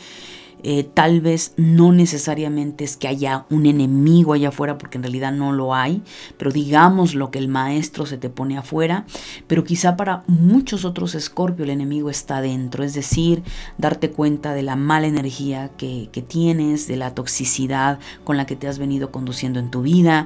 Eh, 0.67 0.83
tal 0.83 1.21
vez 1.21 1.53
no 1.57 1.91
necesariamente 1.91 2.85
es 2.85 2.97
que 2.97 3.07
haya 3.07 3.45
un 3.51 3.67
enemigo 3.67 4.33
allá 4.33 4.49
afuera, 4.49 4.79
porque 4.79 4.97
en 4.97 5.03
realidad 5.03 5.31
no 5.31 5.51
lo 5.51 5.75
hay, 5.75 6.01
pero 6.39 6.49
digamos 6.49 7.13
lo 7.13 7.29
que 7.29 7.37
el 7.37 7.49
maestro 7.49 8.07
se 8.07 8.17
te 8.17 8.31
pone 8.31 8.57
afuera, 8.57 9.05
pero 9.45 9.63
quizá 9.63 9.95
para 9.95 10.23
muchos 10.25 10.83
otros 10.83 11.13
escorpio 11.13 11.65
el 11.65 11.69
enemigo 11.69 12.09
está 12.09 12.41
dentro, 12.41 12.83
es 12.83 12.95
decir, 12.95 13.43
darte 13.77 14.09
cuenta 14.09 14.55
de 14.55 14.63
la 14.63 14.75
mala 14.75 15.05
energía 15.05 15.69
que, 15.77 16.09
que 16.11 16.23
tienes, 16.23 16.87
de 16.87 16.95
la 16.95 17.13
toxicidad 17.13 17.99
con 18.23 18.35
la 18.35 18.47
que 18.47 18.55
te 18.55 18.67
has 18.67 18.79
venido 18.79 19.11
conduciendo 19.11 19.59
en 19.59 19.69
tu 19.69 19.83
vida, 19.83 20.25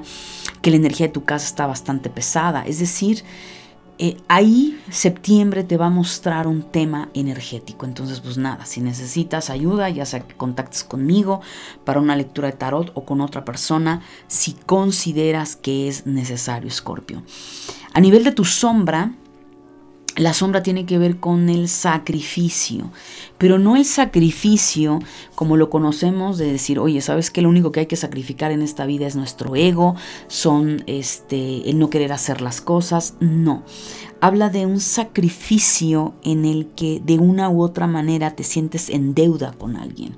que 0.62 0.70
la 0.70 0.76
energía 0.76 1.08
de 1.08 1.12
tu 1.12 1.24
casa 1.24 1.44
está 1.44 1.66
bastante 1.66 2.08
pesada, 2.08 2.62
es 2.62 2.78
decir, 2.78 3.24
eh, 4.02 4.16
ahí 4.28 4.80
septiembre 4.88 5.62
te 5.62 5.76
va 5.76 5.86
a 5.86 5.90
mostrar 5.90 6.46
un 6.46 6.62
tema 6.62 7.10
energético. 7.12 7.84
Entonces, 7.84 8.20
pues 8.20 8.38
nada, 8.38 8.64
si 8.64 8.80
necesitas 8.80 9.50
ayuda, 9.50 9.90
ya 9.90 10.06
sea 10.06 10.20
que 10.20 10.34
contactes 10.34 10.84
conmigo 10.84 11.42
para 11.84 12.00
una 12.00 12.16
lectura 12.16 12.50
de 12.50 12.56
tarot 12.56 12.92
o 12.94 13.04
con 13.04 13.20
otra 13.20 13.44
persona, 13.44 14.00
si 14.26 14.54
consideras 14.54 15.54
que 15.54 15.86
es 15.86 16.06
necesario, 16.06 16.68
Escorpio. 16.68 17.22
A 17.92 18.00
nivel 18.00 18.24
de 18.24 18.32
tu 18.32 18.46
sombra, 18.46 19.12
la 20.16 20.32
sombra 20.32 20.62
tiene 20.62 20.86
que 20.86 20.98
ver 20.98 21.18
con 21.18 21.48
el 21.48 21.68
sacrificio, 21.68 22.90
pero 23.38 23.58
no 23.58 23.76
el 23.76 23.84
sacrificio 23.84 24.98
como 25.34 25.56
lo 25.56 25.70
conocemos 25.70 26.36
de 26.36 26.50
decir, 26.50 26.78
oye, 26.78 27.00
¿sabes 27.00 27.30
que 27.30 27.42
Lo 27.42 27.48
único 27.48 27.72
que 27.72 27.80
hay 27.80 27.86
que 27.86 27.96
sacrificar 27.96 28.50
en 28.50 28.62
esta 28.62 28.86
vida 28.86 29.06
es 29.06 29.16
nuestro 29.16 29.56
ego, 29.56 29.94
son 30.26 30.82
este, 30.86 31.68
el 31.70 31.78
no 31.78 31.90
querer 31.90 32.12
hacer 32.12 32.40
las 32.40 32.60
cosas. 32.60 33.14
No, 33.20 33.62
habla 34.20 34.50
de 34.50 34.66
un 34.66 34.80
sacrificio 34.80 36.14
en 36.22 36.44
el 36.44 36.66
que 36.68 37.00
de 37.04 37.18
una 37.18 37.48
u 37.48 37.62
otra 37.62 37.86
manera 37.86 38.36
te 38.36 38.44
sientes 38.44 38.90
en 38.90 39.14
deuda 39.14 39.52
con 39.52 39.76
alguien. 39.76 40.16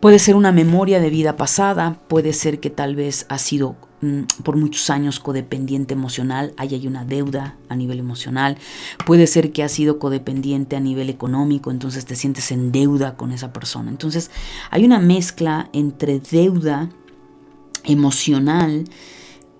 Puede 0.00 0.18
ser 0.18 0.36
una 0.36 0.52
memoria 0.52 1.00
de 1.00 1.10
vida 1.10 1.36
pasada, 1.36 2.00
puede 2.08 2.32
ser 2.32 2.60
que 2.60 2.70
tal 2.70 2.94
vez 2.94 3.26
ha 3.28 3.38
sido 3.38 3.76
por 4.42 4.56
muchos 4.56 4.90
años 4.90 5.20
codependiente 5.20 5.94
emocional, 5.94 6.52
ahí 6.56 6.74
hay 6.74 6.86
una 6.86 7.04
deuda 7.04 7.56
a 7.68 7.76
nivel 7.76 7.98
emocional, 7.98 8.58
puede 9.06 9.26
ser 9.26 9.52
que 9.52 9.62
has 9.62 9.72
sido 9.72 9.98
codependiente 9.98 10.76
a 10.76 10.80
nivel 10.80 11.08
económico, 11.08 11.70
entonces 11.70 12.04
te 12.04 12.16
sientes 12.16 12.52
en 12.52 12.72
deuda 12.72 13.16
con 13.16 13.32
esa 13.32 13.52
persona. 13.52 13.90
Entonces 13.90 14.30
hay 14.70 14.84
una 14.84 14.98
mezcla 14.98 15.70
entre 15.72 16.20
deuda 16.20 16.90
emocional, 17.84 18.84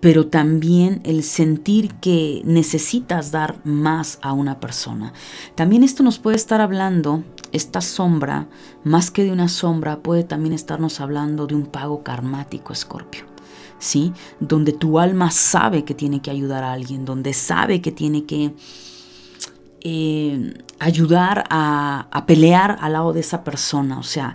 pero 0.00 0.26
también 0.26 1.00
el 1.04 1.22
sentir 1.22 1.94
que 1.94 2.42
necesitas 2.44 3.32
dar 3.32 3.60
más 3.64 4.18
a 4.22 4.32
una 4.32 4.60
persona. 4.60 5.12
También 5.54 5.82
esto 5.82 6.02
nos 6.02 6.18
puede 6.18 6.36
estar 6.36 6.60
hablando, 6.60 7.24
esta 7.52 7.80
sombra, 7.80 8.46
más 8.84 9.10
que 9.10 9.24
de 9.24 9.32
una 9.32 9.48
sombra, 9.48 10.00
puede 10.00 10.24
también 10.24 10.52
estarnos 10.52 11.00
hablando 11.00 11.46
de 11.46 11.54
un 11.54 11.66
pago 11.66 12.02
karmático, 12.02 12.72
Escorpio. 12.72 13.35
¿Sí? 13.78 14.12
Donde 14.40 14.72
tu 14.72 14.98
alma 14.98 15.30
sabe 15.30 15.84
que 15.84 15.94
tiene 15.94 16.20
que 16.20 16.30
ayudar 16.30 16.64
a 16.64 16.72
alguien, 16.72 17.04
donde 17.04 17.32
sabe 17.32 17.80
que 17.80 17.92
tiene 17.92 18.24
que 18.24 18.52
eh, 19.82 20.54
ayudar 20.78 21.44
a, 21.48 22.24
pelear 22.26 22.76
al 22.80 22.94
lado 22.94 23.12
de 23.12 23.20
esa 23.20 23.44
persona. 23.44 23.98
O 23.98 24.02
sea, 24.02 24.34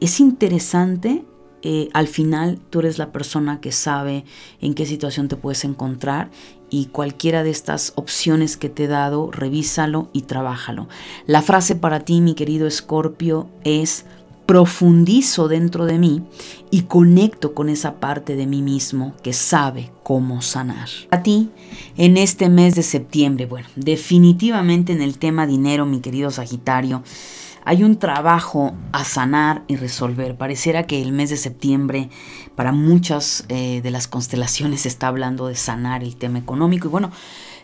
es 0.00 0.20
interesante. 0.20 1.24
Eh, 1.62 1.88
al 1.94 2.06
final 2.06 2.60
tú 2.70 2.78
eres 2.80 2.98
la 2.98 3.10
persona 3.10 3.60
que 3.60 3.72
sabe 3.72 4.24
en 4.60 4.74
qué 4.74 4.86
situación 4.86 5.26
te 5.26 5.36
puedes 5.36 5.64
encontrar 5.64 6.30
y 6.70 6.86
cualquiera 6.86 7.42
de 7.42 7.50
estas 7.50 7.92
opciones 7.96 8.56
que 8.56 8.68
te 8.68 8.84
he 8.84 8.88
dado, 8.88 9.30
revísalo 9.32 10.08
y 10.12 10.22
trabájalo. 10.22 10.88
La 11.26 11.42
frase 11.42 11.74
para 11.74 12.00
ti, 12.00 12.20
mi 12.20 12.34
querido 12.34 12.66
Escorpio, 12.66 13.48
es 13.64 14.04
profundizo 14.46 15.48
dentro 15.48 15.84
de 15.84 15.98
mí 15.98 16.22
y 16.70 16.82
conecto 16.82 17.54
con 17.54 17.68
esa 17.68 17.96
parte 17.96 18.36
de 18.36 18.46
mí 18.46 18.62
mismo 18.62 19.14
que 19.22 19.32
sabe 19.32 19.90
cómo 20.02 20.40
sanar. 20.40 20.88
A 21.10 21.22
ti, 21.22 21.50
en 21.96 22.16
este 22.16 22.48
mes 22.48 22.74
de 22.76 22.82
septiembre, 22.82 23.46
bueno, 23.46 23.68
definitivamente 23.74 24.92
en 24.92 25.02
el 25.02 25.18
tema 25.18 25.46
dinero, 25.46 25.84
mi 25.84 26.00
querido 26.00 26.30
Sagitario, 26.30 27.02
hay 27.64 27.82
un 27.82 27.98
trabajo 27.98 28.74
a 28.92 29.04
sanar 29.04 29.64
y 29.66 29.74
resolver. 29.74 30.36
Pareciera 30.36 30.86
que 30.86 31.02
el 31.02 31.10
mes 31.10 31.30
de 31.30 31.36
septiembre 31.36 32.10
para 32.54 32.70
muchas 32.70 33.44
eh, 33.48 33.80
de 33.82 33.90
las 33.90 34.06
constelaciones 34.06 34.86
está 34.86 35.08
hablando 35.08 35.48
de 35.48 35.56
sanar 35.56 36.04
el 36.04 36.14
tema 36.14 36.38
económico 36.38 36.86
y 36.86 36.90
bueno, 36.92 37.10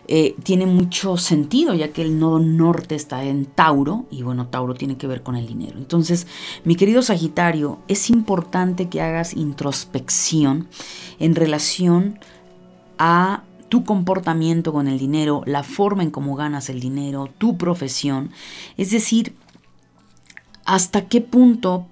eh, 0.07 0.35
tiene 0.43 0.65
mucho 0.65 1.15
sentido 1.15 1.73
ya 1.73 1.93
que 1.93 2.01
el 2.01 2.19
nodo 2.19 2.39
norte 2.39 2.95
está 2.95 3.23
en 3.23 3.45
Tauro 3.45 4.05
y 4.11 4.21
bueno, 4.21 4.47
Tauro 4.47 4.73
tiene 4.73 4.97
que 4.97 5.07
ver 5.07 5.23
con 5.23 5.35
el 5.35 5.47
dinero. 5.47 5.77
Entonces, 5.77 6.27
mi 6.65 6.75
querido 6.75 7.01
Sagitario, 7.01 7.79
es 7.87 8.09
importante 8.09 8.89
que 8.89 9.01
hagas 9.01 9.33
introspección 9.33 10.67
en 11.19 11.35
relación 11.35 12.19
a 12.97 13.43
tu 13.69 13.85
comportamiento 13.85 14.73
con 14.73 14.87
el 14.87 14.99
dinero, 14.99 15.41
la 15.45 15.63
forma 15.63 16.03
en 16.03 16.11
cómo 16.11 16.35
ganas 16.35 16.69
el 16.69 16.79
dinero, 16.79 17.29
tu 17.37 17.57
profesión. 17.57 18.31
Es 18.77 18.91
decir, 18.91 19.35
hasta 20.65 21.07
qué 21.07 21.21
punto 21.21 21.87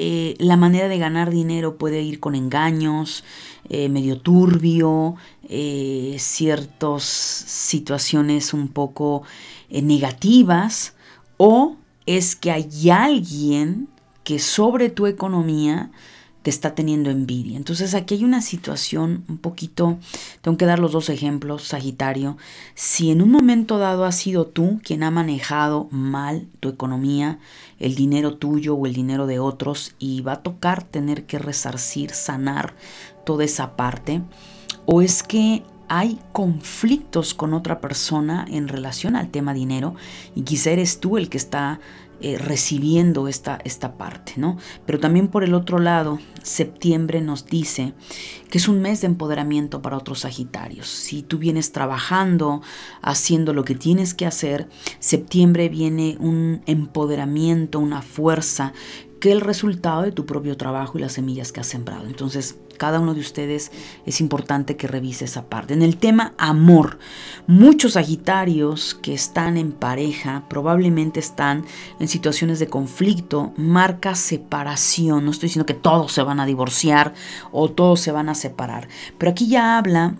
eh, 0.00 0.36
la 0.38 0.56
manera 0.56 0.86
de 0.86 0.96
ganar 0.96 1.30
dinero 1.30 1.76
puede 1.76 2.02
ir 2.02 2.20
con 2.20 2.36
engaños, 2.36 3.24
eh, 3.68 3.88
medio 3.88 4.20
turbio, 4.20 5.16
eh, 5.48 6.14
ciertas 6.20 7.02
situaciones 7.02 8.54
un 8.54 8.68
poco 8.68 9.24
negativas, 9.70 10.94
o 11.36 11.76
es 12.06 12.36
que 12.36 12.52
hay 12.52 12.90
alguien 12.90 13.88
que 14.22 14.38
sobre 14.38 14.88
tu 14.88 15.08
economía 15.08 15.90
te 16.42 16.50
está 16.50 16.74
teniendo 16.74 17.10
envidia. 17.10 17.56
Entonces 17.56 17.94
aquí 17.94 18.14
hay 18.14 18.24
una 18.24 18.40
situación 18.40 19.24
un 19.28 19.38
poquito, 19.38 19.98
tengo 20.40 20.56
que 20.56 20.64
dar 20.64 20.78
los 20.78 20.92
dos 20.92 21.08
ejemplos, 21.08 21.64
Sagitario. 21.64 22.36
Si 22.74 23.10
en 23.10 23.20
un 23.20 23.30
momento 23.30 23.78
dado 23.78 24.04
has 24.04 24.16
sido 24.16 24.46
tú 24.46 24.80
quien 24.84 25.02
ha 25.02 25.10
manejado 25.10 25.88
mal 25.90 26.46
tu 26.60 26.68
economía, 26.68 27.38
el 27.78 27.94
dinero 27.94 28.36
tuyo 28.36 28.74
o 28.74 28.86
el 28.86 28.94
dinero 28.94 29.26
de 29.26 29.38
otros, 29.38 29.94
y 29.98 30.20
va 30.22 30.32
a 30.32 30.42
tocar 30.42 30.82
tener 30.82 31.24
que 31.24 31.38
resarcir, 31.38 32.10
sanar 32.10 32.74
toda 33.24 33.44
esa 33.44 33.76
parte, 33.76 34.22
o 34.86 35.02
es 35.02 35.22
que 35.22 35.62
hay 35.88 36.18
conflictos 36.32 37.34
con 37.34 37.54
otra 37.54 37.80
persona 37.80 38.46
en 38.48 38.68
relación 38.68 39.16
al 39.16 39.30
tema 39.30 39.54
dinero 39.54 39.94
y 40.34 40.42
quizá 40.42 40.70
eres 40.70 41.00
tú 41.00 41.16
el 41.16 41.30
que 41.30 41.38
está 41.38 41.80
eh, 42.20 42.36
recibiendo 42.38 43.28
esta, 43.28 43.58
esta 43.64 43.96
parte, 43.96 44.34
¿no? 44.36 44.56
Pero 44.86 44.98
también 44.98 45.28
por 45.28 45.44
el 45.44 45.54
otro 45.54 45.78
lado, 45.78 46.18
septiembre 46.42 47.20
nos 47.20 47.46
dice 47.46 47.94
que 48.50 48.58
es 48.58 48.66
un 48.66 48.80
mes 48.80 49.00
de 49.02 49.06
empoderamiento 49.06 49.82
para 49.82 49.96
otros 49.96 50.20
Sagitarios. 50.20 50.88
Si 50.88 51.22
tú 51.22 51.38
vienes 51.38 51.72
trabajando, 51.72 52.62
haciendo 53.02 53.52
lo 53.52 53.64
que 53.64 53.74
tienes 53.74 54.14
que 54.14 54.26
hacer, 54.26 54.68
septiembre 54.98 55.68
viene 55.68 56.16
un 56.18 56.62
empoderamiento, 56.66 57.78
una 57.78 58.02
fuerza 58.02 58.72
que 59.20 59.32
el 59.32 59.40
resultado 59.40 60.02
de 60.02 60.12
tu 60.12 60.26
propio 60.26 60.56
trabajo 60.56 60.98
y 60.98 61.02
las 61.02 61.12
semillas 61.12 61.52
que 61.52 61.60
has 61.60 61.66
sembrado. 61.66 62.06
Entonces, 62.06 62.58
cada 62.78 63.00
uno 63.00 63.12
de 63.12 63.20
ustedes 63.20 63.70
es 64.06 64.20
importante 64.20 64.76
que 64.76 64.86
revise 64.86 65.26
esa 65.26 65.44
parte. 65.44 65.74
En 65.74 65.82
el 65.82 65.98
tema 65.98 66.32
amor, 66.38 66.98
muchos 67.46 67.92
Sagitarios 67.92 68.94
que 68.94 69.12
están 69.12 69.56
en 69.56 69.72
pareja 69.72 70.44
probablemente 70.48 71.20
están 71.20 71.64
en 72.00 72.08
situaciones 72.08 72.58
de 72.58 72.68
conflicto, 72.68 73.52
marca 73.56 74.14
separación. 74.14 75.24
No 75.24 75.30
estoy 75.30 75.48
diciendo 75.48 75.66
que 75.66 75.74
todos 75.74 76.12
se 76.12 76.22
van 76.22 76.40
a 76.40 76.46
divorciar 76.46 77.12
o 77.52 77.70
todos 77.70 78.00
se 78.00 78.12
van 78.12 78.28
a 78.28 78.34
separar, 78.34 78.88
pero 79.18 79.32
aquí 79.32 79.48
ya 79.48 79.76
habla 79.76 80.14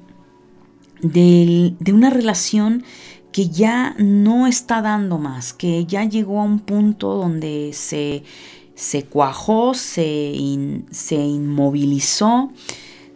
de, 1.01 1.75
de 1.79 1.93
una 1.93 2.11
relación 2.11 2.85
que 3.33 3.49
ya 3.49 3.95
no 3.99 4.47
está 4.47 4.83
dando 4.83 5.19
más, 5.19 5.53
que 5.53 5.85
ya 5.85 6.05
llegó 6.05 6.41
a 6.41 6.45
un 6.45 6.61
punto 6.61 7.15
donde 7.15 7.71
se 7.73 8.25
se 8.79 9.03
cuajó, 9.03 9.75
se, 9.75 10.37
se 10.93 11.17
inmovilizó, 11.17 12.53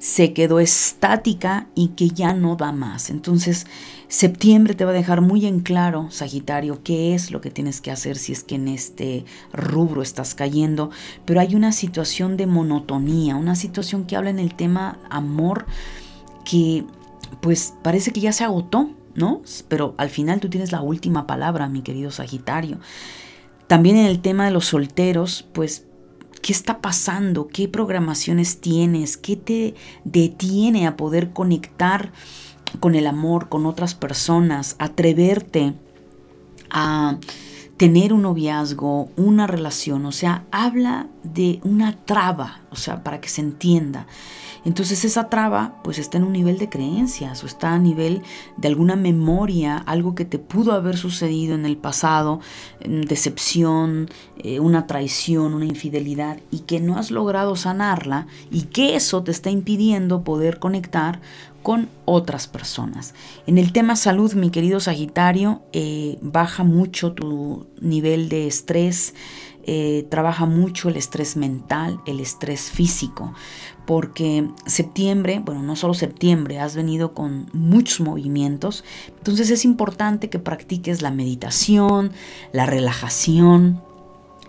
se 0.00 0.32
quedó 0.32 0.58
estática 0.58 1.68
y 1.76 1.90
que 1.90 2.08
ya 2.08 2.34
no 2.34 2.56
da 2.56 2.72
más. 2.72 3.10
Entonces, 3.10 3.68
septiembre 4.08 4.74
te 4.74 4.84
va 4.84 4.90
a 4.90 4.94
dejar 4.94 5.20
muy 5.20 5.46
en 5.46 5.60
claro, 5.60 6.10
Sagitario, 6.10 6.82
qué 6.82 7.14
es 7.14 7.30
lo 7.30 7.40
que 7.40 7.52
tienes 7.52 7.80
que 7.80 7.92
hacer 7.92 8.18
si 8.18 8.32
es 8.32 8.42
que 8.42 8.56
en 8.56 8.66
este 8.66 9.24
rubro 9.52 10.02
estás 10.02 10.34
cayendo. 10.34 10.90
Pero 11.24 11.38
hay 11.38 11.54
una 11.54 11.70
situación 11.70 12.36
de 12.36 12.48
monotonía, 12.48 13.36
una 13.36 13.54
situación 13.54 14.04
que 14.04 14.16
habla 14.16 14.30
en 14.30 14.40
el 14.40 14.56
tema 14.56 14.98
amor 15.10 15.66
que 16.44 16.84
pues 17.40 17.72
parece 17.82 18.10
que 18.10 18.20
ya 18.20 18.32
se 18.32 18.42
agotó, 18.42 18.90
¿no? 19.14 19.42
Pero 19.68 19.94
al 19.96 20.10
final 20.10 20.40
tú 20.40 20.50
tienes 20.50 20.72
la 20.72 20.80
última 20.80 21.28
palabra, 21.28 21.68
mi 21.68 21.82
querido 21.82 22.10
Sagitario. 22.10 22.80
También 23.72 23.96
en 23.96 24.04
el 24.04 24.20
tema 24.20 24.44
de 24.44 24.50
los 24.50 24.66
solteros, 24.66 25.46
pues, 25.54 25.86
¿qué 26.42 26.52
está 26.52 26.82
pasando? 26.82 27.48
¿Qué 27.48 27.68
programaciones 27.68 28.60
tienes? 28.60 29.16
¿Qué 29.16 29.34
te 29.34 29.74
detiene 30.04 30.86
a 30.86 30.94
poder 30.94 31.30
conectar 31.30 32.12
con 32.80 32.94
el 32.94 33.06
amor, 33.06 33.48
con 33.48 33.64
otras 33.64 33.94
personas? 33.94 34.76
Atreverte 34.78 35.72
a 36.68 37.16
tener 37.82 38.12
un 38.12 38.22
noviazgo, 38.22 39.08
una 39.16 39.48
relación, 39.48 40.06
o 40.06 40.12
sea, 40.12 40.44
habla 40.52 41.08
de 41.24 41.58
una 41.64 41.96
traba, 42.04 42.60
o 42.70 42.76
sea, 42.76 43.02
para 43.02 43.20
que 43.20 43.28
se 43.28 43.40
entienda. 43.40 44.06
Entonces 44.64 45.04
esa 45.04 45.28
traba 45.28 45.74
pues 45.82 45.98
está 45.98 46.18
en 46.18 46.22
un 46.22 46.32
nivel 46.32 46.58
de 46.58 46.68
creencias 46.68 47.42
o 47.42 47.46
está 47.46 47.72
a 47.72 47.80
nivel 47.80 48.22
de 48.56 48.68
alguna 48.68 48.94
memoria, 48.94 49.78
algo 49.78 50.14
que 50.14 50.24
te 50.24 50.38
pudo 50.38 50.74
haber 50.74 50.96
sucedido 50.96 51.56
en 51.56 51.66
el 51.66 51.76
pasado, 51.76 52.38
decepción, 52.84 54.08
eh, 54.38 54.60
una 54.60 54.86
traición, 54.86 55.52
una 55.52 55.64
infidelidad 55.64 56.38
y 56.52 56.60
que 56.60 56.78
no 56.78 56.98
has 56.98 57.10
logrado 57.10 57.56
sanarla 57.56 58.28
y 58.52 58.62
que 58.62 58.94
eso 58.94 59.24
te 59.24 59.32
está 59.32 59.50
impidiendo 59.50 60.22
poder 60.22 60.60
conectar 60.60 61.20
con 61.62 61.88
otras 62.04 62.48
personas. 62.48 63.14
En 63.46 63.58
el 63.58 63.72
tema 63.72 63.96
salud, 63.96 64.34
mi 64.34 64.50
querido 64.50 64.80
Sagitario, 64.80 65.62
eh, 65.72 66.18
baja 66.20 66.64
mucho 66.64 67.12
tu 67.12 67.66
nivel 67.80 68.28
de 68.28 68.46
estrés, 68.46 69.14
eh, 69.64 70.06
trabaja 70.10 70.44
mucho 70.44 70.88
el 70.88 70.96
estrés 70.96 71.36
mental, 71.36 72.00
el 72.06 72.18
estrés 72.18 72.62
físico, 72.62 73.32
porque 73.86 74.48
septiembre, 74.66 75.40
bueno, 75.44 75.62
no 75.62 75.76
solo 75.76 75.94
septiembre, 75.94 76.58
has 76.58 76.74
venido 76.74 77.14
con 77.14 77.48
muchos 77.52 78.00
movimientos, 78.00 78.82
entonces 79.18 79.50
es 79.50 79.64
importante 79.64 80.28
que 80.30 80.40
practiques 80.40 81.00
la 81.00 81.12
meditación, 81.12 82.10
la 82.52 82.66
relajación, 82.66 83.80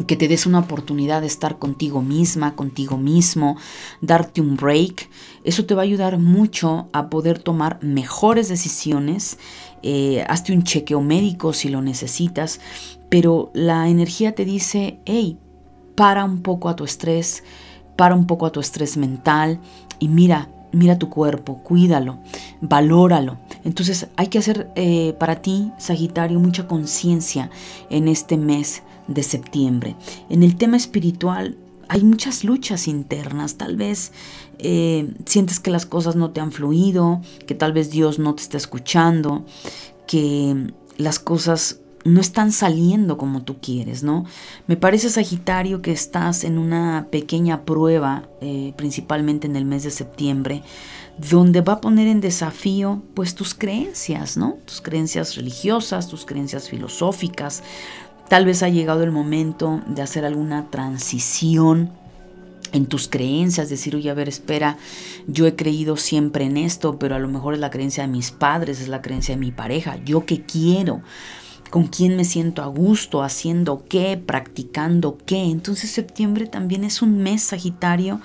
que 0.08 0.16
te 0.16 0.28
des 0.28 0.46
una 0.46 0.60
oportunidad 0.60 1.22
de 1.22 1.28
estar 1.28 1.60
contigo 1.60 2.02
misma, 2.02 2.56
contigo 2.56 2.98
mismo, 2.98 3.58
darte 4.02 4.42
un 4.42 4.56
break. 4.56 5.10
Eso 5.44 5.66
te 5.66 5.76
va 5.76 5.82
a 5.82 5.86
ayudar 5.86 6.18
mucho 6.18 6.90
a 6.94 7.10
poder 7.10 7.40
tomar 7.40 7.80
mejores 7.84 8.50
decisiones. 8.50 9.38
Eh, 9.84 10.24
hazte 10.28 10.54
un 10.54 10.64
chequeo 10.64 11.02
médico 11.02 11.54
si 11.54 11.70
lo 11.70 11.82
necesitas, 11.82 12.60
pero 13.10 13.52
la 13.54 13.88
energía 13.90 14.34
te 14.34 14.46
dice, 14.46 15.00
hey, 15.06 15.38
para 15.96 16.26
un 16.26 16.42
poco 16.42 16.70
a 16.70 16.76
tu 16.76 16.84
estrés, 16.84 17.44
para 17.96 18.16
un 18.16 18.26
poco 18.26 18.46
a 18.46 18.52
tu 18.52 18.60
estrés 18.60 18.98
mental 18.98 19.60
y 20.00 20.08
mira, 20.08 20.50
mira 20.74 21.00
tu 21.00 21.10
cuerpo, 21.10 21.60
cuídalo, 21.64 22.20
valóralo. 22.60 23.38
Entonces 23.64 24.08
hay 24.18 24.28
que 24.28 24.40
hacer 24.40 24.70
eh, 24.76 25.14
para 25.20 25.42
ti, 25.42 25.72
Sagitario, 25.78 26.40
mucha 26.40 26.68
conciencia 26.68 27.50
en 27.90 28.10
este 28.10 28.36
mes 28.36 28.84
de 29.08 29.24
septiembre. 29.24 29.96
En 30.30 30.44
el 30.44 30.58
tema 30.58 30.76
espiritual 30.76 31.58
hay 31.88 32.04
muchas 32.04 32.44
luchas 32.44 32.88
internas, 32.88 33.56
tal 33.56 33.76
vez 33.76 34.12
eh, 34.60 35.14
sientes 35.26 35.60
que 35.60 35.72
las 35.72 35.86
cosas 35.86 36.16
no 36.16 36.32
te 36.32 36.42
han 36.42 36.52
fluido, 36.52 37.22
que 37.46 37.56
tal 37.56 37.74
vez 37.74 37.92
Dios 37.92 38.20
no 38.20 38.36
te 38.36 38.44
está 38.44 38.58
escuchando, 38.58 39.46
que 40.08 40.74
las 40.98 41.20
cosas 41.20 41.80
no 42.06 42.22
están 42.22 42.52
saliendo 42.52 43.18
como 43.18 43.44
tú 43.44 43.58
quieres, 43.62 44.04
¿no? 44.04 44.26
Me 44.68 44.76
parece, 44.76 45.10
Sagitario, 45.10 45.82
que 45.82 45.92
estás 45.92 46.44
en 46.44 46.58
una 46.58 47.08
pequeña 47.12 47.64
prueba, 47.64 48.24
eh, 48.42 48.74
principalmente 48.76 49.48
en 49.48 49.56
el 49.56 49.66
mes 49.66 49.84
de 49.84 49.92
septiembre, 49.92 50.64
donde 51.18 51.62
va 51.62 51.74
a 51.74 51.82
poner 51.82 52.08
en 52.08 52.22
desafío 52.22 53.02
pues 53.14 53.36
tus 53.36 53.54
creencias, 53.54 54.36
¿no? 54.36 54.58
Tus 54.66 54.82
creencias 54.82 55.36
religiosas, 55.36 56.08
tus 56.08 56.26
creencias 56.26 56.70
filosóficas, 56.70 57.64
Tal 58.34 58.46
vez 58.46 58.64
ha 58.64 58.70
llegado 58.70 59.04
el 59.04 59.12
momento 59.12 59.82
de 59.86 60.02
hacer 60.02 60.26
alguna 60.26 60.70
transición 60.72 61.92
en 62.72 62.88
tus 62.88 63.08
creencias, 63.08 63.70
decir, 63.70 63.96
oye, 63.96 64.10
a 64.10 64.16
ver, 64.16 64.28
espera, 64.28 64.78
yo 65.28 65.46
he 65.46 65.56
creído 65.56 65.98
siempre 65.98 66.46
en 66.46 66.58
esto, 66.58 66.98
pero 66.98 67.16
a 67.16 67.20
lo 67.20 67.28
mejor 67.28 67.54
es 67.54 67.60
la 67.60 67.70
creencia 67.70 68.04
de 68.04 68.10
mis 68.10 68.32
padres, 68.32 68.82
es 68.82 68.88
la 68.88 69.04
creencia 69.04 69.36
de 69.36 69.40
mi 69.40 69.52
pareja, 69.52 69.98
yo 70.04 70.26
qué 70.26 70.42
quiero, 70.42 71.04
con 71.74 71.88
quién 71.88 72.16
me 72.16 72.24
siento 72.24 72.62
a 72.62 72.68
gusto, 72.68 73.24
haciendo 73.24 73.84
qué, 73.90 74.16
practicando 74.16 75.18
qué. 75.26 75.46
Entonces 75.46 75.90
septiembre 75.90 76.46
también 76.46 76.84
es 76.84 77.02
un 77.02 77.18
mes 77.18 77.42
Sagitario 77.42 78.22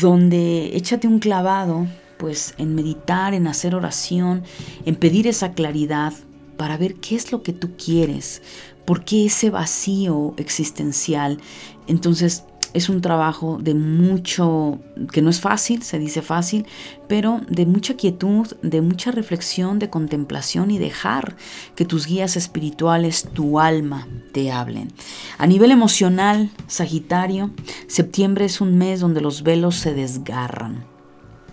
donde 0.00 0.74
échate 0.74 1.06
un 1.06 1.18
clavado, 1.18 1.86
pues 2.16 2.54
en 2.56 2.74
meditar, 2.74 3.34
en 3.34 3.48
hacer 3.48 3.74
oración, 3.74 4.44
en 4.86 4.96
pedir 4.96 5.26
esa 5.26 5.52
claridad 5.52 6.14
para 6.56 6.78
ver 6.78 6.94
qué 6.94 7.16
es 7.16 7.32
lo 7.32 7.42
que 7.42 7.52
tú 7.52 7.72
quieres, 7.76 8.40
¿Por 8.84 9.04
qué 9.04 9.26
ese 9.26 9.48
vacío 9.48 10.34
existencial? 10.36 11.40
Entonces 11.86 12.44
es 12.74 12.88
un 12.88 13.00
trabajo 13.00 13.58
de 13.60 13.74
mucho, 13.74 14.80
que 15.12 15.22
no 15.22 15.30
es 15.30 15.40
fácil, 15.40 15.82
se 15.82 15.98
dice 15.98 16.22
fácil, 16.22 16.66
pero 17.08 17.40
de 17.48 17.66
mucha 17.66 17.94
quietud, 17.94 18.48
de 18.62 18.80
mucha 18.80 19.12
reflexión, 19.12 19.78
de 19.78 19.90
contemplación 19.90 20.72
y 20.72 20.78
dejar 20.78 21.36
que 21.76 21.84
tus 21.84 22.06
guías 22.06 22.36
espirituales, 22.36 23.28
tu 23.32 23.60
alma, 23.60 24.08
te 24.32 24.50
hablen. 24.50 24.92
A 25.38 25.46
nivel 25.46 25.70
emocional, 25.70 26.50
Sagitario, 26.66 27.52
septiembre 27.86 28.44
es 28.44 28.60
un 28.60 28.76
mes 28.76 29.00
donde 29.00 29.20
los 29.20 29.44
velos 29.44 29.76
se 29.76 29.94
desgarran, 29.94 30.84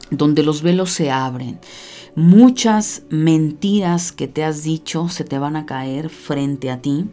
donde 0.09 0.41
los 0.41 0.63
velos 0.63 0.89
se 0.89 1.11
abren. 1.11 1.59
Muchas 2.15 3.03
mentiras 3.09 4.11
que 4.11 4.27
te 4.27 4.43
has 4.43 4.63
dicho 4.63 5.07
se 5.07 5.23
te 5.23 5.37
van 5.37 5.55
a 5.55 5.65
caer 5.67 6.09
frente 6.09 6.71
a 6.71 6.81
ti. 6.81 7.05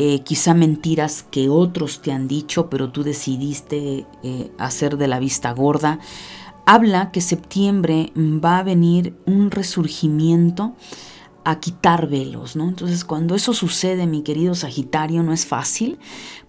Eh, 0.00 0.20
quizá 0.20 0.54
mentiras 0.54 1.24
que 1.28 1.48
otros 1.48 2.02
te 2.02 2.12
han 2.12 2.28
dicho, 2.28 2.70
pero 2.70 2.92
tú 2.92 3.02
decidiste 3.02 4.06
eh, 4.22 4.52
hacer 4.56 4.96
de 4.96 5.08
la 5.08 5.18
vista 5.18 5.50
gorda. 5.50 5.98
Habla 6.66 7.10
que 7.10 7.20
septiembre 7.20 8.12
va 8.16 8.58
a 8.58 8.62
venir 8.62 9.16
un 9.26 9.50
resurgimiento 9.50 10.76
a 11.44 11.58
quitar 11.58 12.08
velos, 12.08 12.54
¿no? 12.54 12.68
Entonces, 12.68 13.04
cuando 13.04 13.34
eso 13.34 13.52
sucede, 13.52 14.06
mi 14.06 14.22
querido 14.22 14.54
Sagitario, 14.54 15.24
no 15.24 15.32
es 15.32 15.46
fácil, 15.46 15.98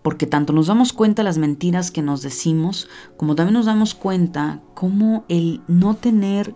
porque 0.03 0.27
tanto 0.27 0.53
nos 0.53 0.67
damos 0.67 0.93
cuenta 0.93 1.23
las 1.23 1.39
mentiras 1.39 1.89
que 1.89 2.03
nos 2.03 2.21
decimos, 2.21 2.88
como 3.17 3.33
también 3.33 3.55
nos 3.55 3.65
damos 3.65 3.95
cuenta 3.95 4.62
cómo 4.75 5.25
el 5.27 5.62
no 5.67 5.95
tener 5.95 6.53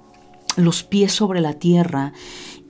los 0.57 0.83
pies 0.83 1.11
sobre 1.11 1.41
la 1.41 1.53
tierra 1.53 2.13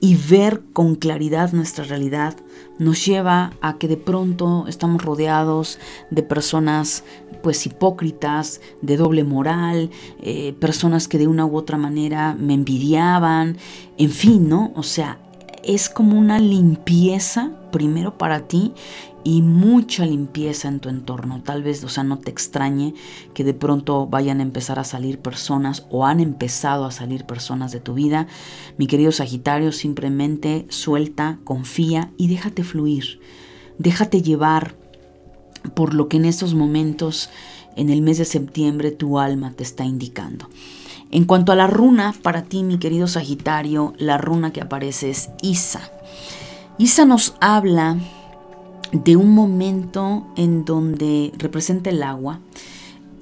y 0.00 0.16
ver 0.16 0.62
con 0.72 0.94
claridad 0.94 1.52
nuestra 1.52 1.84
realidad 1.84 2.36
nos 2.78 3.04
lleva 3.04 3.52
a 3.60 3.78
que 3.78 3.88
de 3.88 3.96
pronto 3.96 4.66
estamos 4.68 5.02
rodeados 5.02 5.78
de 6.10 6.22
personas 6.22 7.04
pues 7.42 7.66
hipócritas, 7.66 8.60
de 8.80 8.96
doble 8.96 9.22
moral, 9.22 9.90
eh, 10.22 10.54
personas 10.54 11.08
que 11.08 11.18
de 11.18 11.28
una 11.28 11.44
u 11.44 11.56
otra 11.56 11.76
manera 11.76 12.34
me 12.38 12.54
envidiaban, 12.54 13.58
en 13.98 14.10
fin, 14.10 14.48
¿no? 14.48 14.72
O 14.74 14.82
sea, 14.82 15.23
es 15.66 15.88
como 15.88 16.18
una 16.18 16.38
limpieza 16.38 17.52
primero 17.70 18.16
para 18.18 18.46
ti 18.46 18.72
y 19.24 19.40
mucha 19.40 20.04
limpieza 20.04 20.68
en 20.68 20.80
tu 20.80 20.90
entorno. 20.90 21.42
Tal 21.42 21.62
vez, 21.62 21.82
o 21.82 21.88
sea, 21.88 22.04
no 22.04 22.18
te 22.18 22.30
extrañe 22.30 22.94
que 23.32 23.42
de 23.42 23.54
pronto 23.54 24.06
vayan 24.06 24.40
a 24.40 24.42
empezar 24.42 24.78
a 24.78 24.84
salir 24.84 25.18
personas 25.18 25.86
o 25.90 26.04
han 26.04 26.20
empezado 26.20 26.84
a 26.84 26.92
salir 26.92 27.24
personas 27.24 27.72
de 27.72 27.80
tu 27.80 27.94
vida. 27.94 28.28
Mi 28.76 28.86
querido 28.86 29.10
Sagitario, 29.10 29.72
simplemente 29.72 30.66
suelta, 30.68 31.38
confía 31.44 32.12
y 32.18 32.28
déjate 32.28 32.62
fluir. 32.62 33.20
Déjate 33.78 34.22
llevar 34.22 34.76
por 35.74 35.94
lo 35.94 36.08
que 36.08 36.18
en 36.18 36.26
estos 36.26 36.54
momentos, 36.54 37.30
en 37.76 37.88
el 37.88 38.02
mes 38.02 38.18
de 38.18 38.26
septiembre, 38.26 38.90
tu 38.90 39.18
alma 39.18 39.52
te 39.52 39.62
está 39.62 39.84
indicando. 39.84 40.48
En 41.14 41.26
cuanto 41.26 41.52
a 41.52 41.54
la 41.54 41.68
runa, 41.68 42.12
para 42.22 42.42
ti, 42.42 42.64
mi 42.64 42.76
querido 42.76 43.06
Sagitario, 43.06 43.94
la 43.98 44.18
runa 44.18 44.52
que 44.52 44.60
aparece 44.60 45.10
es 45.10 45.30
Isa. 45.42 45.92
Isa 46.76 47.04
nos 47.04 47.36
habla 47.40 47.98
de 48.90 49.14
un 49.14 49.32
momento 49.32 50.26
en 50.34 50.64
donde 50.64 51.32
representa 51.38 51.90
el 51.90 52.02
agua, 52.02 52.40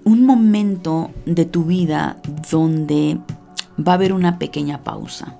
un 0.04 0.24
momento 0.24 1.10
de 1.26 1.44
tu 1.44 1.64
vida 1.64 2.16
donde 2.50 3.20
va 3.78 3.92
a 3.92 3.96
haber 3.96 4.14
una 4.14 4.38
pequeña 4.38 4.82
pausa. 4.84 5.36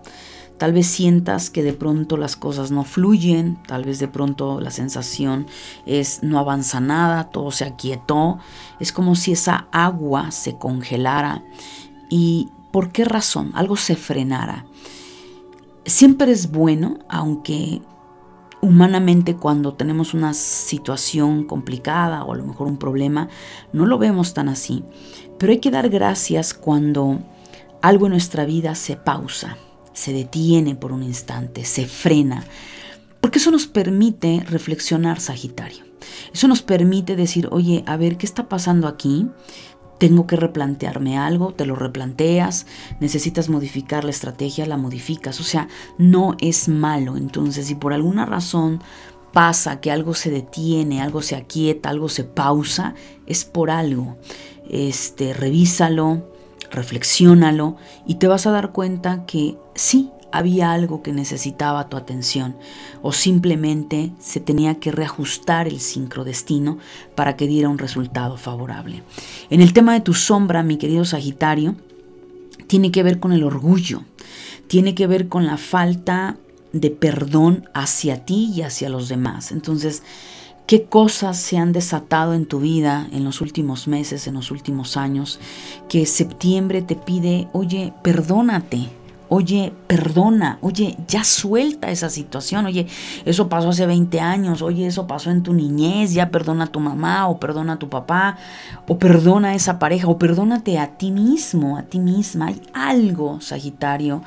Tal 0.59 0.75
vez 0.75 0.89
sientas 0.89 1.49
que 1.49 1.63
de 1.63 1.73
pronto 1.73 2.19
las 2.19 2.37
cosas 2.37 2.71
no 2.71 2.85
fluyen, 2.85 3.57
tal 3.67 3.85
vez 3.85 3.99
de 3.99 4.09
pronto 4.09 4.61
la 4.61 4.71
sensación 4.71 5.47
es 5.87 6.23
no 6.23 6.39
avanza 6.39 6.81
nada, 6.81 7.31
todo 7.31 7.51
se 7.51 7.65
aquietó, 7.65 8.39
es 8.79 8.93
como 8.93 9.15
si 9.15 9.33
esa 9.33 9.69
agua 9.73 10.31
se 10.33 10.59
congelara 10.59 11.43
y 12.13 12.51
¿por 12.73 12.93
qué 12.93 13.07
razón? 13.07 13.53
Algo 13.55 13.75
se 13.75 13.97
frenara. 13.97 14.67
Siempre 15.87 16.31
es 16.31 16.51
bueno, 16.51 16.99
aunque 17.09 17.81
humanamente 18.61 19.35
cuando 19.35 19.73
tenemos 19.73 20.13
una 20.13 20.35
situación 20.35 21.45
complicada 21.45 22.23
o 22.25 22.35
a 22.35 22.37
lo 22.37 22.45
mejor 22.45 22.67
un 22.67 22.77
problema, 22.77 23.31
no 23.73 23.87
lo 23.87 23.97
vemos 23.97 24.35
tan 24.35 24.51
así. 24.51 24.85
Pero 25.39 25.53
hay 25.53 25.59
que 25.59 25.71
dar 25.71 25.89
gracias 25.89 26.53
cuando 26.53 27.19
algo 27.81 28.05
en 28.05 28.13
nuestra 28.13 28.45
vida 28.45 28.75
se 28.75 28.97
pausa, 28.97 29.57
se 29.95 30.13
detiene 30.13 30.75
por 30.75 30.93
un 30.93 31.03
instante, 31.03 31.65
se 31.65 31.87
frena, 31.87 32.45
porque 33.23 33.39
eso 33.39 33.51
nos 33.51 33.67
permite 33.67 34.45
reflexionar, 34.47 35.19
Sagitario. 35.19 35.83
Eso 36.35 36.47
nos 36.47 36.61
permite 36.61 37.17
decir, 37.17 37.49
oye, 37.51 37.85
a 37.87 37.97
ver, 37.97 38.19
¿qué 38.19 38.27
está 38.27 38.51
pasando 38.51 38.87
aquí? 38.87 39.29
Tengo 40.03 40.27
que 40.27 40.35
replantearme 40.35 41.17
algo, 41.17 41.55
te 41.55 41.65
lo 41.65 41.77
replanteas, 41.77 42.67
necesitas 42.99 43.49
modificar 43.49 44.03
la 44.03 44.11
estrategia, 44.11 44.67
la 44.67 44.77
modificas. 44.77 45.39
O 45.39 45.45
sea, 45.45 45.69
no 45.97 46.35
es 46.41 46.69
malo. 46.69 47.17
Entonces, 47.17 47.69
si 47.69 47.77
por 47.77 47.93
alguna 47.93 48.27
razón 48.27 48.83
pasa 49.33 49.81
que 49.81 49.93
algo 49.93 50.15
se 50.15 50.33
detiene, 50.33 51.01
algo 51.01 51.23
se 51.23 51.37
aquieta, 51.37 51.89
algo 51.89 52.09
se 52.09 52.25
pausa, 52.25 52.97
es 53.29 53.45
por 53.45 53.71
algo. 53.71 54.17
Este, 54.69 55.35
revísalo, 55.35 56.33
reflexiónalo 56.73 57.77
y 58.05 58.17
te 58.17 58.27
vas 58.27 58.49
a 58.49 58.51
dar 58.51 58.73
cuenta 58.73 59.25
que 59.25 59.57
sí, 59.77 60.11
había 60.33 60.73
algo 60.73 61.03
que 61.03 61.13
necesitaba 61.13 61.89
tu 61.89 61.97
atención 61.97 62.57
o 63.03 63.13
simplemente 63.13 64.13
se 64.19 64.41
tenía 64.41 64.77
que 64.77 64.91
reajustar 64.91 65.69
el 65.69 65.81
sincrodestino 65.81 66.79
para 67.15 67.37
que 67.37 67.47
diera 67.47 67.69
un 67.69 67.79
resultado 67.79 68.37
favorable. 68.37 69.03
En 69.51 69.61
el 69.61 69.73
tema 69.73 69.93
de 69.93 70.01
tu 70.01 70.15
sombra, 70.15 70.63
mi 70.63 70.79
querido 70.79 71.05
Sagitario, 71.05 71.77
tiene 72.67 72.91
que 72.91 73.03
ver 73.03 73.21
con 73.21 73.33
el 73.33 73.45
orgullo, 73.45 74.03
tiene 74.67 74.95
que 74.95 75.07
ver 75.07 75.29
con 75.29 75.47
la 75.47 75.59
falta 75.59 76.39
de 76.73 76.91
perdón 76.91 77.69
hacia 77.75 78.25
ti 78.25 78.51
y 78.55 78.63
hacia 78.63 78.89
los 78.89 79.09
demás. 79.09 79.53
Entonces, 79.53 80.03
qué 80.67 80.85
cosas 80.85 81.39
se 81.39 81.59
han 81.59 81.73
desatado 81.73 82.33
en 82.33 82.47
tu 82.47 82.61
vida 82.61 83.07
en 83.13 83.25
los 83.25 83.41
últimos 83.41 83.89
meses, 83.89 84.27
en 84.27 84.35
los 84.35 84.51
últimos 84.51 84.97
años, 84.97 85.39
que 85.89 86.07
septiembre 86.07 86.81
te 86.81 86.97
pide, 86.97 87.49
oye, 87.53 87.93
perdónate, 88.03 88.89
oye, 89.35 89.73
perdona, 89.87 90.59
oye, 90.61 90.95
ya 91.09 91.25
suelta 91.25 91.91
esa 91.91 92.11
situación, 92.11 92.67
oye, 92.67 92.87
eso 93.25 93.49
pasó 93.49 93.71
hace 93.71 93.87
20 93.87 94.21
años, 94.21 94.61
oye, 94.61 94.87
eso 94.87 95.07
pasó 95.07 95.31
en 95.31 95.43
tu 95.43 95.55
niñez, 95.55 96.13
ya 96.13 96.31
perdona 96.31 96.65
a 96.65 96.67
tu 96.67 96.81
mamá 96.81 97.29
o 97.29 97.41
perdona 97.41 97.73
a 97.73 97.79
tu 97.79 97.89
papá, 97.89 98.37
o 98.87 98.99
perdona 98.99 99.49
a 99.49 99.55
esa 99.55 99.79
pareja, 99.79 100.07
o 100.07 100.19
perdónate 100.19 100.79
a 100.79 100.99
ti 100.99 101.11
mismo, 101.11 101.79
a 101.79 101.83
ti 101.83 101.99
misma. 101.99 102.49
Hay 102.49 102.61
algo, 102.75 103.41
Sagitario, 103.41 104.23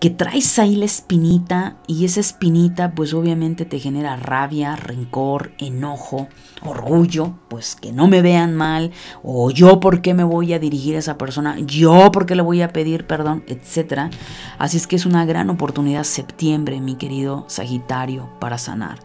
que 0.00 0.10
traes 0.10 0.58
ahí 0.58 0.76
la 0.76 0.84
espinita 0.84 1.76
y 1.86 2.04
esa 2.04 2.20
espinita 2.20 2.92
pues 2.92 3.14
obviamente 3.14 3.64
te 3.64 3.78
genera 3.78 4.16
rabia, 4.16 4.76
rencor, 4.76 5.52
enojo, 5.58 6.28
orgullo, 6.62 7.34
pues 7.48 7.76
que 7.76 7.92
no 7.92 8.06
me 8.06 8.22
vean 8.22 8.54
mal 8.54 8.90
o 9.22 9.50
yo 9.50 9.80
por 9.80 10.02
qué 10.02 10.14
me 10.14 10.24
voy 10.24 10.52
a 10.52 10.58
dirigir 10.58 10.96
a 10.96 10.98
esa 10.98 11.16
persona, 11.16 11.58
yo 11.60 12.12
por 12.12 12.26
qué 12.26 12.34
le 12.34 12.42
voy 12.42 12.62
a 12.62 12.72
pedir 12.72 13.06
perdón, 13.06 13.44
etcétera. 13.46 14.10
Así 14.58 14.76
es 14.76 14.86
que 14.86 14.96
es 14.96 15.06
una 15.06 15.24
gran 15.24 15.50
oportunidad 15.50 16.04
septiembre, 16.04 16.80
mi 16.80 16.96
querido 16.96 17.44
Sagitario, 17.48 18.28
para 18.38 18.58
sanar. 18.58 18.98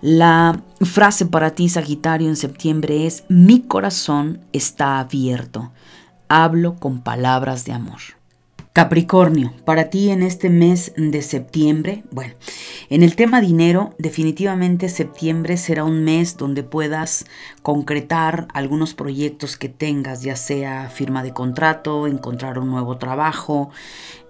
La 0.00 0.60
frase 0.82 1.24
para 1.24 1.52
ti, 1.52 1.68
Sagitario, 1.68 2.28
en 2.28 2.36
septiembre 2.36 3.06
es, 3.06 3.24
mi 3.28 3.62
corazón 3.62 4.40
está 4.52 4.98
abierto. 4.98 5.72
Hablo 6.28 6.76
con 6.76 7.00
palabras 7.00 7.64
de 7.64 7.72
amor. 7.72 8.00
Capricornio, 8.74 9.52
para 9.64 9.88
ti 9.88 10.10
en 10.10 10.24
este 10.24 10.50
mes 10.50 10.92
de 10.96 11.22
septiembre, 11.22 12.02
bueno, 12.10 12.34
en 12.90 13.04
el 13.04 13.14
tema 13.14 13.40
dinero, 13.40 13.94
definitivamente 13.98 14.88
septiembre 14.88 15.58
será 15.58 15.84
un 15.84 16.02
mes 16.02 16.36
donde 16.36 16.64
puedas 16.64 17.24
concretar 17.62 18.48
algunos 18.52 18.92
proyectos 18.92 19.56
que 19.56 19.68
tengas, 19.68 20.22
ya 20.22 20.34
sea 20.34 20.88
firma 20.88 21.22
de 21.22 21.32
contrato, 21.32 22.08
encontrar 22.08 22.58
un 22.58 22.68
nuevo 22.68 22.98
trabajo, 22.98 23.70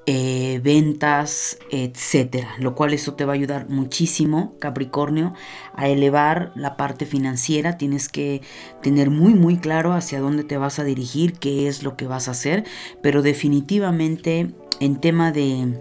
eh, 0.07 0.61
ventas, 0.63 1.59
etcétera. 1.71 2.55
Lo 2.59 2.75
cual 2.75 2.93
eso 2.93 3.15
te 3.15 3.25
va 3.25 3.33
a 3.33 3.37
ayudar 3.37 3.69
muchísimo, 3.71 4.55
Capricornio, 4.59 5.33
a 5.75 5.89
elevar 5.89 6.53
la 6.55 6.77
parte 6.77 7.07
financiera. 7.07 7.79
Tienes 7.79 8.09
que 8.09 8.43
tener 8.83 9.11
muy, 9.11 9.35
muy 9.35 9.57
claro 9.57 9.95
hacia 9.95 10.21
dónde 10.21 10.45
te 10.45 10.59
vas 10.59 10.79
a 10.79 10.85
dirigir, 10.85 11.35
qué 11.39 11.69
es 11.69 11.83
lo 11.83 11.97
que 11.97 12.07
vas 12.07 12.29
a 12.29 12.33
hacer, 12.33 12.65
pero 13.03 13.23
definitivamente 13.23 14.55
en 14.81 15.01
tema 15.01 15.33
de 15.33 15.75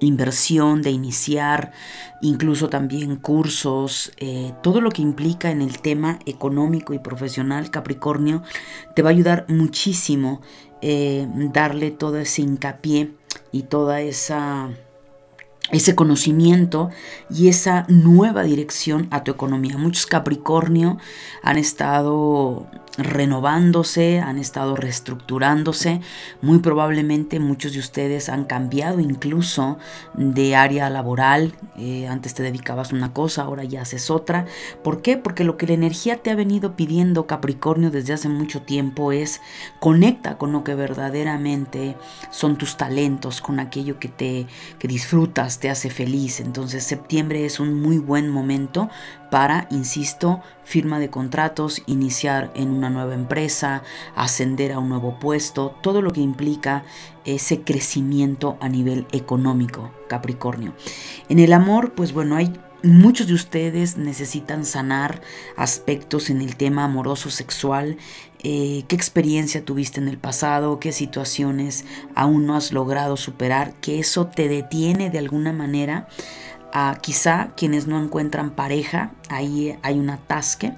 inversión, 0.00 0.82
de 0.82 0.90
iniciar, 0.90 1.72
incluso 2.20 2.68
también 2.68 3.16
cursos, 3.16 4.12
eh, 4.18 4.52
todo 4.62 4.80
lo 4.80 4.90
que 4.90 5.02
implica 5.02 5.50
en 5.50 5.62
el 5.62 5.80
tema 5.80 6.18
económico 6.26 6.94
y 6.94 6.98
profesional, 6.98 7.70
Capricornio, 7.70 8.42
te 8.94 9.02
va 9.02 9.10
a 9.10 9.12
ayudar 9.12 9.46
muchísimo 9.48 10.40
eh, 10.82 11.28
darle 11.52 11.90
todo 11.90 12.18
ese 12.18 12.42
hincapié 12.42 13.12
y 13.52 13.64
toda 13.64 14.00
esa 14.00 14.70
ese 15.70 15.94
conocimiento 15.94 16.90
y 17.28 17.48
esa 17.48 17.84
nueva 17.88 18.42
dirección 18.42 19.06
a 19.10 19.22
tu 19.22 19.30
economía. 19.30 19.78
Muchos 19.78 20.06
Capricornio 20.06 20.98
han 21.42 21.58
estado 21.58 22.66
renovándose, 23.04 24.20
han 24.20 24.38
estado 24.38 24.76
reestructurándose. 24.76 26.00
Muy 26.40 26.58
probablemente 26.58 27.40
muchos 27.40 27.72
de 27.72 27.80
ustedes 27.80 28.28
han 28.28 28.44
cambiado 28.44 29.00
incluso 29.00 29.78
de 30.14 30.56
área 30.56 30.90
laboral. 30.90 31.54
Eh, 31.76 32.06
antes 32.06 32.34
te 32.34 32.42
dedicabas 32.42 32.92
a 32.92 32.96
una 32.96 33.12
cosa, 33.12 33.42
ahora 33.42 33.64
ya 33.64 33.82
haces 33.82 34.10
otra. 34.10 34.46
¿Por 34.82 35.02
qué? 35.02 35.16
Porque 35.16 35.44
lo 35.44 35.56
que 35.56 35.66
la 35.66 35.74
energía 35.74 36.18
te 36.18 36.30
ha 36.30 36.34
venido 36.34 36.76
pidiendo 36.76 37.26
Capricornio 37.26 37.90
desde 37.90 38.12
hace 38.12 38.28
mucho 38.28 38.62
tiempo 38.62 39.12
es 39.12 39.40
conecta 39.78 40.38
con 40.38 40.52
lo 40.52 40.64
que 40.64 40.74
verdaderamente 40.74 41.96
son 42.30 42.56
tus 42.56 42.76
talentos, 42.76 43.40
con 43.40 43.60
aquello 43.60 43.98
que 43.98 44.08
te 44.08 44.46
que 44.78 44.88
disfrutas, 44.88 45.58
te 45.58 45.70
hace 45.70 45.90
feliz. 45.90 46.40
Entonces 46.40 46.84
septiembre 46.84 47.44
es 47.44 47.60
un 47.60 47.80
muy 47.80 47.98
buen 47.98 48.28
momento 48.28 48.88
para, 49.30 49.66
insisto, 49.70 50.40
firma 50.64 50.98
de 50.98 51.10
contratos, 51.10 51.82
iniciar 51.86 52.52
en 52.54 52.70
una 52.70 52.90
nueva 52.90 53.14
empresa, 53.14 53.82
ascender 54.14 54.72
a 54.72 54.78
un 54.78 54.88
nuevo 54.88 55.18
puesto, 55.18 55.74
todo 55.82 56.02
lo 56.02 56.12
que 56.12 56.20
implica 56.20 56.84
ese 57.24 57.62
crecimiento 57.62 58.56
a 58.60 58.68
nivel 58.68 59.06
económico, 59.12 59.90
Capricornio. 60.08 60.74
En 61.28 61.38
el 61.38 61.52
amor, 61.52 61.92
pues 61.92 62.12
bueno, 62.12 62.36
hay 62.36 62.52
Muchos 62.82 63.26
de 63.26 63.34
ustedes 63.34 63.98
necesitan 63.98 64.64
sanar 64.64 65.20
aspectos 65.54 66.30
en 66.30 66.40
el 66.40 66.56
tema 66.56 66.84
amoroso 66.84 67.28
sexual. 67.28 67.98
Eh, 68.42 68.84
¿Qué 68.88 68.96
experiencia 68.96 69.62
tuviste 69.62 70.00
en 70.00 70.08
el 70.08 70.16
pasado? 70.16 70.80
¿Qué 70.80 70.90
situaciones 70.90 71.84
aún 72.14 72.46
no 72.46 72.56
has 72.56 72.72
logrado 72.72 73.18
superar? 73.18 73.74
Que 73.82 73.98
eso 73.98 74.28
te 74.28 74.48
detiene 74.48 75.10
de 75.10 75.18
alguna 75.18 75.52
manera 75.52 76.08
a 76.72 76.96
quizá 77.00 77.48
quienes 77.56 77.86
no 77.86 78.02
encuentran 78.02 78.50
pareja, 78.50 79.12
ahí 79.28 79.76
hay 79.82 79.98
un 79.98 80.10
atasque, 80.10 80.74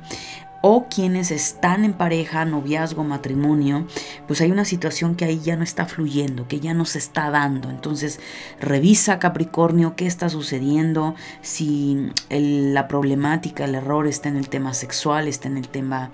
o 0.63 0.87
quienes 0.89 1.33
están 1.33 1.85
en 1.85 1.93
pareja, 1.93 2.45
noviazgo, 2.45 3.03
matrimonio, 3.03 3.87
pues 4.29 4.41
hay 4.41 4.53
una 4.53 4.65
situación 4.65 5.17
que 5.17 5.25
ahí 5.25 5.41
ya 5.41 5.57
no 5.57 5.65
está 5.65 5.87
fluyendo, 5.87 6.47
que 6.47 6.61
ya 6.61 6.73
no 6.73 6.85
se 6.85 6.99
está 6.99 7.31
dando. 7.31 7.69
Entonces, 7.69 8.21
revisa 8.61 9.19
Capricornio 9.19 9.97
qué 9.97 10.07
está 10.07 10.29
sucediendo, 10.29 11.17
si 11.41 12.11
la 12.31 12.87
problemática, 12.87 13.65
el 13.65 13.75
error 13.75 14.07
está 14.07 14.29
en 14.29 14.37
el 14.37 14.49
tema 14.49 14.73
sexual, 14.73 15.27
está 15.27 15.49
en 15.49 15.57
el 15.57 15.69
tema 15.69 16.13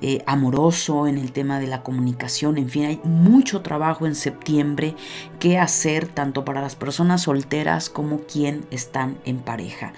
eh, 0.00 0.22
amoroso, 0.26 1.08
en 1.08 1.18
el 1.18 1.32
tema 1.32 1.58
de 1.58 1.66
la 1.66 1.82
comunicación, 1.82 2.56
en 2.56 2.68
fin, 2.68 2.84
hay 2.84 3.00
mucho 3.02 3.62
trabajo 3.62 4.06
en 4.06 4.14
septiembre 4.14 4.94
que 5.40 5.58
hacer 5.58 6.06
tanto 6.06 6.44
para 6.44 6.60
las 6.60 6.76
personas 6.76 7.22
solteras 7.22 7.90
como 7.90 8.20
quien 8.20 8.64
están 8.70 9.18
en 9.24 9.38
pareja. 9.38 9.92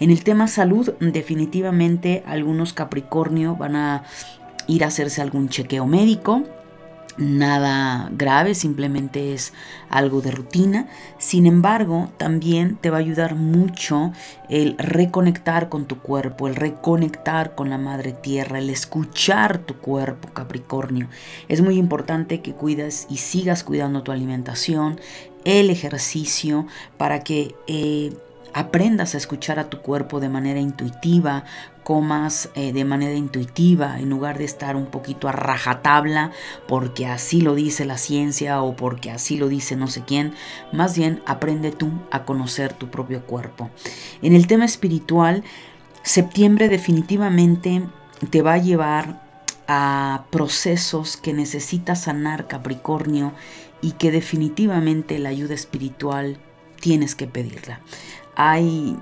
En 0.00 0.10
el 0.10 0.24
tema 0.24 0.48
salud, 0.48 0.94
definitivamente 0.98 2.24
algunos 2.26 2.72
Capricornio 2.72 3.43
van 3.52 3.76
a 3.76 4.02
ir 4.66 4.84
a 4.84 4.88
hacerse 4.88 5.20
algún 5.20 5.48
chequeo 5.48 5.86
médico 5.86 6.42
nada 7.16 8.10
grave, 8.12 8.54
simplemente 8.54 9.34
es 9.34 9.52
algo 9.88 10.20
de 10.20 10.30
rutina. 10.30 10.88
Sin 11.18 11.46
embargo, 11.46 12.10
también 12.16 12.76
te 12.76 12.90
va 12.90 12.98
a 12.98 13.00
ayudar 13.00 13.34
mucho 13.34 14.12
el 14.48 14.76
reconectar 14.78 15.68
con 15.68 15.86
tu 15.86 15.98
cuerpo, 16.00 16.48
el 16.48 16.56
reconectar 16.56 17.54
con 17.54 17.70
la 17.70 17.78
madre 17.78 18.12
tierra, 18.12 18.58
el 18.58 18.70
escuchar 18.70 19.58
tu 19.58 19.76
cuerpo, 19.76 20.28
Capricornio. 20.32 21.08
Es 21.48 21.60
muy 21.60 21.76
importante 21.76 22.40
que 22.40 22.54
cuides 22.54 23.06
y 23.08 23.18
sigas 23.18 23.64
cuidando 23.64 24.02
tu 24.02 24.12
alimentación, 24.12 25.00
el 25.44 25.70
ejercicio 25.70 26.66
para 26.96 27.20
que 27.20 27.54
eh, 27.66 28.12
aprendas 28.54 29.14
a 29.14 29.18
escuchar 29.18 29.58
a 29.58 29.68
tu 29.68 29.80
cuerpo 29.80 30.20
de 30.20 30.28
manera 30.28 30.60
intuitiva, 30.60 31.44
comas 31.82 32.48
eh, 32.54 32.72
de 32.72 32.84
manera 32.84 33.14
intuitiva 33.14 33.98
en 33.98 34.08
lugar 34.08 34.38
de 34.38 34.44
estar 34.44 34.76
un 34.76 34.86
poquito 34.86 35.28
a 35.28 35.32
rajatabla 35.32 36.30
porque 36.66 37.06
así 37.06 37.42
lo 37.42 37.54
dice 37.54 37.84
la 37.84 37.98
ciencia 37.98 38.62
o 38.62 38.74
porque 38.74 39.10
así 39.10 39.36
lo 39.36 39.48
dice 39.48 39.76
no 39.76 39.88
sé 39.88 40.02
quién. 40.06 40.34
Más 40.72 40.96
bien 40.96 41.22
aprende 41.26 41.72
tú 41.72 41.90
a 42.10 42.24
conocer 42.24 42.72
tu 42.72 42.88
propio 42.88 43.26
cuerpo. 43.26 43.70
En 44.22 44.34
el 44.34 44.46
tema 44.46 44.64
espiritual, 44.64 45.44
septiembre 46.02 46.68
definitivamente 46.68 47.82
te 48.30 48.40
va 48.40 48.54
a 48.54 48.58
llevar 48.58 49.22
a 49.66 50.24
procesos 50.30 51.16
que 51.16 51.32
necesita 51.32 51.96
sanar 51.96 52.46
Capricornio 52.46 53.32
y 53.82 53.92
que 53.92 54.10
definitivamente 54.10 55.18
la 55.18 55.30
ayuda 55.30 55.54
espiritual 55.54 56.38
tienes 56.80 57.14
que 57.14 57.26
pedirla. 57.26 57.80
Hay 58.36 58.98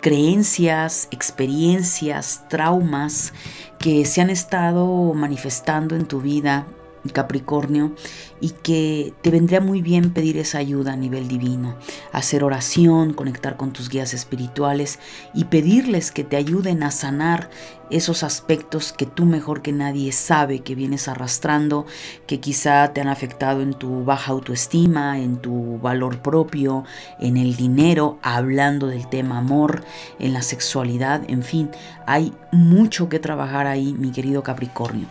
creencias, 0.00 1.08
experiencias, 1.10 2.44
traumas 2.48 3.32
que 3.78 4.04
se 4.04 4.20
han 4.20 4.30
estado 4.30 5.12
manifestando 5.14 5.94
en 5.94 6.06
tu 6.06 6.20
vida 6.20 6.66
Capricornio, 7.12 7.94
y 8.40 8.50
que 8.50 9.14
te 9.22 9.30
vendría 9.30 9.60
muy 9.60 9.82
bien 9.82 10.12
pedir 10.12 10.36
esa 10.36 10.58
ayuda 10.58 10.92
a 10.92 10.96
nivel 10.96 11.28
divino, 11.28 11.76
hacer 12.12 12.44
oración, 12.44 13.14
conectar 13.14 13.56
con 13.56 13.72
tus 13.72 13.88
guías 13.88 14.14
espirituales 14.14 14.98
y 15.34 15.44
pedirles 15.44 16.10
que 16.10 16.24
te 16.24 16.36
ayuden 16.36 16.82
a 16.82 16.90
sanar 16.90 17.50
esos 17.90 18.22
aspectos 18.22 18.92
que 18.92 19.04
tú 19.04 19.24
mejor 19.24 19.62
que 19.62 19.72
nadie 19.72 20.12
sabe 20.12 20.60
que 20.60 20.74
vienes 20.74 21.08
arrastrando, 21.08 21.86
que 22.26 22.40
quizá 22.40 22.92
te 22.92 23.00
han 23.00 23.08
afectado 23.08 23.62
en 23.62 23.74
tu 23.74 24.04
baja 24.04 24.32
autoestima, 24.32 25.18
en 25.18 25.38
tu 25.38 25.78
valor 25.78 26.22
propio, 26.22 26.84
en 27.18 27.36
el 27.36 27.56
dinero, 27.56 28.18
hablando 28.22 28.86
del 28.86 29.08
tema 29.08 29.38
amor, 29.38 29.84
en 30.18 30.32
la 30.32 30.42
sexualidad, 30.42 31.22
en 31.28 31.42
fin, 31.42 31.70
hay 32.06 32.32
mucho 32.52 33.08
que 33.08 33.18
trabajar 33.18 33.66
ahí, 33.66 33.92
mi 33.98 34.12
querido 34.12 34.42
Capricornio. 34.42 35.08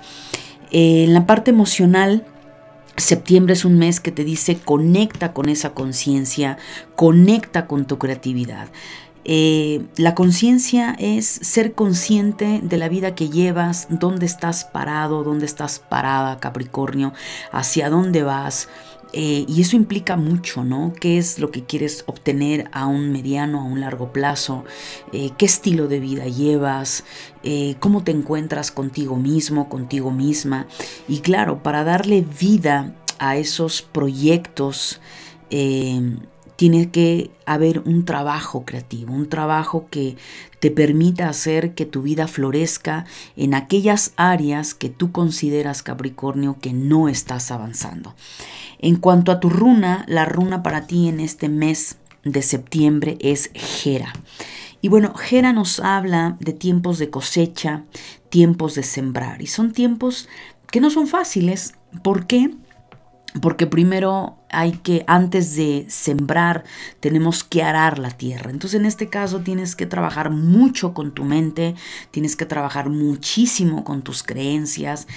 Eh, 0.72 1.04
en 1.06 1.14
la 1.14 1.26
parte 1.26 1.52
emocional, 1.52 2.26
Septiembre 3.00 3.54
es 3.54 3.66
un 3.66 3.78
mes 3.78 4.00
que 4.00 4.12
te 4.12 4.24
dice 4.24 4.58
conecta 4.58 5.32
con 5.34 5.48
esa 5.48 5.74
conciencia, 5.74 6.58
conecta 6.96 7.66
con 7.66 7.86
tu 7.86 7.98
creatividad. 7.98 8.68
Eh, 9.26 9.86
la 9.96 10.16
conciencia 10.16 10.96
es 10.98 11.26
ser 11.28 11.74
consciente 11.74 12.62
de 12.64 12.78
la 12.78 12.90
vida 12.90 13.16
que 13.16 13.30
llevas, 13.30 13.88
dónde 13.90 14.26
estás 14.26 14.66
parado, 14.66 15.24
dónde 15.24 15.46
estás 15.46 15.80
parada, 15.80 16.40
Capricornio, 16.40 17.14
hacia 17.52 17.90
dónde 17.90 18.24
vas, 18.24 18.70
eh, 19.12 19.46
y 19.48 19.62
eso 19.62 19.76
implica 19.76 20.16
mucho, 20.18 20.64
¿no? 20.64 20.94
¿Qué 21.00 21.18
es 21.18 21.40
lo 21.40 21.52
que 21.52 21.64
quieres 21.64 22.04
obtener 22.06 22.70
a 22.72 22.86
un 22.86 23.12
mediano, 23.12 23.62
a 23.62 23.64
un 23.64 23.82
largo 23.82 24.14
plazo? 24.14 24.66
Eh, 25.14 25.32
¿Qué 25.38 25.46
estilo 25.46 25.88
de 25.88 26.00
vida 26.00 26.26
llevas? 26.26 27.04
Eh, 27.44 27.76
¿Cómo 27.80 28.04
te 28.04 28.12
encuentras 28.12 28.72
contigo 28.72 29.16
mismo, 29.16 29.70
contigo 29.70 30.12
misma? 30.12 30.68
Y 31.08 31.20
claro, 31.20 31.64
para 31.64 31.84
darle 31.84 32.22
vida 32.22 32.96
a 33.18 33.38
esos 33.38 33.82
proyectos, 33.82 35.02
tiene 36.60 36.92
que 36.92 37.32
haber 37.46 37.80
un 37.86 38.04
trabajo 38.04 38.66
creativo, 38.66 39.14
un 39.14 39.30
trabajo 39.30 39.88
que 39.90 40.18
te 40.60 40.72
permita 40.72 41.30
hacer 41.30 41.74
que 41.74 41.86
tu 41.86 42.02
vida 42.02 42.28
florezca 42.28 43.06
en 43.38 43.54
aquellas 43.54 44.12
áreas 44.18 44.74
que 44.74 44.90
tú 44.90 45.14
consideras, 45.14 45.84
Capricornio, 45.84 46.58
que 46.60 46.74
no 46.74 47.08
estás 47.08 47.52
avanzando. 47.52 48.14
En 48.80 48.98
cuanto 48.98 49.32
a 49.32 49.40
tu 49.40 49.50
runa, 49.50 50.04
la 50.10 50.26
runa 50.26 50.62
para 50.62 50.86
ti 50.86 51.08
en 51.08 51.22
este 51.22 51.48
mes 51.48 51.96
de 52.26 52.42
septiembre 52.42 53.18
es 53.22 53.52
Gera. 53.54 54.12
Y 54.82 54.90
bueno, 54.90 55.14
Gera 55.16 55.54
nos 55.54 55.80
habla 55.80 56.36
de 56.42 56.52
tiempos 56.52 57.00
de 57.00 57.10
cosecha, 57.10 57.86
tiempos 58.28 58.76
de 58.76 58.84
sembrar. 58.84 59.42
Y 59.42 59.48
son 59.48 59.72
tiempos 59.72 60.28
que 60.70 60.82
no 60.82 60.90
son 60.90 61.08
fáciles. 61.08 61.76
¿Por 62.04 62.28
qué? 62.28 62.54
Porque 63.42 63.66
primero 63.66 64.39
hay 64.52 64.74
que, 64.74 65.04
antes 65.08 65.56
de 65.56 65.86
sembrar, 65.90 66.64
tenemos 67.00 67.44
que 67.44 67.64
arar 67.64 68.00
la 68.00 68.12
tierra. 68.12 68.52
Entonces 68.52 68.80
en 68.80 68.86
este 68.86 69.10
caso 69.10 69.40
tienes 69.42 69.76
que 69.76 69.86
trabajar 69.86 70.30
mucho 70.30 70.94
con 70.94 71.12
tu 71.12 71.24
mente, 71.24 71.76
tienes 72.12 72.36
que 72.36 72.46
trabajar 72.46 72.90
muchísimo 72.90 73.84
con 73.84 74.02
tus 74.02 74.24
creencias, 74.24 75.08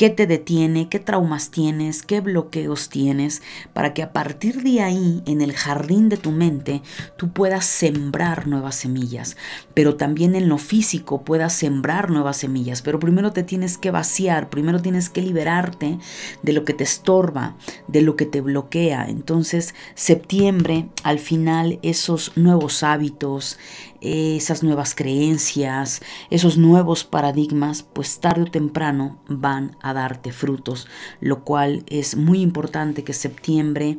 qué 0.00 0.08
te 0.08 0.26
detiene, 0.26 0.88
qué 0.88 0.98
traumas 0.98 1.50
tienes, 1.50 2.02
qué 2.02 2.22
bloqueos 2.22 2.88
tienes, 2.88 3.42
para 3.74 3.92
que 3.92 4.02
a 4.02 4.14
partir 4.14 4.62
de 4.62 4.80
ahí, 4.80 5.22
en 5.26 5.42
el 5.42 5.52
jardín 5.52 6.08
de 6.08 6.16
tu 6.16 6.30
mente, 6.30 6.80
tú 7.18 7.34
puedas 7.34 7.66
sembrar 7.66 8.46
nuevas 8.46 8.76
semillas, 8.76 9.36
pero 9.74 9.96
también 9.96 10.34
en 10.36 10.48
lo 10.48 10.56
físico 10.56 11.22
puedas 11.22 11.52
sembrar 11.52 12.08
nuevas 12.08 12.38
semillas. 12.38 12.80
Pero 12.80 12.98
primero 12.98 13.32
te 13.32 13.42
tienes 13.42 13.76
que 13.76 13.90
vaciar, 13.90 14.48
primero 14.48 14.80
tienes 14.80 15.10
que 15.10 15.20
liberarte 15.20 15.98
de 16.42 16.52
lo 16.54 16.64
que 16.64 16.72
te 16.72 16.84
estorba, 16.84 17.58
de 17.86 18.00
lo 18.00 18.16
que 18.16 18.24
te 18.24 18.40
bloquea 18.40 19.04
entonces, 19.06 19.74
septiembre, 19.96 20.88
al 21.02 21.18
final, 21.18 21.78
esos 21.82 22.32
nuevos 22.36 22.82
hábitos, 22.84 23.58
esas 24.00 24.62
nuevas 24.62 24.94
creencias, 24.94 26.00
esos 26.30 26.56
nuevos 26.58 27.04
paradigmas, 27.04 27.82
pues 27.82 28.20
tarde 28.20 28.42
o 28.42 28.50
temprano 28.50 29.18
van 29.28 29.76
a 29.82 29.92
darte 29.92 30.32
frutos, 30.32 30.88
lo 31.20 31.44
cual 31.44 31.84
es 31.86 32.16
muy 32.16 32.40
importante 32.40 33.04
que 33.04 33.12
septiembre, 33.12 33.98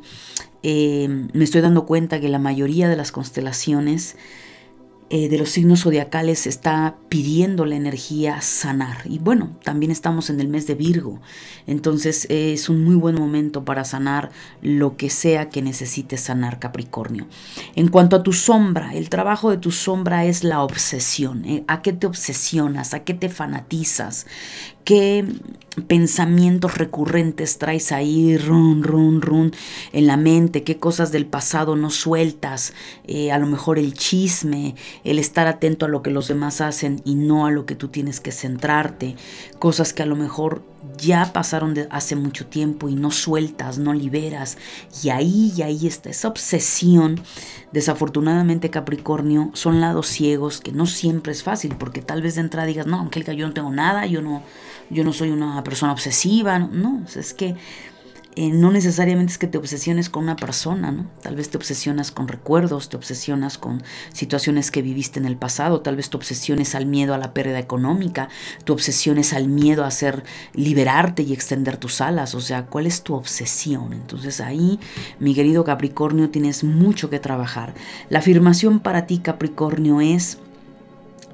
eh, 0.63 1.07
me 1.33 1.43
estoy 1.43 1.61
dando 1.61 1.85
cuenta 1.85 2.19
que 2.19 2.29
la 2.29 2.39
mayoría 2.39 2.87
de 2.87 2.95
las 2.95 3.11
constelaciones, 3.11 4.17
eh, 5.13 5.27
de 5.27 5.37
los 5.37 5.49
signos 5.49 5.81
zodiacales 5.81 6.47
está 6.47 6.95
pidiendo 7.09 7.65
la 7.65 7.75
energía 7.75 8.39
sanar. 8.39 8.99
Y 9.03 9.19
bueno, 9.19 9.57
también 9.61 9.91
estamos 9.91 10.29
en 10.29 10.39
el 10.39 10.47
mes 10.47 10.67
de 10.67 10.75
Virgo, 10.75 11.19
entonces 11.67 12.27
es 12.29 12.69
un 12.69 12.85
muy 12.85 12.95
buen 12.95 13.15
momento 13.15 13.65
para 13.65 13.83
sanar 13.83 14.31
lo 14.61 14.95
que 14.95 15.09
sea 15.09 15.49
que 15.49 15.61
necesites 15.61 16.21
sanar 16.21 16.59
Capricornio. 16.59 17.27
En 17.75 17.89
cuanto 17.89 18.15
a 18.15 18.23
tu 18.23 18.31
sombra, 18.31 18.95
el 18.95 19.09
trabajo 19.09 19.51
de 19.51 19.57
tu 19.57 19.71
sombra 19.71 20.23
es 20.23 20.45
la 20.45 20.63
obsesión. 20.63 21.43
¿eh? 21.43 21.65
¿A 21.67 21.81
qué 21.81 21.91
te 21.91 22.07
obsesionas? 22.07 22.93
¿A 22.93 23.03
qué 23.03 23.13
te 23.13 23.27
fanatizas? 23.27 24.27
¿Qué 24.83 25.25
pensamientos 25.87 26.77
recurrentes 26.77 27.57
traes 27.57 27.91
ahí, 27.91 28.37
run, 28.37 28.83
run, 28.83 29.21
run, 29.21 29.51
en 29.93 30.07
la 30.07 30.17
mente? 30.17 30.63
¿Qué 30.63 30.77
cosas 30.77 31.11
del 31.11 31.25
pasado 31.25 31.75
no 31.75 31.89
sueltas? 31.89 32.73
Eh, 33.05 33.31
a 33.31 33.37
lo 33.37 33.47
mejor 33.47 33.77
el 33.77 33.93
chisme, 33.93 34.75
el 35.03 35.19
estar 35.19 35.47
atento 35.47 35.85
a 35.85 35.89
lo 35.89 36.01
que 36.01 36.09
los 36.09 36.27
demás 36.27 36.61
hacen 36.61 37.01
y 37.05 37.15
no 37.15 37.45
a 37.45 37.51
lo 37.51 37.65
que 37.65 37.75
tú 37.75 37.89
tienes 37.89 38.19
que 38.19 38.31
centrarte. 38.31 39.15
Cosas 39.59 39.93
que 39.93 40.03
a 40.03 40.07
lo 40.07 40.15
mejor 40.15 40.63
ya 40.97 41.31
pasaron 41.33 41.75
hace 41.89 42.15
mucho 42.15 42.47
tiempo 42.47 42.89
y 42.89 42.95
no 42.95 43.11
sueltas, 43.11 43.77
no 43.77 43.93
liberas. 43.93 44.57
Y 45.03 45.09
ahí, 45.09 45.53
y 45.55 45.61
ahí 45.61 45.87
está 45.87 46.09
esa 46.09 46.27
obsesión. 46.27 47.21
Desafortunadamente, 47.71 48.69
Capricornio, 48.69 49.51
son 49.53 49.79
lados 49.79 50.07
ciegos 50.07 50.59
que 50.59 50.71
no 50.71 50.85
siempre 50.85 51.31
es 51.31 51.43
fácil, 51.43 51.75
porque 51.77 52.01
tal 52.01 52.21
vez 52.21 52.35
de 52.35 52.41
entrada 52.41 52.67
digas, 52.67 52.87
no, 52.87 52.99
Angélica, 52.99 53.33
yo 53.33 53.47
no 53.47 53.53
tengo 53.53 53.71
nada, 53.71 54.05
yo 54.05 54.21
no, 54.21 54.43
yo 54.89 55.03
no 55.03 55.13
soy 55.13 55.29
una 55.29 55.63
persona 55.63 55.93
obsesiva. 55.93 56.59
No, 56.59 57.03
es 57.15 57.33
que 57.33 57.55
eh, 58.35 58.49
no 58.49 58.71
necesariamente 58.71 59.33
es 59.33 59.37
que 59.37 59.47
te 59.47 59.57
obsesiones 59.57 60.09
con 60.09 60.23
una 60.23 60.37
persona, 60.37 60.91
¿no? 60.91 61.05
Tal 61.21 61.35
vez 61.35 61.49
te 61.49 61.57
obsesionas 61.57 62.11
con 62.11 62.29
recuerdos, 62.29 62.87
te 62.87 62.95
obsesionas 62.95 63.57
con 63.57 63.83
situaciones 64.13 64.71
que 64.71 64.81
viviste 64.81 65.19
en 65.19 65.25
el 65.25 65.35
pasado, 65.35 65.81
tal 65.81 65.97
vez 65.97 66.09
te 66.09 66.15
obsesiones 66.15 66.73
al 66.73 66.85
miedo 66.85 67.13
a 67.13 67.17
la 67.17 67.33
pérdida 67.33 67.59
económica, 67.59 68.29
tu 68.63 68.71
obsesión 68.71 69.17
es 69.17 69.33
al 69.33 69.49
miedo 69.49 69.83
a 69.83 69.87
hacer, 69.87 70.23
liberarte 70.53 71.23
y 71.23 71.33
extender 71.33 71.75
tus 71.75 71.99
alas, 71.99 72.33
o 72.33 72.39
sea, 72.39 72.67
¿cuál 72.67 72.87
es 72.87 73.03
tu 73.03 73.15
obsesión? 73.15 73.91
Entonces 73.91 74.39
ahí, 74.39 74.79
mi 75.19 75.35
querido 75.35 75.65
Capricornio, 75.65 76.29
tienes 76.29 76.63
mucho 76.63 77.09
que 77.09 77.19
trabajar. 77.19 77.73
La 78.09 78.19
afirmación 78.19 78.79
para 78.79 79.07
ti, 79.07 79.19
Capricornio, 79.19 79.99
es 79.99 80.37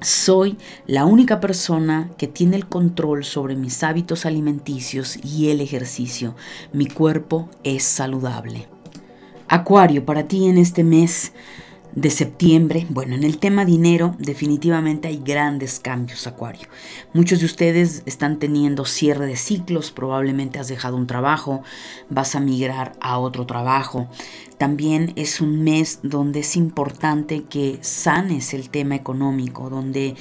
soy 0.00 0.56
la 0.86 1.04
única 1.04 1.40
persona 1.40 2.10
que 2.16 2.26
tiene 2.26 2.56
el 2.56 2.66
control 2.66 3.24
sobre 3.24 3.56
mis 3.56 3.82
hábitos 3.82 4.26
alimenticios 4.26 5.18
y 5.24 5.50
el 5.50 5.60
ejercicio. 5.60 6.34
Mi 6.72 6.86
cuerpo 6.86 7.48
es 7.64 7.84
saludable. 7.84 8.68
Acuario, 9.48 10.04
para 10.04 10.28
ti 10.28 10.46
en 10.46 10.58
este 10.58 10.84
mes 10.84 11.32
de 11.94 12.10
septiembre, 12.10 12.86
bueno, 12.90 13.14
en 13.14 13.24
el 13.24 13.38
tema 13.38 13.64
dinero 13.64 14.14
definitivamente 14.18 15.08
hay 15.08 15.22
grandes 15.24 15.80
cambios, 15.80 16.26
Acuario. 16.26 16.68
Muchos 17.12 17.40
de 17.40 17.46
ustedes 17.46 18.02
están 18.06 18.38
teniendo 18.38 18.84
cierre 18.84 19.26
de 19.26 19.36
ciclos, 19.36 19.90
probablemente 19.90 20.58
has 20.58 20.68
dejado 20.68 20.96
un 20.96 21.06
trabajo, 21.06 21.62
vas 22.10 22.34
a 22.34 22.40
migrar 22.40 22.92
a 23.00 23.18
otro 23.18 23.46
trabajo. 23.46 24.08
También 24.58 25.12
es 25.14 25.40
un 25.40 25.62
mes 25.62 26.00
donde 26.02 26.40
es 26.40 26.56
importante 26.56 27.44
que 27.44 27.78
sanes 27.80 28.52
el 28.54 28.70
tema 28.70 28.96
económico, 28.96 29.70
donde 29.70 30.16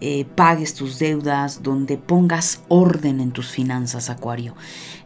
eh, 0.00 0.24
pagues 0.34 0.74
tus 0.74 0.98
deudas, 0.98 1.62
donde 1.62 1.98
pongas 1.98 2.62
orden 2.68 3.20
en 3.20 3.32
tus 3.32 3.50
finanzas, 3.50 4.08
Acuario. 4.08 4.54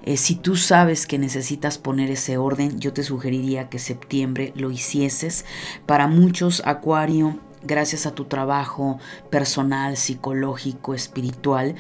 Eh, 0.05 0.17
si 0.17 0.37
tú 0.37 0.55
sabes 0.55 1.07
que 1.09 1.19
necesitas 1.19 1.79
poner 1.79 2.13
ese 2.13 2.39
orden, 2.39 2.79
yo 2.79 2.93
te 2.93 3.03
sugeriría 3.03 3.69
que 3.69 3.81
septiembre 3.81 4.53
lo 4.55 4.71
hicieses. 4.71 5.45
Para 5.85 6.07
muchos, 6.07 6.63
Acuario, 6.65 7.41
gracias 7.65 8.07
a 8.07 8.15
tu 8.15 8.27
trabajo 8.27 8.99
personal, 9.31 9.97
psicológico, 9.97 10.95
espiritual, 10.95 11.75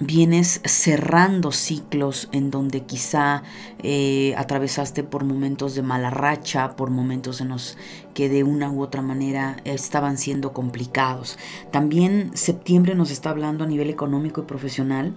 vienes 0.00 0.62
cerrando 0.64 1.52
ciclos 1.52 2.28
en 2.32 2.50
donde 2.50 2.80
quizá 2.80 3.42
eh, 3.82 4.34
atravesaste 4.36 5.04
por 5.04 5.24
momentos 5.24 5.74
de 5.74 5.82
mala 5.82 6.08
racha, 6.10 6.74
por 6.74 6.90
momentos 6.90 7.42
en 7.42 7.50
los 7.50 7.76
que 8.14 8.30
de 8.30 8.42
una 8.42 8.70
u 8.70 8.82
otra 8.82 9.02
manera 9.02 9.58
estaban 9.64 10.16
siendo 10.16 10.52
complicados. 10.52 11.38
También 11.70 12.30
septiembre 12.34 12.94
nos 12.94 13.10
está 13.10 13.30
hablando 13.30 13.64
a 13.64 13.66
nivel 13.66 13.90
económico 13.90 14.40
y 14.40 14.44
profesional, 14.44 15.14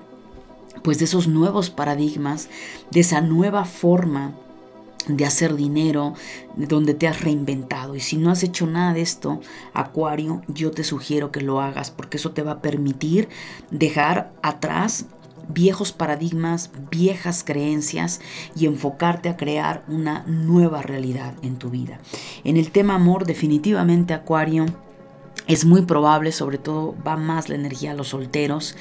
pues 0.84 1.00
de 1.00 1.06
esos 1.06 1.28
nuevos 1.28 1.70
paradigmas, 1.70 2.50
de 2.92 3.00
esa 3.00 3.22
nueva 3.22 3.64
forma 3.64 4.34
de 5.08 5.26
hacer 5.26 5.56
dinero, 5.56 6.14
donde 6.56 6.94
te 6.94 7.08
has 7.08 7.22
reinventado. 7.22 7.96
Y 7.96 8.00
si 8.00 8.18
no 8.18 8.32
has 8.32 8.44
hecho 8.44 8.68
nada 8.68 8.94
de 8.94 9.02
esto, 9.02 9.42
Acuario, 9.74 10.42
yo 10.48 10.72
te 10.72 10.84
sugiero 10.84 11.32
que 11.32 11.42
lo 11.42 11.62
hagas 11.62 11.92
porque 11.92 12.18
eso 12.18 12.32
te 12.32 12.44
va 12.44 12.54
a 12.54 12.62
permitir 12.62 13.30
dejar 13.72 14.34
atrás 14.42 15.06
viejos 15.50 15.92
paradigmas, 15.92 16.72
viejas 16.90 17.44
creencias 17.44 18.22
y 18.56 18.66
enfocarte 18.66 19.30
a 19.30 19.38
crear 19.38 19.84
una 19.88 20.24
nueva 20.26 20.82
realidad 20.82 21.34
en 21.42 21.58
tu 21.58 21.70
vida. 21.70 22.00
En 22.44 22.58
el 22.58 22.72
tema 22.72 22.96
amor, 22.96 23.26
definitivamente 23.26 24.14
Acuario, 24.14 24.66
es 25.48 25.66
muy 25.66 25.82
probable, 25.82 26.32
sobre 26.32 26.58
todo 26.58 26.96
va 27.06 27.18
más 27.18 27.50
la 27.50 27.56
energía 27.56 27.92
a 27.92 27.96
los 27.96 28.10
solteros, 28.10 28.76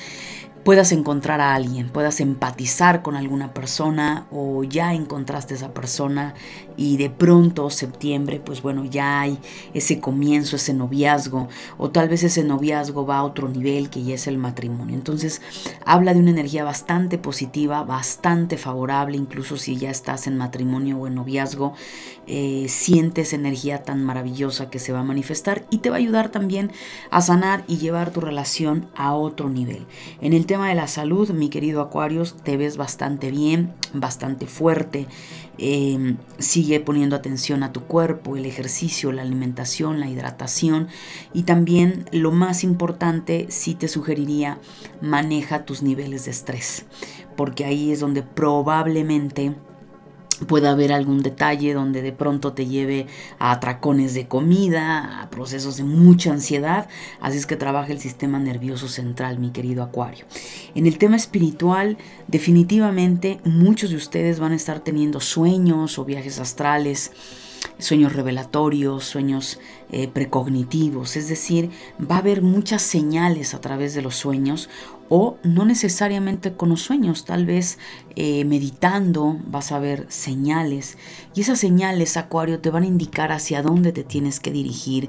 puedas 0.64 0.92
encontrar 0.92 1.40
a 1.40 1.54
alguien, 1.54 1.88
puedas 1.88 2.20
empatizar 2.20 3.02
con 3.02 3.16
alguna 3.16 3.52
persona 3.52 4.26
o 4.30 4.62
ya 4.64 4.94
encontraste 4.94 5.54
a 5.54 5.56
esa 5.56 5.74
persona 5.74 6.34
y 6.76 6.96
de 6.96 7.10
pronto 7.10 7.68
septiembre, 7.70 8.40
pues 8.44 8.62
bueno, 8.62 8.84
ya 8.84 9.20
hay 9.20 9.38
ese 9.74 10.00
comienzo, 10.00 10.56
ese 10.56 10.72
noviazgo 10.72 11.48
o 11.78 11.90
tal 11.90 12.08
vez 12.08 12.22
ese 12.22 12.44
noviazgo 12.44 13.04
va 13.04 13.18
a 13.18 13.24
otro 13.24 13.48
nivel 13.48 13.90
que 13.90 14.02
ya 14.04 14.14
es 14.14 14.26
el 14.26 14.38
matrimonio. 14.38 14.94
Entonces 14.94 15.42
habla 15.84 16.14
de 16.14 16.20
una 16.20 16.30
energía 16.30 16.64
bastante 16.64 17.18
positiva, 17.18 17.82
bastante 17.82 18.56
favorable, 18.56 19.16
incluso 19.16 19.56
si 19.56 19.76
ya 19.76 19.90
estás 19.90 20.26
en 20.26 20.38
matrimonio 20.38 20.98
o 20.98 21.06
en 21.06 21.16
noviazgo, 21.16 21.74
eh, 22.26 22.66
sientes 22.68 23.32
energía 23.32 23.82
tan 23.82 24.04
maravillosa 24.04 24.70
que 24.70 24.78
se 24.78 24.92
va 24.92 25.00
a 25.00 25.04
manifestar 25.04 25.66
y 25.70 25.78
te 25.78 25.90
va 25.90 25.96
a 25.96 25.98
ayudar 25.98 26.30
también 26.30 26.70
a 27.10 27.20
sanar 27.20 27.64
y 27.66 27.78
llevar 27.78 28.12
tu 28.12 28.20
relación 28.20 28.86
a 28.94 29.14
otro 29.14 29.48
nivel. 29.48 29.86
En 30.20 30.32
el 30.32 30.46
tema 30.52 30.68
de 30.68 30.74
la 30.74 30.86
salud, 30.86 31.30
mi 31.30 31.48
querido 31.48 31.80
Acuarios, 31.80 32.36
te 32.44 32.58
ves 32.58 32.76
bastante 32.76 33.30
bien, 33.30 33.72
bastante 33.94 34.46
fuerte. 34.46 35.06
Em, 35.56 36.18
sigue 36.38 36.78
poniendo 36.78 37.16
atención 37.16 37.62
a 37.62 37.72
tu 37.72 37.84
cuerpo, 37.84 38.36
el 38.36 38.44
ejercicio, 38.44 39.12
la 39.12 39.22
alimentación, 39.22 39.98
la 39.98 40.10
hidratación 40.10 40.88
y 41.32 41.44
también 41.44 42.04
lo 42.12 42.32
más 42.32 42.64
importante, 42.64 43.46
sí 43.48 43.74
te 43.74 43.88
sugeriría, 43.88 44.58
maneja 45.00 45.64
tus 45.64 45.82
niveles 45.82 46.26
de 46.26 46.32
estrés, 46.32 46.84
porque 47.34 47.64
ahí 47.64 47.90
es 47.90 48.00
donde 48.00 48.22
probablemente 48.22 49.54
puede 50.46 50.68
haber 50.68 50.92
algún 50.92 51.22
detalle 51.22 51.74
donde 51.74 52.02
de 52.02 52.12
pronto 52.12 52.52
te 52.52 52.66
lleve 52.66 53.06
a 53.38 53.52
atracones 53.52 54.14
de 54.14 54.26
comida, 54.26 55.22
a 55.22 55.30
procesos 55.30 55.76
de 55.76 55.84
mucha 55.84 56.32
ansiedad, 56.32 56.88
así 57.20 57.38
es 57.38 57.46
que 57.46 57.56
trabaja 57.56 57.92
el 57.92 58.00
sistema 58.00 58.38
nervioso 58.38 58.88
central, 58.88 59.38
mi 59.38 59.50
querido 59.50 59.82
Acuario. 59.82 60.24
En 60.74 60.86
el 60.86 60.98
tema 60.98 61.16
espiritual, 61.16 61.96
definitivamente 62.28 63.40
muchos 63.44 63.90
de 63.90 63.96
ustedes 63.96 64.38
van 64.40 64.52
a 64.52 64.56
estar 64.56 64.80
teniendo 64.80 65.20
sueños 65.20 65.98
o 65.98 66.04
viajes 66.04 66.38
astrales, 66.38 67.12
sueños 67.78 68.12
revelatorios, 68.12 69.04
sueños 69.04 69.58
eh, 69.90 70.08
precognitivos, 70.08 71.16
es 71.16 71.28
decir, 71.28 71.70
va 71.98 72.16
a 72.16 72.18
haber 72.18 72.42
muchas 72.42 72.82
señales 72.82 73.54
a 73.54 73.60
través 73.60 73.94
de 73.94 74.02
los 74.02 74.16
sueños 74.16 74.68
o 75.08 75.36
no 75.42 75.64
necesariamente 75.64 76.54
con 76.54 76.70
los 76.70 76.82
sueños, 76.82 77.24
tal 77.24 77.46
vez 77.46 77.78
eh, 78.16 78.44
meditando 78.44 79.38
vas 79.46 79.72
a 79.72 79.78
ver 79.78 80.06
señales 80.08 80.96
y 81.34 81.40
esas 81.40 81.58
señales, 81.58 82.16
Acuario, 82.16 82.60
te 82.60 82.70
van 82.70 82.82
a 82.82 82.86
indicar 82.86 83.32
hacia 83.32 83.62
dónde 83.62 83.92
te 83.92 84.04
tienes 84.04 84.40
que 84.40 84.52
dirigir 84.52 85.08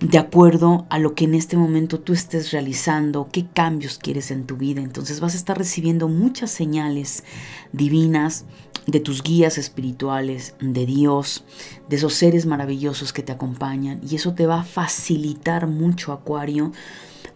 de 0.00 0.18
acuerdo 0.18 0.86
a 0.90 0.98
lo 0.98 1.14
que 1.14 1.24
en 1.24 1.34
este 1.34 1.56
momento 1.56 2.00
tú 2.00 2.12
estés 2.12 2.52
realizando, 2.52 3.28
qué 3.32 3.46
cambios 3.46 3.98
quieres 3.98 4.30
en 4.30 4.46
tu 4.46 4.56
vida. 4.56 4.80
Entonces 4.82 5.20
vas 5.20 5.34
a 5.34 5.38
estar 5.38 5.58
recibiendo 5.58 6.08
muchas 6.08 6.50
señales 6.50 7.24
divinas 7.72 8.44
de 8.86 9.00
tus 9.00 9.22
guías 9.22 9.58
espirituales, 9.58 10.54
de 10.60 10.86
Dios, 10.86 11.44
de 11.88 11.96
esos 11.96 12.14
seres 12.14 12.46
maravillosos 12.46 13.12
que 13.12 13.22
te 13.22 13.32
acompañan 13.32 14.00
y 14.08 14.14
eso 14.14 14.34
te 14.34 14.46
va 14.46 14.60
a 14.60 14.64
facilitar 14.64 15.66
mucho, 15.66 16.12
Acuario, 16.12 16.72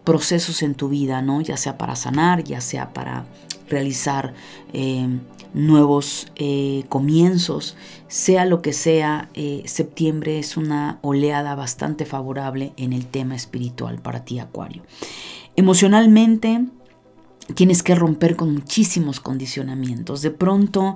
procesos 0.03 0.63
en 0.63 0.75
tu 0.75 0.89
vida, 0.89 1.21
¿no? 1.21 1.41
Ya 1.41 1.57
sea 1.57 1.77
para 1.77 1.95
sanar, 1.95 2.43
ya 2.43 2.61
sea 2.61 2.93
para 2.93 3.25
realizar 3.69 4.33
eh, 4.73 5.07
nuevos 5.53 6.31
eh, 6.35 6.85
comienzos, 6.89 7.75
sea 8.07 8.45
lo 8.45 8.61
que 8.61 8.73
sea, 8.73 9.29
eh, 9.33 9.63
septiembre 9.65 10.39
es 10.39 10.57
una 10.57 10.99
oleada 11.01 11.55
bastante 11.55 12.05
favorable 12.05 12.73
en 12.77 12.93
el 12.93 13.05
tema 13.05 13.35
espiritual 13.35 13.99
para 13.99 14.23
ti, 14.25 14.39
Acuario. 14.39 14.83
Emocionalmente, 15.55 16.65
tienes 17.55 17.83
que 17.83 17.95
romper 17.95 18.35
con 18.35 18.53
muchísimos 18.53 19.19
condicionamientos. 19.19 20.21
De 20.21 20.31
pronto, 20.31 20.95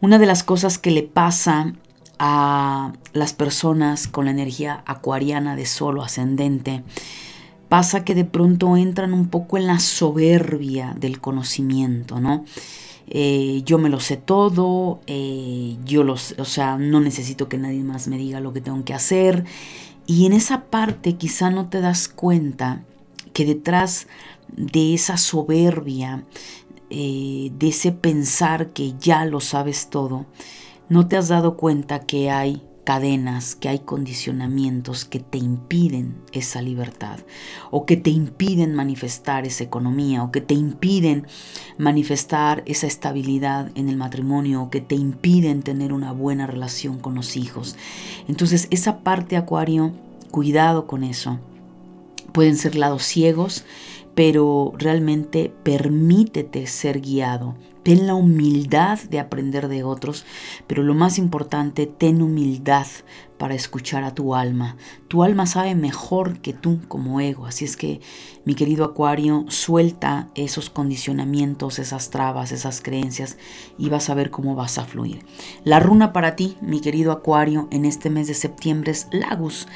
una 0.00 0.18
de 0.18 0.26
las 0.26 0.42
cosas 0.42 0.78
que 0.78 0.90
le 0.90 1.02
pasa 1.02 1.74
a 2.18 2.92
las 3.14 3.32
personas 3.32 4.06
con 4.06 4.26
la 4.26 4.30
energía 4.30 4.82
acuariana 4.86 5.56
de 5.56 5.66
solo 5.66 6.02
ascendente 6.02 6.84
pasa 7.72 8.04
que 8.04 8.14
de 8.14 8.26
pronto 8.26 8.76
entran 8.76 9.14
un 9.14 9.28
poco 9.28 9.56
en 9.56 9.66
la 9.66 9.78
soberbia 9.78 10.94
del 11.00 11.22
conocimiento, 11.22 12.20
¿no? 12.20 12.44
Eh, 13.06 13.62
yo 13.64 13.78
me 13.78 13.88
lo 13.88 13.98
sé 13.98 14.18
todo, 14.18 15.00
eh, 15.06 15.78
yo 15.82 16.04
los, 16.04 16.34
o 16.38 16.44
sea, 16.44 16.76
no 16.76 17.00
necesito 17.00 17.48
que 17.48 17.56
nadie 17.56 17.82
más 17.82 18.08
me 18.08 18.18
diga 18.18 18.40
lo 18.40 18.52
que 18.52 18.60
tengo 18.60 18.84
que 18.84 18.92
hacer. 18.92 19.46
Y 20.06 20.26
en 20.26 20.34
esa 20.34 20.64
parte 20.64 21.14
quizá 21.14 21.48
no 21.48 21.70
te 21.70 21.80
das 21.80 22.08
cuenta 22.08 22.84
que 23.32 23.46
detrás 23.46 24.06
de 24.54 24.92
esa 24.92 25.16
soberbia, 25.16 26.26
eh, 26.90 27.52
de 27.58 27.68
ese 27.68 27.90
pensar 27.90 28.74
que 28.74 28.92
ya 28.98 29.24
lo 29.24 29.40
sabes 29.40 29.88
todo, 29.88 30.26
no 30.90 31.08
te 31.08 31.16
has 31.16 31.28
dado 31.28 31.56
cuenta 31.56 32.00
que 32.00 32.30
hay 32.30 32.62
cadenas, 32.84 33.54
que 33.54 33.68
hay 33.68 33.78
condicionamientos 33.80 35.04
que 35.04 35.20
te 35.20 35.38
impiden 35.38 36.16
esa 36.32 36.60
libertad 36.62 37.20
o 37.70 37.86
que 37.86 37.96
te 37.96 38.10
impiden 38.10 38.74
manifestar 38.74 39.46
esa 39.46 39.64
economía 39.64 40.22
o 40.24 40.32
que 40.32 40.40
te 40.40 40.54
impiden 40.54 41.26
manifestar 41.78 42.62
esa 42.66 42.86
estabilidad 42.86 43.70
en 43.76 43.88
el 43.88 43.96
matrimonio 43.96 44.62
o 44.62 44.70
que 44.70 44.80
te 44.80 44.96
impiden 44.96 45.62
tener 45.62 45.92
una 45.92 46.12
buena 46.12 46.46
relación 46.46 46.98
con 46.98 47.14
los 47.14 47.36
hijos. 47.36 47.76
Entonces 48.26 48.66
esa 48.70 48.98
parte 49.00 49.36
acuario, 49.36 49.92
cuidado 50.30 50.86
con 50.86 51.04
eso. 51.04 51.38
Pueden 52.32 52.56
ser 52.56 52.74
lados 52.74 53.04
ciegos, 53.04 53.64
pero 54.14 54.72
realmente 54.76 55.52
permítete 55.62 56.66
ser 56.66 57.00
guiado 57.00 57.54
Ten 57.82 58.06
la 58.06 58.14
humildad 58.14 59.00
de 59.10 59.18
aprender 59.18 59.68
de 59.68 59.82
otros, 59.82 60.24
pero 60.66 60.82
lo 60.82 60.94
más 60.94 61.18
importante, 61.18 61.86
ten 61.86 62.22
humildad 62.22 62.86
para 63.38 63.56
escuchar 63.56 64.04
a 64.04 64.14
tu 64.14 64.36
alma. 64.36 64.76
Tu 65.08 65.24
alma 65.24 65.46
sabe 65.46 65.74
mejor 65.74 66.38
que 66.38 66.52
tú 66.52 66.78
como 66.86 67.20
ego, 67.20 67.44
así 67.44 67.64
es 67.64 67.76
que 67.76 68.00
mi 68.44 68.54
querido 68.54 68.84
Acuario, 68.84 69.46
suelta 69.48 70.28
esos 70.36 70.70
condicionamientos, 70.70 71.80
esas 71.80 72.10
trabas, 72.10 72.52
esas 72.52 72.80
creencias 72.80 73.38
y 73.78 73.88
vas 73.88 74.10
a 74.10 74.14
ver 74.14 74.30
cómo 74.30 74.54
vas 74.54 74.78
a 74.78 74.84
fluir. 74.84 75.24
La 75.64 75.80
runa 75.80 76.12
para 76.12 76.36
ti, 76.36 76.56
mi 76.60 76.80
querido 76.80 77.10
Acuario, 77.10 77.66
en 77.72 77.84
este 77.84 78.10
mes 78.10 78.28
de 78.28 78.34
septiembre 78.34 78.92
es 78.92 79.08
Lagus. 79.10 79.66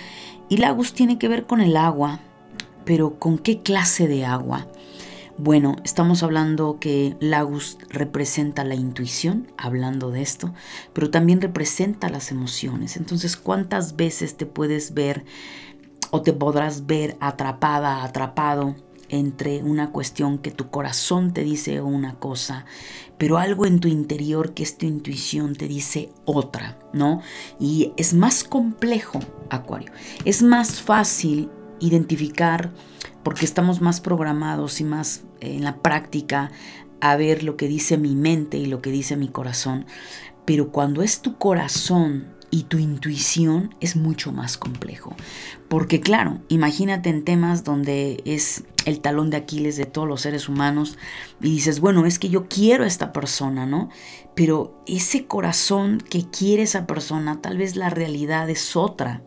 Y 0.49 0.59
Lagus 0.59 0.93
tiene 0.93 1.19
que 1.19 1.27
ver 1.27 1.47
con 1.47 1.61
el 1.61 1.77
agua, 1.77 2.21
pero 2.85 3.19
¿con 3.19 3.37
qué 3.37 3.63
clase 3.63 4.07
de 4.07 4.25
agua? 4.25 4.69
Bueno, 5.39 5.77
estamos 5.85 6.23
hablando 6.23 6.79
que 6.81 7.15
Lagus 7.21 7.77
representa 7.91 8.65
la 8.65 8.75
intuición, 8.75 9.53
hablando 9.59 10.11
de 10.11 10.23
esto, 10.23 10.55
pero 10.95 11.11
también 11.11 11.43
representa 11.43 12.09
las 12.09 12.31
emociones. 12.31 12.97
Entonces, 12.97 13.37
¿cuántas 13.37 13.97
veces 13.97 14.39
te 14.39 14.47
puedes 14.47 14.95
ver 14.95 15.27
o 16.11 16.23
te 16.23 16.33
podrás 16.33 16.87
ver 16.87 17.19
atrapada, 17.21 18.03
atrapado 18.03 18.77
entre 19.11 19.63
una 19.63 19.93
cuestión 19.93 20.39
que 20.39 20.51
tu 20.51 20.71
corazón 20.71 21.33
te 21.33 21.43
dice 21.43 21.83
una 21.83 22.15
cosa, 22.15 22.65
pero 23.19 23.39
algo 23.39 23.67
en 23.67 23.79
tu 23.79 23.89
interior 23.89 24.55
que 24.55 24.63
es 24.63 24.79
tu 24.79 24.87
intuición 24.87 25.55
te 25.55 25.69
dice 25.69 26.11
otra, 26.25 26.79
¿no? 26.93 27.21
Y 27.61 27.93
es 27.97 28.15
más 28.15 28.43
complejo, 28.43 29.21
Acuario. 29.51 29.93
Es 30.25 30.43
más 30.43 30.81
fácil 30.81 31.51
identificar, 31.79 32.73
porque 33.23 33.45
estamos 33.45 33.81
más 33.81 34.01
programados 34.01 34.81
y 34.81 34.85
más 34.85 35.26
en 35.41 35.65
la 35.65 35.79
práctica 35.79 36.51
a 37.01 37.17
ver 37.17 37.43
lo 37.43 37.57
que 37.57 37.69
dice 37.69 37.99
mi 37.99 38.15
mente 38.15 38.57
y 38.57 38.67
lo 38.67 38.81
que 38.81 38.91
dice 38.91 39.17
mi 39.17 39.29
corazón. 39.29 39.87
Pero 40.45 40.71
cuando 40.71 41.03
es 41.03 41.21
tu 41.21 41.39
corazón 41.39 42.37
y 42.51 42.65
tu 42.65 42.79
intuición 42.79 43.75
es 43.81 43.97
mucho 43.97 44.33
más 44.33 44.57
complejo. 44.57 45.15
Porque 45.69 46.01
claro, 46.01 46.41
imagínate 46.49 47.11
en 47.11 47.25
temas 47.25 47.65
donde 47.65 48.23
es 48.25 48.65
el 48.85 49.01
talón 49.01 49.31
de 49.31 49.37
Aquiles 49.37 49.77
de 49.77 49.85
todos 49.85 50.07
los 50.07 50.21
seres 50.21 50.49
humanos 50.49 50.97
y 51.41 51.51
dices, 51.51 51.81
bueno, 51.81 52.07
es 52.07 52.19
que 52.19 52.29
yo 52.29 52.49
quiero 52.49 52.85
a 52.85 52.87
esta 52.87 53.13
persona, 53.13 53.67
¿no? 53.67 53.91
Pero 54.35 54.83
ese 54.87 55.27
corazón 55.27 55.99
que 55.99 56.25
quiere 56.31 56.63
esa 56.63 56.87
persona, 56.87 57.41
tal 57.41 57.59
vez 57.59 57.75
la 57.75 57.91
realidad 57.91 58.49
es 58.49 58.77
otra. 58.77 59.23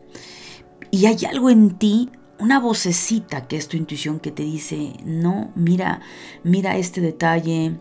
Y 0.91 1.05
hay 1.05 1.25
algo 1.25 1.49
en 1.49 1.77
ti, 1.77 2.09
una 2.39 2.59
vocecita 2.59 3.47
que 3.47 3.57
es 3.57 3.67
tu 3.67 3.77
intuición 3.77 4.19
que 4.19 4.31
te 4.31 4.43
dice, 4.43 4.93
no, 5.03 5.51
mira, 5.55 6.01
mira 6.43 6.77
este 6.77 7.01
detalle, 7.01 7.79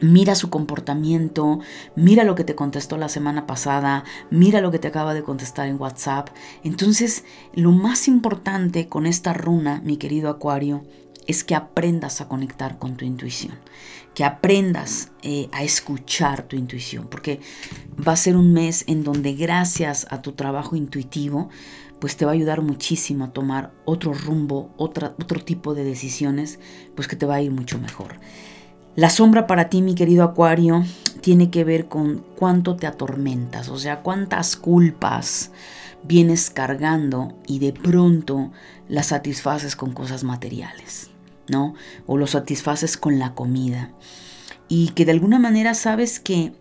Mira 0.00 0.36
su 0.36 0.48
comportamiento, 0.48 1.58
mira 1.96 2.22
lo 2.22 2.36
que 2.36 2.44
te 2.44 2.54
contestó 2.54 2.96
la 2.96 3.08
semana 3.08 3.46
pasada, 3.48 4.04
mira 4.30 4.60
lo 4.60 4.70
que 4.70 4.78
te 4.78 4.86
acaba 4.86 5.12
de 5.12 5.24
contestar 5.24 5.66
en 5.66 5.80
WhatsApp. 5.80 6.28
Entonces, 6.62 7.24
lo 7.52 7.72
más 7.72 8.06
importante 8.06 8.86
con 8.86 9.06
esta 9.06 9.32
runa, 9.32 9.80
mi 9.84 9.96
querido 9.96 10.30
Acuario, 10.30 10.84
es 11.26 11.42
que 11.42 11.56
aprendas 11.56 12.20
a 12.20 12.28
conectar 12.28 12.78
con 12.78 12.96
tu 12.96 13.04
intuición, 13.04 13.58
que 14.14 14.24
aprendas 14.24 15.10
eh, 15.22 15.48
a 15.52 15.64
escuchar 15.64 16.44
tu 16.44 16.54
intuición, 16.54 17.08
porque 17.08 17.40
va 18.06 18.12
a 18.12 18.16
ser 18.16 18.36
un 18.36 18.52
mes 18.52 18.84
en 18.86 19.02
donde 19.02 19.34
gracias 19.34 20.06
a 20.10 20.22
tu 20.22 20.32
trabajo 20.32 20.76
intuitivo, 20.76 21.50
pues 22.00 22.16
te 22.16 22.24
va 22.24 22.32
a 22.32 22.34
ayudar 22.34 22.62
muchísimo 22.62 23.24
a 23.24 23.32
tomar 23.32 23.72
otro 23.84 24.12
rumbo, 24.12 24.70
otra, 24.76 25.14
otro 25.20 25.40
tipo 25.40 25.74
de 25.74 25.84
decisiones, 25.84 26.58
pues 26.94 27.08
que 27.08 27.16
te 27.16 27.26
va 27.26 27.36
a 27.36 27.42
ir 27.42 27.50
mucho 27.50 27.78
mejor. 27.78 28.16
La 28.96 29.10
sombra 29.10 29.46
para 29.46 29.68
ti, 29.68 29.82
mi 29.82 29.94
querido 29.94 30.24
Acuario, 30.24 30.84
tiene 31.20 31.50
que 31.50 31.64
ver 31.64 31.88
con 31.88 32.24
cuánto 32.36 32.76
te 32.76 32.86
atormentas, 32.86 33.68
o 33.68 33.78
sea, 33.78 34.00
cuántas 34.02 34.56
culpas 34.56 35.52
vienes 36.02 36.50
cargando 36.50 37.38
y 37.46 37.58
de 37.58 37.72
pronto 37.72 38.50
las 38.88 39.06
satisfaces 39.06 39.76
con 39.76 39.92
cosas 39.92 40.24
materiales, 40.24 41.10
¿no? 41.48 41.74
O 42.06 42.16
lo 42.16 42.26
satisfaces 42.26 42.96
con 42.96 43.18
la 43.18 43.34
comida. 43.34 43.92
Y 44.68 44.90
que 44.90 45.04
de 45.04 45.12
alguna 45.12 45.38
manera 45.38 45.74
sabes 45.74 46.20
que 46.20 46.52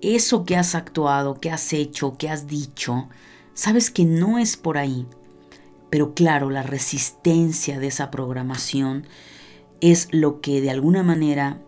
eso 0.00 0.44
que 0.44 0.56
has 0.56 0.74
actuado, 0.74 1.40
que 1.40 1.50
has 1.50 1.72
hecho, 1.72 2.16
que 2.16 2.28
has 2.28 2.46
dicho, 2.46 3.08
sabes 3.54 3.90
que 3.90 4.04
no 4.04 4.38
es 4.38 4.56
por 4.56 4.78
ahí. 4.78 5.06
Pero 5.90 6.14
claro, 6.14 6.50
la 6.50 6.62
resistencia 6.62 7.78
de 7.78 7.86
esa 7.86 8.10
programación 8.10 9.06
es 9.80 10.08
lo 10.10 10.40
que 10.40 10.60
de 10.60 10.70
alguna 10.70 11.02
manera 11.02 11.60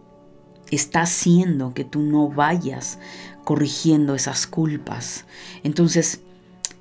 está 0.70 1.02
haciendo 1.02 1.74
que 1.74 1.84
tú 1.84 2.00
no 2.00 2.28
vayas 2.28 2.98
corrigiendo 3.44 4.14
esas 4.14 4.46
culpas. 4.46 5.24
Entonces, 5.62 6.20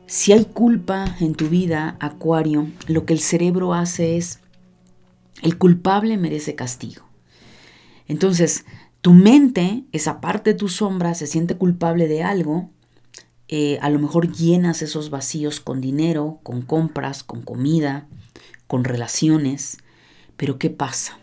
si 0.08 0.34
hay 0.34 0.46
culpa 0.46 1.16
en 1.20 1.36
tu 1.36 1.50
vida, 1.50 1.98
Acuario, 2.00 2.68
lo 2.88 3.06
que 3.06 3.14
el 3.14 3.20
cerebro 3.20 3.74
hace 3.74 4.18
es, 4.18 4.40
el 5.42 5.58
culpable 5.58 6.18
merece 6.18 6.56
castigo. 6.56 7.04
Entonces, 8.08 8.66
tu 9.02 9.14
mente, 9.14 9.84
esa 9.92 10.22
parte 10.22 10.54
de 10.54 10.60
tu 10.60 10.68
sombra, 10.68 11.14
se 11.14 11.28
siente 11.28 11.58
culpable 11.58 12.08
de 12.08 12.24
algo. 12.24 12.70
Eh, 13.48 13.78
a 13.82 13.90
lo 13.90 14.00
mejor 14.00 14.32
llenas 14.32 14.82
esos 14.82 15.10
vacíos 15.10 15.60
con 15.60 15.82
dinero, 15.82 16.40
con 16.44 16.62
compras, 16.62 17.24
con 17.24 17.42
comida, 17.42 18.08
con 18.68 18.84
relaciones. 18.84 19.78
Pero 20.38 20.58
¿qué 20.58 20.70
pasa? 20.70 21.20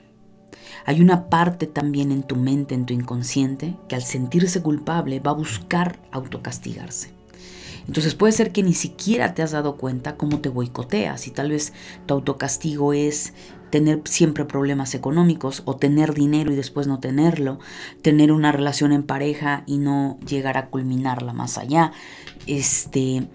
Hay 0.85 1.01
una 1.01 1.29
parte 1.29 1.67
también 1.67 2.13
en 2.13 2.23
tu 2.23 2.37
mente, 2.37 2.75
en 2.75 2.87
tu 2.87 2.95
inconsciente, 2.95 3.77
que 3.89 3.95
al 3.95 4.03
sentirse 4.03 4.63
culpable 4.63 5.21
va 5.21 5.33
a 5.33 5.35
buscar 5.35 6.01
autocastigarse. 6.11 7.13
Entonces 7.87 8.15
puede 8.15 8.33
ser 8.33 8.53
que 8.53 8.63
ni 8.63 8.75
siquiera 8.75 9.35
te 9.35 9.43
has 9.43 9.51
dado 9.51 9.77
cuenta 9.77 10.17
cómo 10.17 10.41
te 10.41 10.49
boicoteas 10.49 11.27
y 11.27 11.31
tal 11.31 11.51
vez 11.51 11.73
tu 12.07 12.15
autocastigo 12.15 12.93
es 12.93 13.33
tener 13.73 14.03
siempre 14.05 14.45
problemas 14.45 14.95
económicos 14.95 15.63
o 15.65 15.77
tener 15.77 16.13
dinero 16.13 16.53
y 16.53 16.57
después 16.57 16.87
no 16.87 17.01
tenerlo, 17.01 17.59
tener 18.03 18.31
una 18.31 18.53
relación 18.53 18.93
en 18.93 19.03
pareja 19.03 19.65
y 19.67 19.79
no 19.79 20.19
llegar 20.29 20.59
a 20.59 20.69
culminarla 20.69 21.33
más 21.33 21.57
allá. 21.57 21.93
Este, 22.47 23.29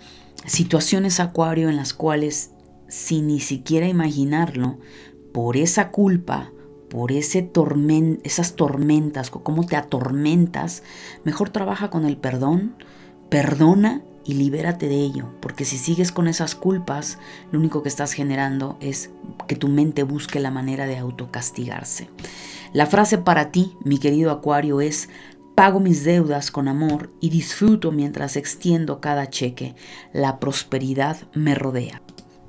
situaciones 0.45 1.19
acuario 1.19 1.69
en 1.69 1.75
las 1.75 1.95
cuales 1.95 2.51
sin 2.87 3.27
ni 3.27 3.39
siquiera 3.39 3.87
imaginarlo, 3.87 4.77
por 5.33 5.57
esa 5.57 5.89
culpa 5.89 6.51
por 6.87 7.11
ese 7.11 7.51
esas 8.23 8.55
tormentas, 8.55 9.29
cómo 9.29 9.65
te 9.65 9.75
atormentas, 9.75 10.83
mejor 11.25 11.49
trabaja 11.49 11.89
con 11.89 12.05
el 12.05 12.15
perdón, 12.15 12.75
perdona 13.29 14.03
y 14.27 14.33
libérate 14.33 14.89
de 14.89 14.99
ello, 14.99 15.33
porque 15.39 15.63
si 15.63 15.77
sigues 15.77 16.11
con 16.11 16.27
esas 16.27 16.53
culpas, 16.53 17.17
lo 17.51 17.59
único 17.59 17.81
que 17.81 17.89
estás 17.89 18.11
generando 18.11 18.77
es 18.81 19.09
que 19.47 19.55
tu 19.55 19.69
mente 19.69 20.03
busque 20.03 20.41
la 20.41 20.51
manera 20.51 20.85
de 20.85 20.97
autocastigarse. 20.97 22.09
La 22.73 22.85
frase 22.85 23.17
para 23.17 23.51
ti, 23.51 23.77
mi 23.85 23.97
querido 23.97 24.31
Acuario, 24.31 24.81
es 24.81 25.07
Pago 25.55 25.79
mis 25.79 26.03
deudas 26.03 26.51
con 26.51 26.67
amor 26.67 27.09
y 27.19 27.29
disfruto 27.29 27.91
mientras 27.91 28.35
extiendo 28.35 29.01
cada 29.01 29.29
cheque. 29.29 29.73
La 30.13 30.39
prosperidad 30.39 31.17
me 31.33 31.55
rodea. 31.55 32.03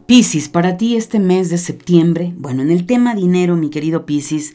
Piscis, 0.05 0.49
para 0.49 0.77
ti 0.77 0.97
este 0.97 1.19
mes 1.19 1.49
de 1.49 1.59
septiembre, 1.59 2.35
bueno, 2.37 2.61
en 2.61 2.71
el 2.71 2.87
tema 2.87 3.15
dinero, 3.15 3.57
mi 3.57 3.71
querido 3.71 4.05
Piscis, 4.05 4.55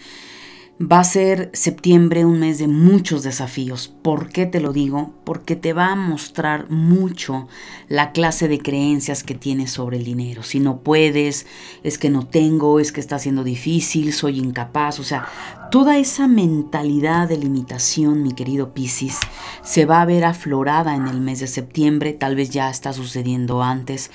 va 0.91 0.99
a 0.99 1.03
ser 1.03 1.49
septiembre 1.53 2.25
un 2.25 2.39
mes 2.39 2.57
de 2.57 2.67
muchos 2.67 3.23
desafíos. 3.23 3.93
¿Por 4.01 4.29
qué 4.29 4.45
te 4.45 4.59
lo 4.59 4.73
digo? 4.73 5.13
Porque 5.23 5.55
te 5.55 5.71
va 5.71 5.91
a 5.91 5.95
mostrar 5.95 6.69
mucho 6.69 7.47
la 7.87 8.11
clase 8.11 8.47
de 8.47 8.59
creencias 8.59 9.23
que 9.23 9.35
tienes 9.35 9.71
sobre 9.71 9.97
el 9.97 10.03
dinero. 10.03 10.43
Si 10.43 10.59
no 10.59 10.79
puedes, 10.79 11.45
es 11.83 11.97
que 11.97 12.09
no 12.09 12.25
tengo, 12.25 12.79
es 12.79 12.91
que 12.91 12.99
está 12.99 13.17
siendo 13.19 13.43
difícil, 13.43 14.11
soy 14.11 14.39
incapaz, 14.39 14.99
o 14.99 15.03
sea, 15.03 15.27
toda 15.73 15.97
esa 15.97 16.27
mentalidad 16.27 17.27
de 17.27 17.35
limitación, 17.35 18.21
mi 18.21 18.33
querido 18.33 18.75
Piscis, 18.75 19.17
se 19.63 19.85
va 19.85 20.03
a 20.03 20.05
ver 20.05 20.23
aflorada 20.23 20.95
en 20.95 21.07
el 21.07 21.19
mes 21.19 21.39
de 21.39 21.47
septiembre, 21.47 22.13
tal 22.13 22.35
vez 22.35 22.51
ya 22.51 22.69
está 22.69 22.93
sucediendo 22.93 23.63
antes, 23.63 24.11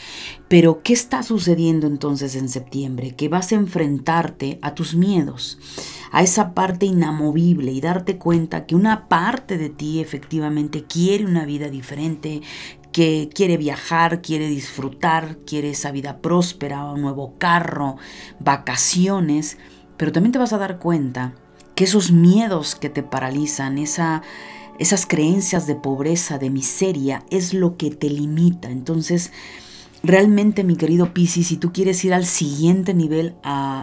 pero 0.47 0.85
¿qué 0.85 0.93
está 0.93 1.25
sucediendo 1.25 1.89
entonces 1.89 2.37
en 2.37 2.49
septiembre? 2.49 3.17
Que 3.17 3.29
vas 3.29 3.51
a 3.51 3.57
enfrentarte 3.57 4.61
a 4.63 4.77
tus 4.77 4.95
miedos, 4.95 5.59
a 6.13 6.23
esa 6.23 6.55
parte 6.55 6.87
inamovible 6.87 7.73
y 7.73 7.81
darte 7.81 8.19
cuenta 8.19 8.65
que 8.65 8.77
una 8.77 9.09
parte 9.09 9.59
de 9.59 9.69
ti 9.69 9.99
efectivamente 9.99 10.85
quiere 10.85 11.25
una 11.25 11.45
vida 11.45 11.71
diferente, 11.71 12.41
que 12.93 13.31
quiere 13.35 13.57
viajar, 13.57 14.23
quiere 14.23 14.47
disfrutar, 14.47 15.39
quiere 15.45 15.71
esa 15.71 15.91
vida 15.91 16.19
próspera, 16.19 16.85
un 16.85 17.03
nuevo 17.03 17.37
carro, 17.37 17.97
vacaciones, 18.39 19.59
pero 19.97 20.13
también 20.13 20.31
te 20.31 20.39
vas 20.39 20.53
a 20.53 20.59
dar 20.59 20.79
cuenta 20.79 21.35
que 21.79 21.85
esos 21.85 22.11
miedos 22.11 22.75
que 22.75 22.89
te 22.89 23.05
paralizan, 23.05 23.79
esa 23.79 24.23
esas 24.81 25.07
creencias 25.07 25.69
de 25.69 25.77
pobreza, 25.77 26.37
de 26.37 26.51
miseria, 26.51 27.23
es 27.31 27.55
lo 27.55 27.77
que 27.77 27.93
te 27.93 28.11
limita. 28.11 28.69
Entonces, 28.69 29.31
realmente, 30.03 30.65
mi 30.65 30.75
querido 30.75 31.15
Piscis, 31.15 31.47
si 31.47 31.57
tú 31.57 31.73
quieres 31.73 32.05
ir 32.05 32.15
al 32.15 32.27
siguiente 32.27 32.95
nivel 32.95 33.37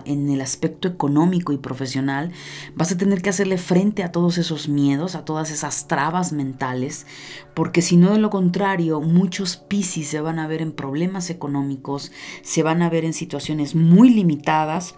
en 0.03 0.29
el 0.29 0.41
aspecto 0.41 0.89
económico 0.89 1.53
y 1.53 1.57
profesional, 1.57 2.33
vas 2.75 2.91
a 2.91 2.97
tener 2.97 3.21
que 3.21 3.29
hacerle 3.29 3.57
frente 3.57 4.03
a 4.03 4.11
todos 4.11 4.37
esos 4.37 4.67
miedos, 4.67 5.15
a 5.15 5.23
todas 5.23 5.49
esas 5.49 5.87
trabas 5.87 6.33
mentales, 6.33 7.07
porque 7.53 7.81
si 7.81 7.95
no 7.95 8.11
de 8.11 8.19
lo 8.19 8.29
contrario, 8.29 8.99
muchos 8.99 9.55
Piscis 9.55 10.09
se 10.09 10.19
van 10.19 10.39
a 10.39 10.47
ver 10.47 10.61
en 10.61 10.73
problemas 10.73 11.29
económicos, 11.29 12.11
se 12.41 12.61
van 12.61 12.81
a 12.81 12.89
ver 12.89 13.05
en 13.05 13.13
situaciones 13.13 13.73
muy 13.73 14.09
limitadas. 14.09 14.95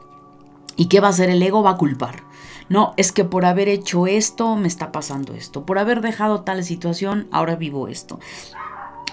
¿Y 0.79 0.89
qué 0.89 0.99
va 0.99 1.07
a 1.07 1.11
hacer? 1.11 1.29
El 1.29 1.43
ego 1.43 1.61
va 1.61 1.71
a 1.71 1.77
culpar. 1.77 2.26
No, 2.69 2.93
es 2.97 3.11
que 3.11 3.23
por 3.23 3.45
haber 3.45 3.69
hecho 3.69 4.07
esto 4.07 4.55
me 4.55 4.67
está 4.67 4.91
pasando 4.91 5.33
esto. 5.33 5.65
Por 5.65 5.79
haber 5.79 6.01
dejado 6.01 6.41
tal 6.41 6.63
situación, 6.63 7.27
ahora 7.31 7.55
vivo 7.55 7.87
esto. 7.87 8.19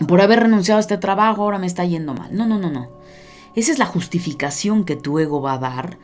Por 0.09 0.21
haber 0.21 0.41
renunciado 0.41 0.79
a 0.79 0.81
este 0.81 0.99
trabajo, 0.99 1.43
ahora 1.43 1.59
me 1.59 1.67
está 1.67 1.85
yendo 1.85 2.15
mal. 2.15 2.35
No, 2.35 2.47
no, 2.47 2.59
no, 2.59 2.71
no. 2.71 2.91
Esa 3.55 3.71
es 3.71 3.79
la 3.79 3.87
justificación 3.87 4.85
que 4.85 4.97
tu 4.97 5.19
ego 5.21 5.41
va 5.41 5.55
a 5.55 5.59
dar 5.59 5.99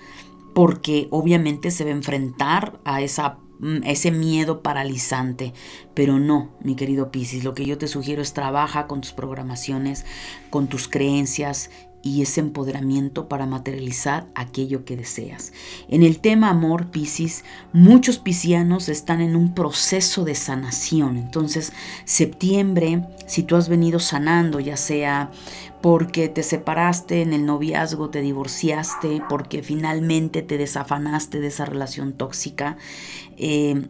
porque 0.55 1.09
obviamente 1.11 1.71
se 1.71 1.85
va 1.85 1.91
a 1.91 1.95
enfrentar 1.95 2.81
a 2.85 3.01
esa 3.01 3.39
mm, 3.59 3.85
ese 3.85 4.13
miedo 4.13 4.63
paralizante. 4.63 5.53
Pero 5.95 6.21
no, 6.21 6.51
mi 6.63 6.77
querido 6.77 7.11
Piscis, 7.11 7.43
lo 7.43 7.55
que 7.55 7.67
yo 7.67 7.79
te 7.79 7.89
sugiero 7.89 8.23
es 8.23 8.33
trabaja 8.33 8.87
con 8.87 9.01
tus 9.01 9.13
programaciones, 9.13 10.07
con 10.51 10.69
tus 10.69 10.87
creencias 10.87 11.71
y 12.03 12.23
ese 12.23 12.41
empoderamiento 12.41 13.29
para 13.29 13.47
materializar 13.47 14.27
aquello 14.35 14.85
que 14.85 14.97
deseas. 14.97 15.53
En 15.89 16.03
el 16.03 16.21
tema 16.21 16.49
amor, 16.49 16.91
Piscis, 16.91 17.45
muchos 17.73 18.19
piscianos 18.19 18.89
están 18.89 19.21
en 19.21 19.37
un 19.37 19.55
proceso 19.55 20.25
de 20.25 20.35
sanación. 20.35 21.17
Entonces, 21.17 21.73
septiembre, 22.05 23.07
si 23.27 23.43
tú 23.43 23.57
has 23.57 23.69
venido 23.69 23.99
sanando, 23.99 24.61
ya 24.61 24.77
sea 24.77 25.31
porque 25.81 26.29
te 26.29 26.43
separaste 26.43 27.23
en 27.23 27.33
el 27.33 27.47
noviazgo, 27.47 28.11
te 28.11 28.21
divorciaste, 28.21 29.23
porque 29.29 29.63
finalmente 29.63 30.43
te 30.43 30.59
desafanaste 30.59 31.41
de 31.41 31.47
esa 31.47 31.65
relación 31.65 32.13
tóxica, 32.13 32.77
eh, 33.37 33.89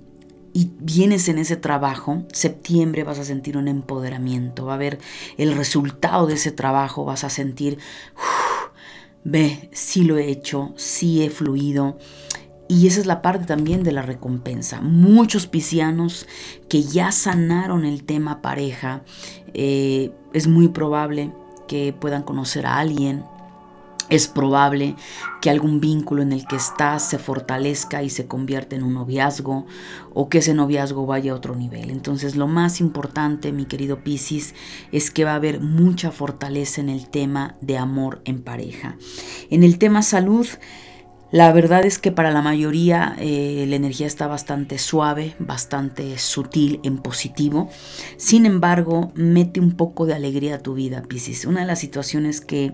y 0.53 0.71
vienes 0.81 1.29
en 1.29 1.39
ese 1.39 1.57
trabajo, 1.57 2.25
septiembre 2.33 3.05
vas 3.05 3.19
a 3.19 3.25
sentir 3.25 3.57
un 3.57 3.69
empoderamiento, 3.69 4.67
va 4.67 4.75
a 4.75 4.79
ver 4.79 4.99
el 5.37 5.55
resultado 5.57 6.27
de 6.27 6.35
ese 6.35 6.51
trabajo, 6.51 7.05
vas 7.05 7.25
a 7.25 7.31
sentir, 7.31 7.79
ve, 9.25 9.69
sí 9.73 10.05
lo 10.05 10.19
he 10.19 10.29
hecho, 10.29 10.73
sí 10.77 11.23
he 11.23 11.31
fluido. 11.31 11.99
Y 12.69 12.87
esa 12.87 13.01
es 13.01 13.07
la 13.07 13.21
parte 13.21 13.47
también 13.47 13.83
de 13.83 13.91
la 13.91 14.03
recompensa. 14.03 14.81
Muchos 14.81 15.49
piscianos 15.49 16.27
que 16.69 16.85
ya 16.85 17.11
sanaron 17.11 17.85
el 17.85 18.05
tema 18.05 18.43
pareja, 18.43 19.03
eh, 19.55 20.13
es 20.33 20.47
muy 20.47 20.69
probable 20.69 21.33
que 21.67 21.93
puedan 21.93 22.23
conocer 22.23 22.67
a 22.67 22.79
alguien 22.79 23.25
es 24.11 24.29
probable 24.29 24.97
que 25.41 25.51
algún 25.51 25.81
vínculo 25.81 26.23
en 26.23 26.33
el 26.33 26.47
que 26.47 26.57
estás 26.57 27.09
se 27.09 27.19
fortalezca 27.19 28.03
y 28.03 28.11
se 28.11 28.27
convierta 28.27 28.77
en 28.77 28.83
un 28.83 28.95
noviazgo 28.95 29.67
o 30.13 30.29
que 30.29 30.39
ese 30.39 30.55
noviazgo 30.55 31.07
vaya 31.07 31.33
a 31.33 31.37
otro 31.37 31.55
nivel. 31.55 31.91
Entonces 31.91 32.37
lo 32.37 32.47
más 32.47 32.81
importante, 32.81 33.53
mi 33.53 33.65
querido 33.65 34.05
Piscis, 34.05 34.55
es 34.93 35.11
que 35.11 35.25
va 35.25 35.33
a 35.33 35.37
haber 35.37 35.61
mucha 35.61 36.11
fortaleza 36.11 36.81
en 36.81 36.89
el 36.89 37.09
tema 37.09 37.57
de 37.61 37.79
amor 37.79 38.21
en 38.25 38.43
pareja. 38.43 38.97
En 39.49 39.63
el 39.63 39.79
tema 39.79 40.03
salud, 40.03 40.47
la 41.31 41.53
verdad 41.53 41.85
es 41.85 41.99
que 41.99 42.11
para 42.11 42.33
la 42.33 42.43
mayoría 42.43 43.15
eh, 43.19 43.65
la 43.69 43.77
energía 43.77 44.09
está 44.09 44.27
bastante 44.27 44.79
suave, 44.79 45.37
bastante 45.39 46.19
sutil 46.19 46.81
en 46.83 46.99
positivo. 46.99 47.71
Sin 48.17 48.47
embargo, 48.47 49.13
mete 49.15 49.61
un 49.61 49.73
poco 49.73 50.07
de 50.07 50.15
alegría 50.15 50.57
a 50.57 50.59
tu 50.59 50.75
vida, 50.75 51.03
Piscis. 51.03 51.45
Una 51.45 51.61
de 51.61 51.67
las 51.67 51.79
situaciones 51.79 52.41
que 52.41 52.73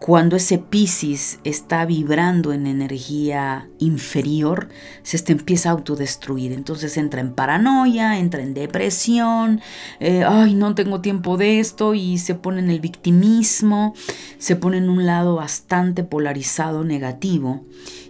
cuando 0.00 0.36
ese 0.36 0.56
Piscis 0.56 1.40
está 1.44 1.84
vibrando 1.84 2.54
en 2.54 2.66
energía 2.66 3.68
inferior, 3.78 4.70
se 5.02 5.22
empieza 5.30 5.68
a 5.68 5.72
autodestruir. 5.72 6.52
Entonces 6.52 6.96
entra 6.96 7.20
en 7.20 7.34
paranoia, 7.34 8.18
entra 8.18 8.42
en 8.42 8.54
depresión, 8.54 9.60
eh, 10.00 10.24
ay, 10.26 10.54
no 10.54 10.74
tengo 10.74 11.02
tiempo 11.02 11.36
de 11.36 11.60
esto, 11.60 11.92
y 11.92 12.16
se 12.16 12.34
pone 12.34 12.60
en 12.60 12.70
el 12.70 12.80
victimismo, 12.80 13.94
se 14.38 14.56
pone 14.56 14.78
en 14.78 14.88
un 14.88 15.04
lado 15.04 15.34
bastante 15.34 16.02
polarizado, 16.02 16.82
negativo, 16.82 17.66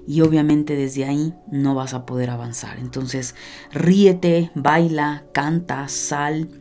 y 0.07 0.21
obviamente 0.21 0.77
desde 0.77 1.07
ahí 1.07 1.35
no 1.51 1.75
vas 1.75 1.93
a 1.93 2.07
poder 2.07 2.31
avanzar. 2.31 2.79
Entonces 2.79 3.35
ríete, 3.73 4.53
baila, 4.55 5.25
canta, 5.33 5.89
sal 5.89 6.60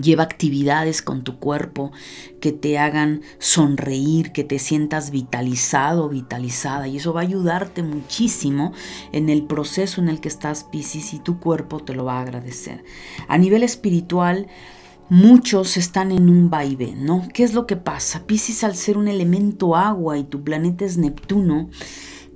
Lleva 0.00 0.24
actividades 0.24 1.02
con 1.02 1.24
tu 1.24 1.38
cuerpo 1.38 1.92
que 2.40 2.52
te 2.52 2.78
hagan 2.78 3.22
sonreír, 3.38 4.32
que 4.32 4.44
te 4.44 4.58
sientas 4.58 5.10
vitalizado, 5.10 6.08
vitalizada. 6.08 6.88
Y 6.88 6.96
eso 6.96 7.12
va 7.12 7.20
a 7.20 7.24
ayudarte 7.24 7.82
muchísimo 7.82 8.72
en 9.12 9.28
el 9.28 9.44
proceso 9.46 10.00
en 10.00 10.08
el 10.08 10.20
que 10.20 10.28
estás, 10.28 10.64
Piscis, 10.64 11.14
y 11.14 11.18
tu 11.20 11.38
cuerpo 11.38 11.80
te 11.80 11.94
lo 11.94 12.04
va 12.04 12.18
a 12.18 12.22
agradecer. 12.22 12.84
A 13.28 13.38
nivel 13.38 13.62
espiritual, 13.62 14.48
muchos 15.08 15.76
están 15.76 16.12
en 16.12 16.28
un 16.28 16.50
vaivén, 16.50 17.04
¿no? 17.04 17.28
¿Qué 17.32 17.44
es 17.44 17.54
lo 17.54 17.66
que 17.66 17.76
pasa? 17.76 18.26
Piscis, 18.26 18.64
al 18.64 18.74
ser 18.74 18.98
un 18.98 19.08
elemento 19.08 19.76
agua 19.76 20.18
y 20.18 20.24
tu 20.24 20.42
planeta 20.42 20.84
es 20.84 20.98
Neptuno, 20.98 21.68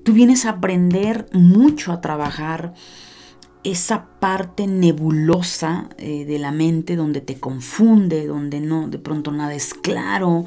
tú 0.05 0.13
vienes 0.13 0.47
a 0.47 0.51
aprender 0.51 1.27
mucho 1.33 1.93
a 1.93 2.01
trabajar 2.01 2.75
esa 3.71 4.07
parte 4.19 4.67
nebulosa 4.67 5.89
eh, 5.99 6.25
de 6.25 6.39
la 6.39 6.53
mente 6.53 6.97
donde 6.97 7.21
te 7.21 7.39
confunde, 7.39 8.27
donde 8.27 8.61
no, 8.61 8.89
de 8.89 8.99
pronto 8.99 9.31
nada 9.31 9.55
es 9.55 9.75
claro. 9.75 10.47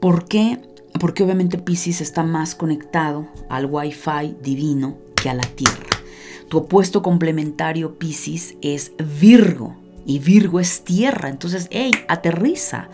¿Por 0.00 0.26
qué? 0.26 0.60
Porque 0.98 1.22
obviamente 1.22 1.58
Pisces 1.58 2.00
está 2.00 2.22
más 2.22 2.54
conectado 2.54 3.28
al 3.48 3.66
Wi-Fi 3.66 4.36
divino 4.42 4.98
que 5.14 5.30
a 5.30 5.34
la 5.34 5.44
Tierra. 5.44 5.86
Tu 6.48 6.58
opuesto 6.58 7.02
complementario 7.02 7.98
Pisces 7.98 8.56
es 8.60 8.92
Virgo 9.20 9.76
y 10.04 10.18
Virgo 10.18 10.60
es 10.60 10.82
tierra. 10.82 11.28
Entonces, 11.28 11.68
hey, 11.70 11.92
aterriza, 12.08 12.88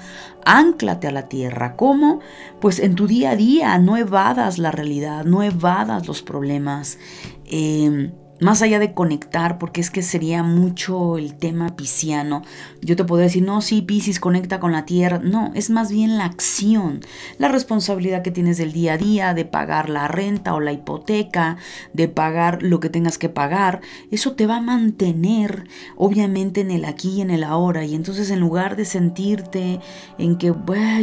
anclate 0.44 1.08
a 1.08 1.12
la 1.12 1.28
tierra. 1.28 1.74
¿Cómo? 1.74 2.20
Pues 2.60 2.78
en 2.78 2.94
tu 2.94 3.06
día 3.06 3.30
a 3.30 3.36
día, 3.36 3.78
no 3.78 3.96
evadas 3.96 4.58
la 4.58 4.70
realidad, 4.70 5.24
no 5.24 5.42
evadas 5.42 6.06
los 6.06 6.22
problemas. 6.22 6.98
Eh, 7.46 8.10
más 8.40 8.62
allá 8.62 8.78
de 8.78 8.94
conectar, 8.94 9.58
porque 9.58 9.80
es 9.80 9.90
que 9.90 10.02
sería 10.02 10.42
mucho 10.42 11.18
el 11.18 11.34
tema 11.34 11.76
pisciano, 11.76 12.42
yo 12.82 12.94
te 12.94 13.04
podría 13.04 13.26
decir, 13.26 13.42
no, 13.42 13.62
sí, 13.62 13.82
Piscis 13.82 14.20
conecta 14.20 14.60
con 14.60 14.72
la 14.72 14.84
tierra. 14.84 15.18
No, 15.22 15.50
es 15.54 15.70
más 15.70 15.90
bien 15.90 16.18
la 16.18 16.24
acción, 16.24 17.00
la 17.38 17.48
responsabilidad 17.48 18.22
que 18.22 18.30
tienes 18.30 18.58
del 18.58 18.72
día 18.72 18.94
a 18.94 18.98
día, 18.98 19.34
de 19.34 19.44
pagar 19.44 19.88
la 19.88 20.06
renta 20.08 20.54
o 20.54 20.60
la 20.60 20.72
hipoteca, 20.72 21.56
de 21.92 22.08
pagar 22.08 22.62
lo 22.62 22.78
que 22.78 22.88
tengas 22.88 23.18
que 23.18 23.28
pagar. 23.28 23.80
Eso 24.10 24.32
te 24.32 24.46
va 24.46 24.58
a 24.58 24.60
mantener, 24.60 25.66
obviamente, 25.96 26.60
en 26.60 26.70
el 26.70 26.84
aquí 26.84 27.14
y 27.16 27.20
en 27.22 27.30
el 27.30 27.42
ahora. 27.42 27.84
Y 27.84 27.94
entonces, 27.94 28.30
en 28.30 28.40
lugar 28.40 28.76
de 28.76 28.84
sentirte 28.84 29.80
en 30.18 30.36
que, 30.36 30.54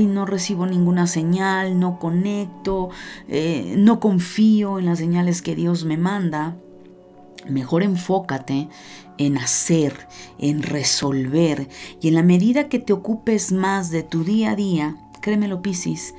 no 0.04 0.26
recibo 0.26 0.66
ninguna 0.66 1.08
señal, 1.08 1.80
no 1.80 2.00
conecto, 2.00 2.90
eh, 3.28 3.76
no 3.78 4.00
confío 4.00 4.80
en 4.80 4.86
las 4.86 5.00
señales 5.00 5.42
que 5.42 5.56
Dios 5.56 5.86
me 5.86 5.98
manda, 5.98 6.56
Mejor 7.48 7.84
enfócate 7.84 8.70
en 9.18 9.38
hacer, 9.38 10.08
en 10.40 10.64
resolver. 10.64 11.68
Y 12.02 12.08
en 12.08 12.16
la 12.16 12.24
medida 12.24 12.70
que 12.70 12.80
te 12.80 12.94
ocupes 12.94 13.52
más 13.52 13.90
de 13.92 14.04
tu 14.04 14.24
día 14.24 14.52
a 14.52 14.56
día, 14.56 14.98
créemelo 15.22 15.62
Piscis, 15.62 16.14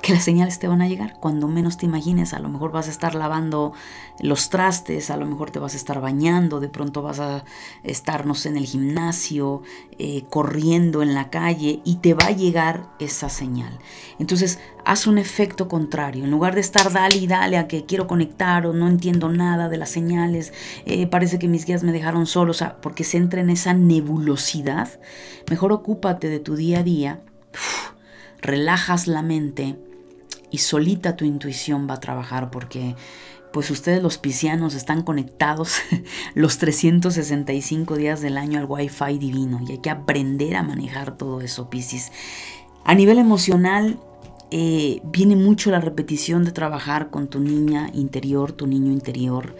que 0.00 0.12
las 0.12 0.24
señales 0.24 0.58
te 0.58 0.68
van 0.68 0.82
a 0.82 0.88
llegar 0.88 1.16
cuando 1.20 1.48
menos 1.48 1.76
te 1.76 1.86
imagines. 1.86 2.32
A 2.34 2.38
lo 2.38 2.48
mejor 2.48 2.72
vas 2.72 2.88
a 2.88 2.90
estar 2.90 3.14
lavando 3.14 3.72
los 4.20 4.50
trastes, 4.50 5.10
a 5.10 5.16
lo 5.16 5.26
mejor 5.26 5.50
te 5.50 5.58
vas 5.58 5.74
a 5.74 5.76
estar 5.76 6.00
bañando, 6.00 6.60
de 6.60 6.68
pronto 6.68 7.02
vas 7.02 7.20
a 7.20 7.44
estarnos 7.82 8.46
en 8.46 8.56
el 8.56 8.64
gimnasio, 8.64 9.62
eh, 9.98 10.24
corriendo 10.28 11.02
en 11.02 11.14
la 11.14 11.30
calle 11.30 11.80
y 11.84 11.96
te 11.96 12.14
va 12.14 12.26
a 12.26 12.30
llegar 12.32 12.90
esa 12.98 13.28
señal. 13.28 13.78
Entonces, 14.18 14.58
haz 14.84 15.06
un 15.06 15.18
efecto 15.18 15.68
contrario. 15.68 16.24
En 16.24 16.30
lugar 16.30 16.54
de 16.54 16.60
estar 16.60 16.92
dale 16.92 17.16
y 17.16 17.26
dale 17.26 17.58
a 17.58 17.68
que 17.68 17.84
quiero 17.84 18.06
conectar 18.06 18.66
o 18.66 18.72
no 18.72 18.88
entiendo 18.88 19.28
nada 19.28 19.68
de 19.68 19.78
las 19.78 19.90
señales, 19.90 20.52
eh, 20.86 21.06
parece 21.06 21.38
que 21.38 21.48
mis 21.48 21.66
guías 21.66 21.82
me 21.82 21.92
dejaron 21.92 22.26
solo, 22.26 22.52
o 22.52 22.54
sea, 22.54 22.80
porque 22.80 23.04
se 23.04 23.18
entra 23.18 23.40
en 23.40 23.50
esa 23.50 23.74
nebulosidad, 23.74 24.88
mejor 25.48 25.72
ocúpate 25.72 26.28
de 26.28 26.40
tu 26.40 26.56
día 26.56 26.80
a 26.80 26.82
día, 26.82 27.20
relajas 28.40 29.06
la 29.06 29.22
mente 29.22 29.76
y 30.50 30.58
solita 30.58 31.16
tu 31.16 31.24
intuición 31.24 31.88
va 31.88 31.94
a 31.94 32.00
trabajar 32.00 32.50
porque 32.50 32.94
pues 33.52 33.70
ustedes 33.70 34.02
los 34.02 34.18
piscianos 34.18 34.74
están 34.74 35.02
conectados 35.02 35.78
los 36.34 36.58
365 36.58 37.96
días 37.96 38.20
del 38.20 38.38
año 38.38 38.58
al 38.58 38.66
wifi 38.66 39.18
divino 39.18 39.60
y 39.66 39.72
hay 39.72 39.78
que 39.78 39.90
aprender 39.90 40.56
a 40.56 40.62
manejar 40.62 41.16
todo 41.16 41.40
eso, 41.40 41.68
Piscis. 41.68 42.12
A 42.84 42.94
nivel 42.94 43.18
emocional, 43.18 43.98
eh, 44.50 45.00
viene 45.04 45.36
mucho 45.36 45.70
la 45.70 45.80
repetición 45.80 46.44
de 46.44 46.52
trabajar 46.52 47.10
con 47.10 47.28
tu 47.28 47.38
niña 47.38 47.90
interior, 47.92 48.52
tu 48.52 48.66
niño 48.66 48.90
interior. 48.90 49.56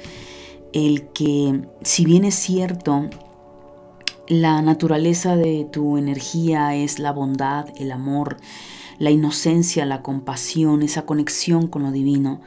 El 0.73 1.09
que, 1.09 1.63
si 1.83 2.05
bien 2.05 2.25
es 2.25 2.35
cierto, 2.35 3.09
la 4.29 4.63
naturaleza 4.63 5.37
de 5.37 5.67
tu 5.71 5.97
energía 5.97 6.75
es 6.75 6.99
la 6.99 7.13
bondad, 7.13 7.67
el 7.77 7.93
amor, 7.93 8.37
la 9.01 9.11
inocencia, 9.11 9.87
la 9.87 10.03
compasión, 10.03 10.83
esa 10.83 11.07
conexión 11.07 11.67
con 11.67 11.83
lo 11.83 11.91
divino, 11.91 12.43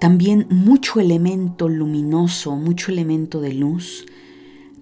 también 0.00 0.46
mucho 0.50 1.00
elemento 1.00 1.68
luminoso, 1.68 2.56
mucho 2.56 2.90
elemento 2.90 3.40
de 3.40 3.54
luz, 3.54 4.04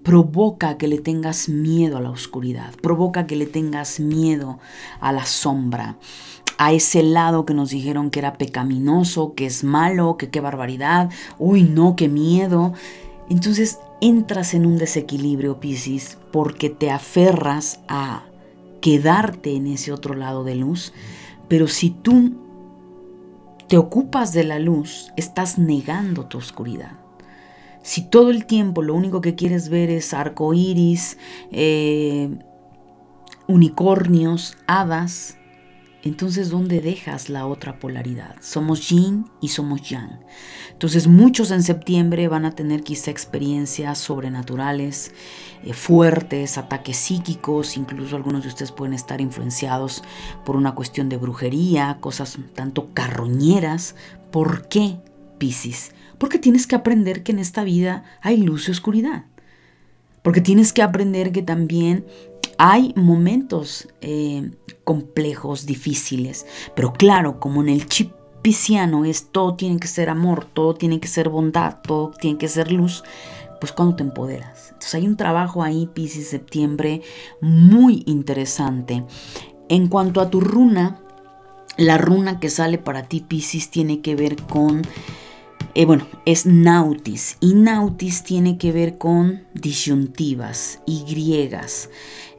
provoca 0.02 0.78
que 0.78 0.88
le 0.88 0.98
tengas 0.98 1.48
miedo 1.48 1.98
a 1.98 2.00
la 2.00 2.10
oscuridad, 2.10 2.74
provoca 2.82 3.26
que 3.26 3.36
le 3.36 3.46
tengas 3.46 4.00
miedo 4.00 4.58
a 5.00 5.12
la 5.12 5.26
sombra, 5.26 5.98
a 6.56 6.72
ese 6.72 7.02
lado 7.02 7.44
que 7.44 7.54
nos 7.54 7.70
dijeron 7.70 8.10
que 8.10 8.18
era 8.18 8.32
pecaminoso, 8.32 9.34
que 9.34 9.44
es 9.46 9.64
malo, 9.64 10.16
que 10.16 10.30
qué 10.30 10.40
barbaridad, 10.40 11.10
uy 11.38 11.62
no, 11.62 11.94
qué 11.94 12.08
miedo. 12.08 12.72
Entonces 13.28 13.80
entras 14.00 14.54
en 14.54 14.64
un 14.64 14.78
desequilibrio, 14.78 15.60
Piscis, 15.60 16.16
porque 16.32 16.70
te 16.70 16.90
aferras 16.90 17.80
a 17.86 18.24
quedarte 18.82 19.56
en 19.56 19.68
ese 19.68 19.92
otro 19.92 20.14
lado 20.14 20.44
de 20.44 20.56
luz, 20.56 20.92
pero 21.48 21.68
si 21.68 21.88
tú 21.88 22.34
te 23.68 23.78
ocupas 23.78 24.34
de 24.34 24.44
la 24.44 24.58
luz, 24.58 25.10
estás 25.16 25.58
negando 25.58 26.26
tu 26.26 26.36
oscuridad. 26.36 26.98
Si 27.82 28.02
todo 28.02 28.30
el 28.30 28.44
tiempo 28.44 28.82
lo 28.82 28.94
único 28.94 29.22
que 29.22 29.34
quieres 29.34 29.70
ver 29.70 29.88
es 29.88 30.12
arco 30.12 30.52
iris, 30.52 31.16
eh, 31.50 32.28
unicornios, 33.46 34.58
hadas, 34.66 35.38
entonces 36.02 36.50
¿dónde 36.50 36.80
dejas 36.80 37.28
la 37.28 37.46
otra 37.46 37.78
polaridad? 37.78 38.34
Somos 38.40 38.88
yin 38.88 39.26
y 39.40 39.48
somos 39.48 39.88
yang. 39.88 40.20
Entonces 40.72 41.06
muchos 41.06 41.52
en 41.52 41.62
septiembre 41.62 42.26
van 42.26 42.44
a 42.44 42.56
tener 42.56 42.82
quizá 42.82 43.12
experiencias 43.12 43.98
sobrenaturales, 43.98 45.12
eh, 45.64 45.72
fuertes, 45.72 46.58
ataques 46.58 46.96
psíquicos, 46.96 47.76
incluso 47.76 48.16
algunos 48.16 48.42
de 48.42 48.48
ustedes 48.48 48.72
pueden 48.72 48.94
estar 48.94 49.20
influenciados 49.20 50.02
por 50.44 50.56
una 50.56 50.74
cuestión 50.74 51.08
de 51.08 51.18
brujería, 51.18 51.98
cosas 52.00 52.36
tanto 52.54 52.92
carroñeras. 52.92 53.94
¿Por 54.32 54.68
qué, 54.68 54.96
Piscis? 55.38 55.92
Porque 56.18 56.38
tienes 56.38 56.66
que 56.66 56.74
aprender 56.74 57.22
que 57.22 57.32
en 57.32 57.38
esta 57.38 57.62
vida 57.62 58.02
hay 58.20 58.38
luz 58.38 58.66
y 58.68 58.72
oscuridad. 58.72 59.26
Porque 60.22 60.40
tienes 60.40 60.72
que 60.72 60.82
aprender 60.82 61.32
que 61.32 61.42
también 61.42 62.06
hay 62.64 62.92
momentos 62.94 63.88
eh, 64.02 64.52
complejos, 64.84 65.66
difíciles, 65.66 66.46
pero 66.76 66.92
claro, 66.92 67.40
como 67.40 67.60
en 67.60 67.68
el 67.68 67.88
chip 67.88 68.12
pisciano 68.40 69.04
es 69.04 69.32
todo 69.32 69.56
tiene 69.56 69.80
que 69.80 69.88
ser 69.88 70.08
amor, 70.08 70.44
todo 70.44 70.74
tiene 70.74 71.00
que 71.00 71.08
ser 71.08 71.28
bondad, 71.28 71.78
todo 71.82 72.12
tiene 72.12 72.38
que 72.38 72.46
ser 72.46 72.70
luz, 72.70 73.02
pues 73.58 73.72
cuando 73.72 73.96
te 73.96 74.04
empoderas. 74.04 74.68
Entonces 74.68 74.94
hay 74.94 75.08
un 75.08 75.16
trabajo 75.16 75.64
ahí, 75.64 75.88
Piscis 75.92 76.28
septiembre, 76.28 77.02
muy 77.40 78.04
interesante. 78.06 79.02
En 79.68 79.88
cuanto 79.88 80.20
a 80.20 80.30
tu 80.30 80.40
runa, 80.40 81.00
la 81.76 81.98
runa 81.98 82.38
que 82.38 82.48
sale 82.48 82.78
para 82.78 83.08
ti, 83.08 83.24
Piscis, 83.26 83.70
tiene 83.70 84.02
que 84.02 84.14
ver 84.14 84.36
con 84.40 84.82
eh, 85.74 85.86
bueno, 85.86 86.06
es 86.26 86.44
nautis 86.44 87.38
y 87.40 87.54
nautis 87.54 88.24
tiene 88.24 88.58
que 88.58 88.72
ver 88.72 88.98
con 88.98 89.44
disyuntivas 89.54 90.80
y 90.86 91.04
griegas, 91.08 91.88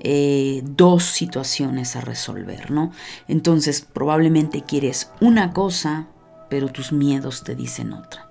eh, 0.05 0.61
dos 0.65 1.03
situaciones 1.03 1.95
a 1.95 2.01
resolver, 2.01 2.71
¿no? 2.71 2.91
Entonces 3.29 3.81
probablemente 3.81 4.63
quieres 4.63 5.09
una 5.21 5.53
cosa, 5.53 6.07
pero 6.49 6.67
tus 6.67 6.91
miedos 6.91 7.43
te 7.43 7.55
dicen 7.55 7.93
otra. 7.93 8.29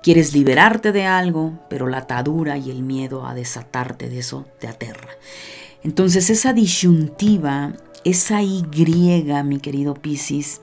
Quieres 0.00 0.32
liberarte 0.32 0.92
de 0.92 1.06
algo, 1.06 1.58
pero 1.68 1.88
la 1.88 1.98
atadura 1.98 2.56
y 2.56 2.70
el 2.70 2.84
miedo 2.84 3.26
a 3.26 3.34
desatarte 3.34 4.08
de 4.08 4.20
eso 4.20 4.46
te 4.60 4.68
aterra. 4.68 5.08
Entonces 5.82 6.30
esa 6.30 6.52
disyuntiva, 6.52 7.72
esa 8.04 8.42
Y, 8.44 8.64
mi 9.44 9.58
querido 9.58 9.94
Piscis, 9.94 10.60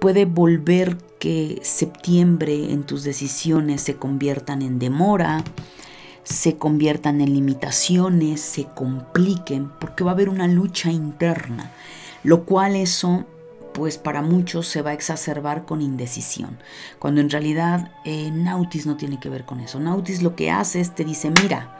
puede 0.00 0.24
volver 0.24 0.96
que 1.18 1.60
septiembre 1.62 2.72
en 2.72 2.84
tus 2.84 3.04
decisiones 3.04 3.82
se 3.82 3.96
conviertan 3.96 4.62
en 4.62 4.78
demora, 4.78 5.44
se 6.24 6.56
conviertan 6.56 7.20
en 7.20 7.34
limitaciones, 7.34 8.40
se 8.40 8.64
compliquen, 8.64 9.70
porque 9.80 10.04
va 10.04 10.10
a 10.10 10.14
haber 10.14 10.28
una 10.28 10.48
lucha 10.48 10.90
interna, 10.90 11.70
lo 12.22 12.44
cual 12.44 12.76
eso 12.76 13.26
pues 13.72 13.98
para 13.98 14.20
muchos 14.20 14.66
se 14.66 14.82
va 14.82 14.90
a 14.90 14.94
exacerbar 14.94 15.64
con 15.64 15.80
indecisión, 15.80 16.58
cuando 16.98 17.20
en 17.20 17.30
realidad 17.30 17.92
eh, 18.04 18.30
Nautis 18.32 18.84
no 18.84 18.96
tiene 18.96 19.20
que 19.20 19.28
ver 19.28 19.44
con 19.44 19.60
eso. 19.60 19.78
Nautis 19.78 20.22
lo 20.22 20.34
que 20.34 20.50
hace 20.50 20.80
es 20.80 20.94
te 20.94 21.04
dice, 21.04 21.30
mira, 21.30 21.78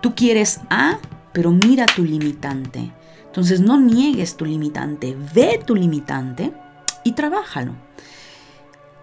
tú 0.00 0.14
quieres 0.14 0.60
A, 0.68 0.98
pero 1.32 1.50
mira 1.50 1.86
tu 1.86 2.04
limitante. 2.04 2.92
Entonces 3.24 3.60
no 3.60 3.80
niegues 3.80 4.36
tu 4.36 4.44
limitante, 4.44 5.16
ve 5.34 5.58
tu 5.64 5.74
limitante 5.74 6.52
y 7.02 7.12
trabájalo. 7.12 7.72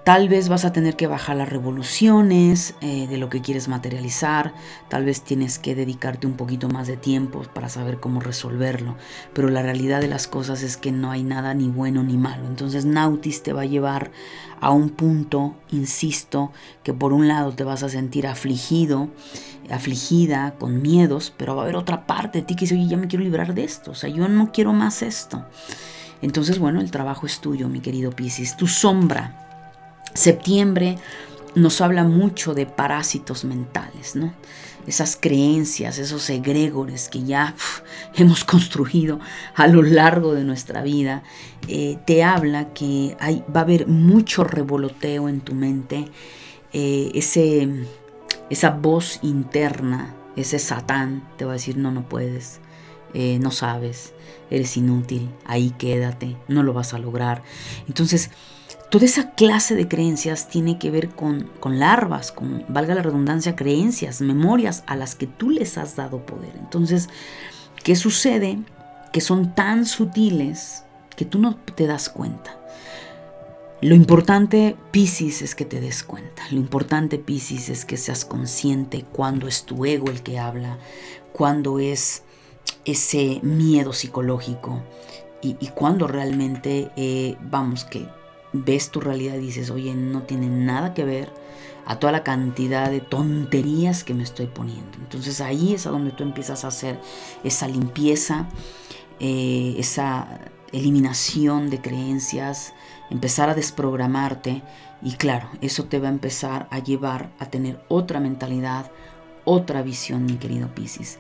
Tal 0.10 0.28
vez 0.28 0.50
vas 0.50 0.66
a 0.66 0.74
tener 0.74 0.96
que 0.96 1.06
bajar 1.06 1.36
las 1.36 1.50
revoluciones 1.50 2.74
eh, 2.82 3.06
de 3.06 3.20
lo 3.20 3.30
que 3.30 3.42
quieres 3.42 3.68
materializar, 3.68 4.56
tal 4.88 5.06
vez 5.06 5.22
tienes 5.22 5.60
que 5.60 5.76
dedicarte 5.76 6.26
un 6.26 6.34
poquito 6.34 6.68
más 6.68 6.88
de 6.88 6.98
tiempo 6.98 7.44
para 7.54 7.70
saber 7.70 8.00
cómo 8.00 8.20
resolverlo, 8.20 8.96
pero 9.36 9.50
la 9.50 9.62
realidad 9.62 10.02
de 10.02 10.08
las 10.08 10.26
cosas 10.26 10.64
es 10.64 10.78
que 10.78 10.92
no 10.92 11.12
hay 11.12 11.22
nada 11.22 11.54
ni 11.54 11.68
bueno 11.68 12.02
ni 12.02 12.18
malo. 12.18 12.48
Entonces 12.48 12.86
Nautis 12.86 13.44
te 13.44 13.54
va 13.54 13.62
a 13.62 13.66
llevar 13.66 14.10
a 14.60 14.72
un 14.72 14.90
punto, 14.90 15.54
insisto, 15.70 16.54
que 16.82 16.96
por 16.96 17.14
un 17.14 17.28
lado 17.28 17.52
te 17.52 17.64
vas 17.64 17.84
a 17.84 17.90
sentir 17.90 18.26
afligido, 18.26 19.10
afligida, 19.70 20.56
con 20.58 20.82
miedos, 20.82 21.32
pero 21.38 21.56
va 21.56 21.62
a 21.62 21.66
haber 21.66 21.76
otra 21.76 22.08
parte 22.08 22.40
de 22.40 22.46
ti 22.46 22.56
que 22.56 22.62
dice, 22.62 22.74
oye, 22.74 22.88
ya 22.88 22.98
me 22.98 23.06
quiero 23.06 23.24
librar 23.24 23.54
de 23.54 23.64
esto, 23.64 23.92
o 23.92 23.96
sea, 23.96 24.10
yo 24.10 24.28
no 24.28 24.52
quiero 24.52 24.74
más 24.74 25.04
esto. 25.04 25.46
Entonces, 26.24 26.58
bueno, 26.58 26.82
el 26.82 26.90
trabajo 26.90 27.28
es 27.28 27.42
tuyo, 27.42 27.70
mi 27.70 27.80
querido 27.80 28.10
Piscis, 28.10 28.58
tu 28.58 28.66
sombra 28.66 29.46
Septiembre 30.14 30.98
nos 31.56 31.82
habla 31.82 32.04
mucho 32.04 32.54
de 32.54 32.66
parásitos 32.66 33.44
mentales, 33.46 34.16
¿no? 34.16 34.34
Esas 34.88 35.18
creencias, 35.20 36.00
esos 36.00 36.30
egregores 36.30 37.10
que 37.10 37.24
ya 37.24 37.56
hemos 38.16 38.44
construido 38.44 39.20
a 39.56 39.68
lo 39.68 39.84
largo 39.84 40.34
de 40.34 40.44
nuestra 40.44 40.82
vida, 40.82 41.24
eh, 41.68 41.98
te 42.06 42.24
habla 42.24 42.74
que 42.74 43.16
va 43.56 43.60
a 43.60 43.64
haber 43.64 43.88
mucho 43.88 44.44
revoloteo 44.44 45.30
en 45.30 45.42
tu 45.42 45.54
mente, 45.54 46.06
eh, 46.74 47.12
ese, 47.14 47.68
esa 48.50 48.72
voz 48.72 49.20
interna, 49.22 50.16
ese 50.36 50.60
satán 50.60 51.28
te 51.38 51.46
va 51.46 51.52
a 51.52 51.56
decir, 51.56 51.78
no, 51.78 51.92
no 51.92 52.08
puedes, 52.08 52.60
eh, 53.14 53.38
no 53.42 53.52
sabes, 53.52 54.14
eres 54.50 54.78
inútil, 54.78 55.30
ahí 55.46 55.72
quédate, 55.78 56.38
no 56.48 56.64
lo 56.64 56.74
vas 56.74 56.94
a 56.94 57.00
lograr. 57.00 57.44
Entonces, 57.88 58.32
Toda 58.90 59.06
esa 59.06 59.32
clase 59.32 59.76
de 59.76 59.88
creencias 59.88 60.48
tiene 60.48 60.80
que 60.80 60.90
ver 60.90 61.10
con, 61.10 61.44
con, 61.60 61.78
larvas, 61.78 62.32
con, 62.32 62.66
valga 62.70 62.96
la 62.96 63.04
redundancia, 63.04 63.56
creencias, 63.56 64.20
memorias 64.20 64.84
a 64.88 64.96
las 64.96 65.14
que 65.14 65.28
tú 65.28 65.52
les 65.52 65.78
has 65.78 65.96
dado 65.96 66.26
poder. 66.26 66.54
Entonces, 66.58 67.08
¿qué 67.84 67.96
sucede? 67.96 68.58
Que 69.14 69.22
son 69.22 69.54
tan 69.54 69.86
sutiles 69.86 70.84
que 71.16 71.26
tú 71.26 71.38
no 71.38 71.56
te 71.56 71.86
das 71.86 72.10
cuenta. 72.10 72.58
Lo 73.82 73.96
importante, 73.96 74.76
Piscis, 74.92 75.42
es 75.42 75.54
que 75.54 75.66
te 75.66 75.80
des 75.80 76.04
cuenta. 76.04 76.44
Lo 76.52 76.58
importante, 76.58 77.18
Piscis, 77.18 77.70
es 77.70 77.86
que 77.86 77.96
seas 77.96 78.26
consciente 78.26 79.06
cuando 79.12 79.48
es 79.48 79.64
tu 79.64 79.86
ego 79.86 80.10
el 80.10 80.24
que 80.24 80.40
habla, 80.40 80.80
cuando 81.32 81.80
es 81.80 82.24
ese 82.86 83.40
miedo 83.44 83.94
psicológico 83.94 84.82
y, 85.42 85.54
cuando 85.70 86.08
realmente, 86.08 86.92
eh, 86.98 87.38
vamos, 87.42 87.86
que 87.86 88.06
ves 88.54 88.90
tu 88.90 89.00
realidad 89.00 89.36
y 89.36 89.42
dices, 89.42 89.70
oye, 89.70 89.94
no 89.94 90.24
tiene 90.24 90.48
nada 90.48 90.94
que 90.94 91.04
ver 91.04 91.32
a 91.86 91.98
toda 91.98 92.12
la 92.12 92.24
cantidad 92.24 92.92
de 92.92 93.02
tonterías 93.02 94.04
que 94.04 94.14
me 94.14 94.24
estoy 94.24 94.48
poniendo. 94.48 94.98
Entonces 95.00 95.42
ahí 95.42 95.74
es 95.74 95.88
a 95.88 95.90
donde 95.90 96.12
tú 96.12 96.24
empiezas 96.24 96.64
a 96.64 96.68
hacer 96.68 97.00
esa 97.44 97.68
limpieza, 97.68 98.48
eh, 99.20 99.76
esa 99.78 100.40
eliminación 100.72 101.70
de 101.70 101.82
creencias, 101.82 102.74
empezar 103.10 103.50
a 103.50 103.56
desprogramarte 103.56 104.62
y 105.02 105.14
claro, 105.14 105.50
eso 105.62 105.86
te 105.86 106.00
va 106.00 106.08
a 106.10 106.12
empezar 106.12 106.68
a 106.72 106.80
llevar 106.80 107.32
a 107.40 107.48
tener 107.48 107.84
otra 107.88 108.20
mentalidad, 108.20 108.92
otra 109.46 109.82
visión, 109.82 110.26
mi 110.26 110.36
querido 110.36 110.68
Piscis. 110.76 111.18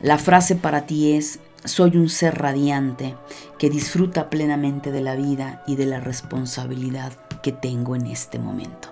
La 0.00 0.18
frase 0.18 0.56
para 0.56 0.86
ti 0.86 1.12
es, 1.12 1.40
soy 1.64 1.96
un 1.96 2.08
ser 2.08 2.38
radiante 2.38 3.16
que 3.58 3.70
disfruta 3.70 4.30
plenamente 4.30 4.92
de 4.92 5.00
la 5.00 5.16
vida 5.16 5.62
y 5.66 5.76
de 5.76 5.86
la 5.86 6.00
responsabilidad 6.00 7.12
que 7.42 7.52
tengo 7.52 7.96
en 7.96 8.06
este 8.06 8.38
momento. 8.38 8.88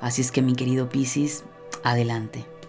Así 0.00 0.20
es 0.20 0.30
que 0.32 0.42
mi 0.42 0.54
querido 0.54 0.88
Piscis, 0.88 1.44
adelante. 1.84 2.51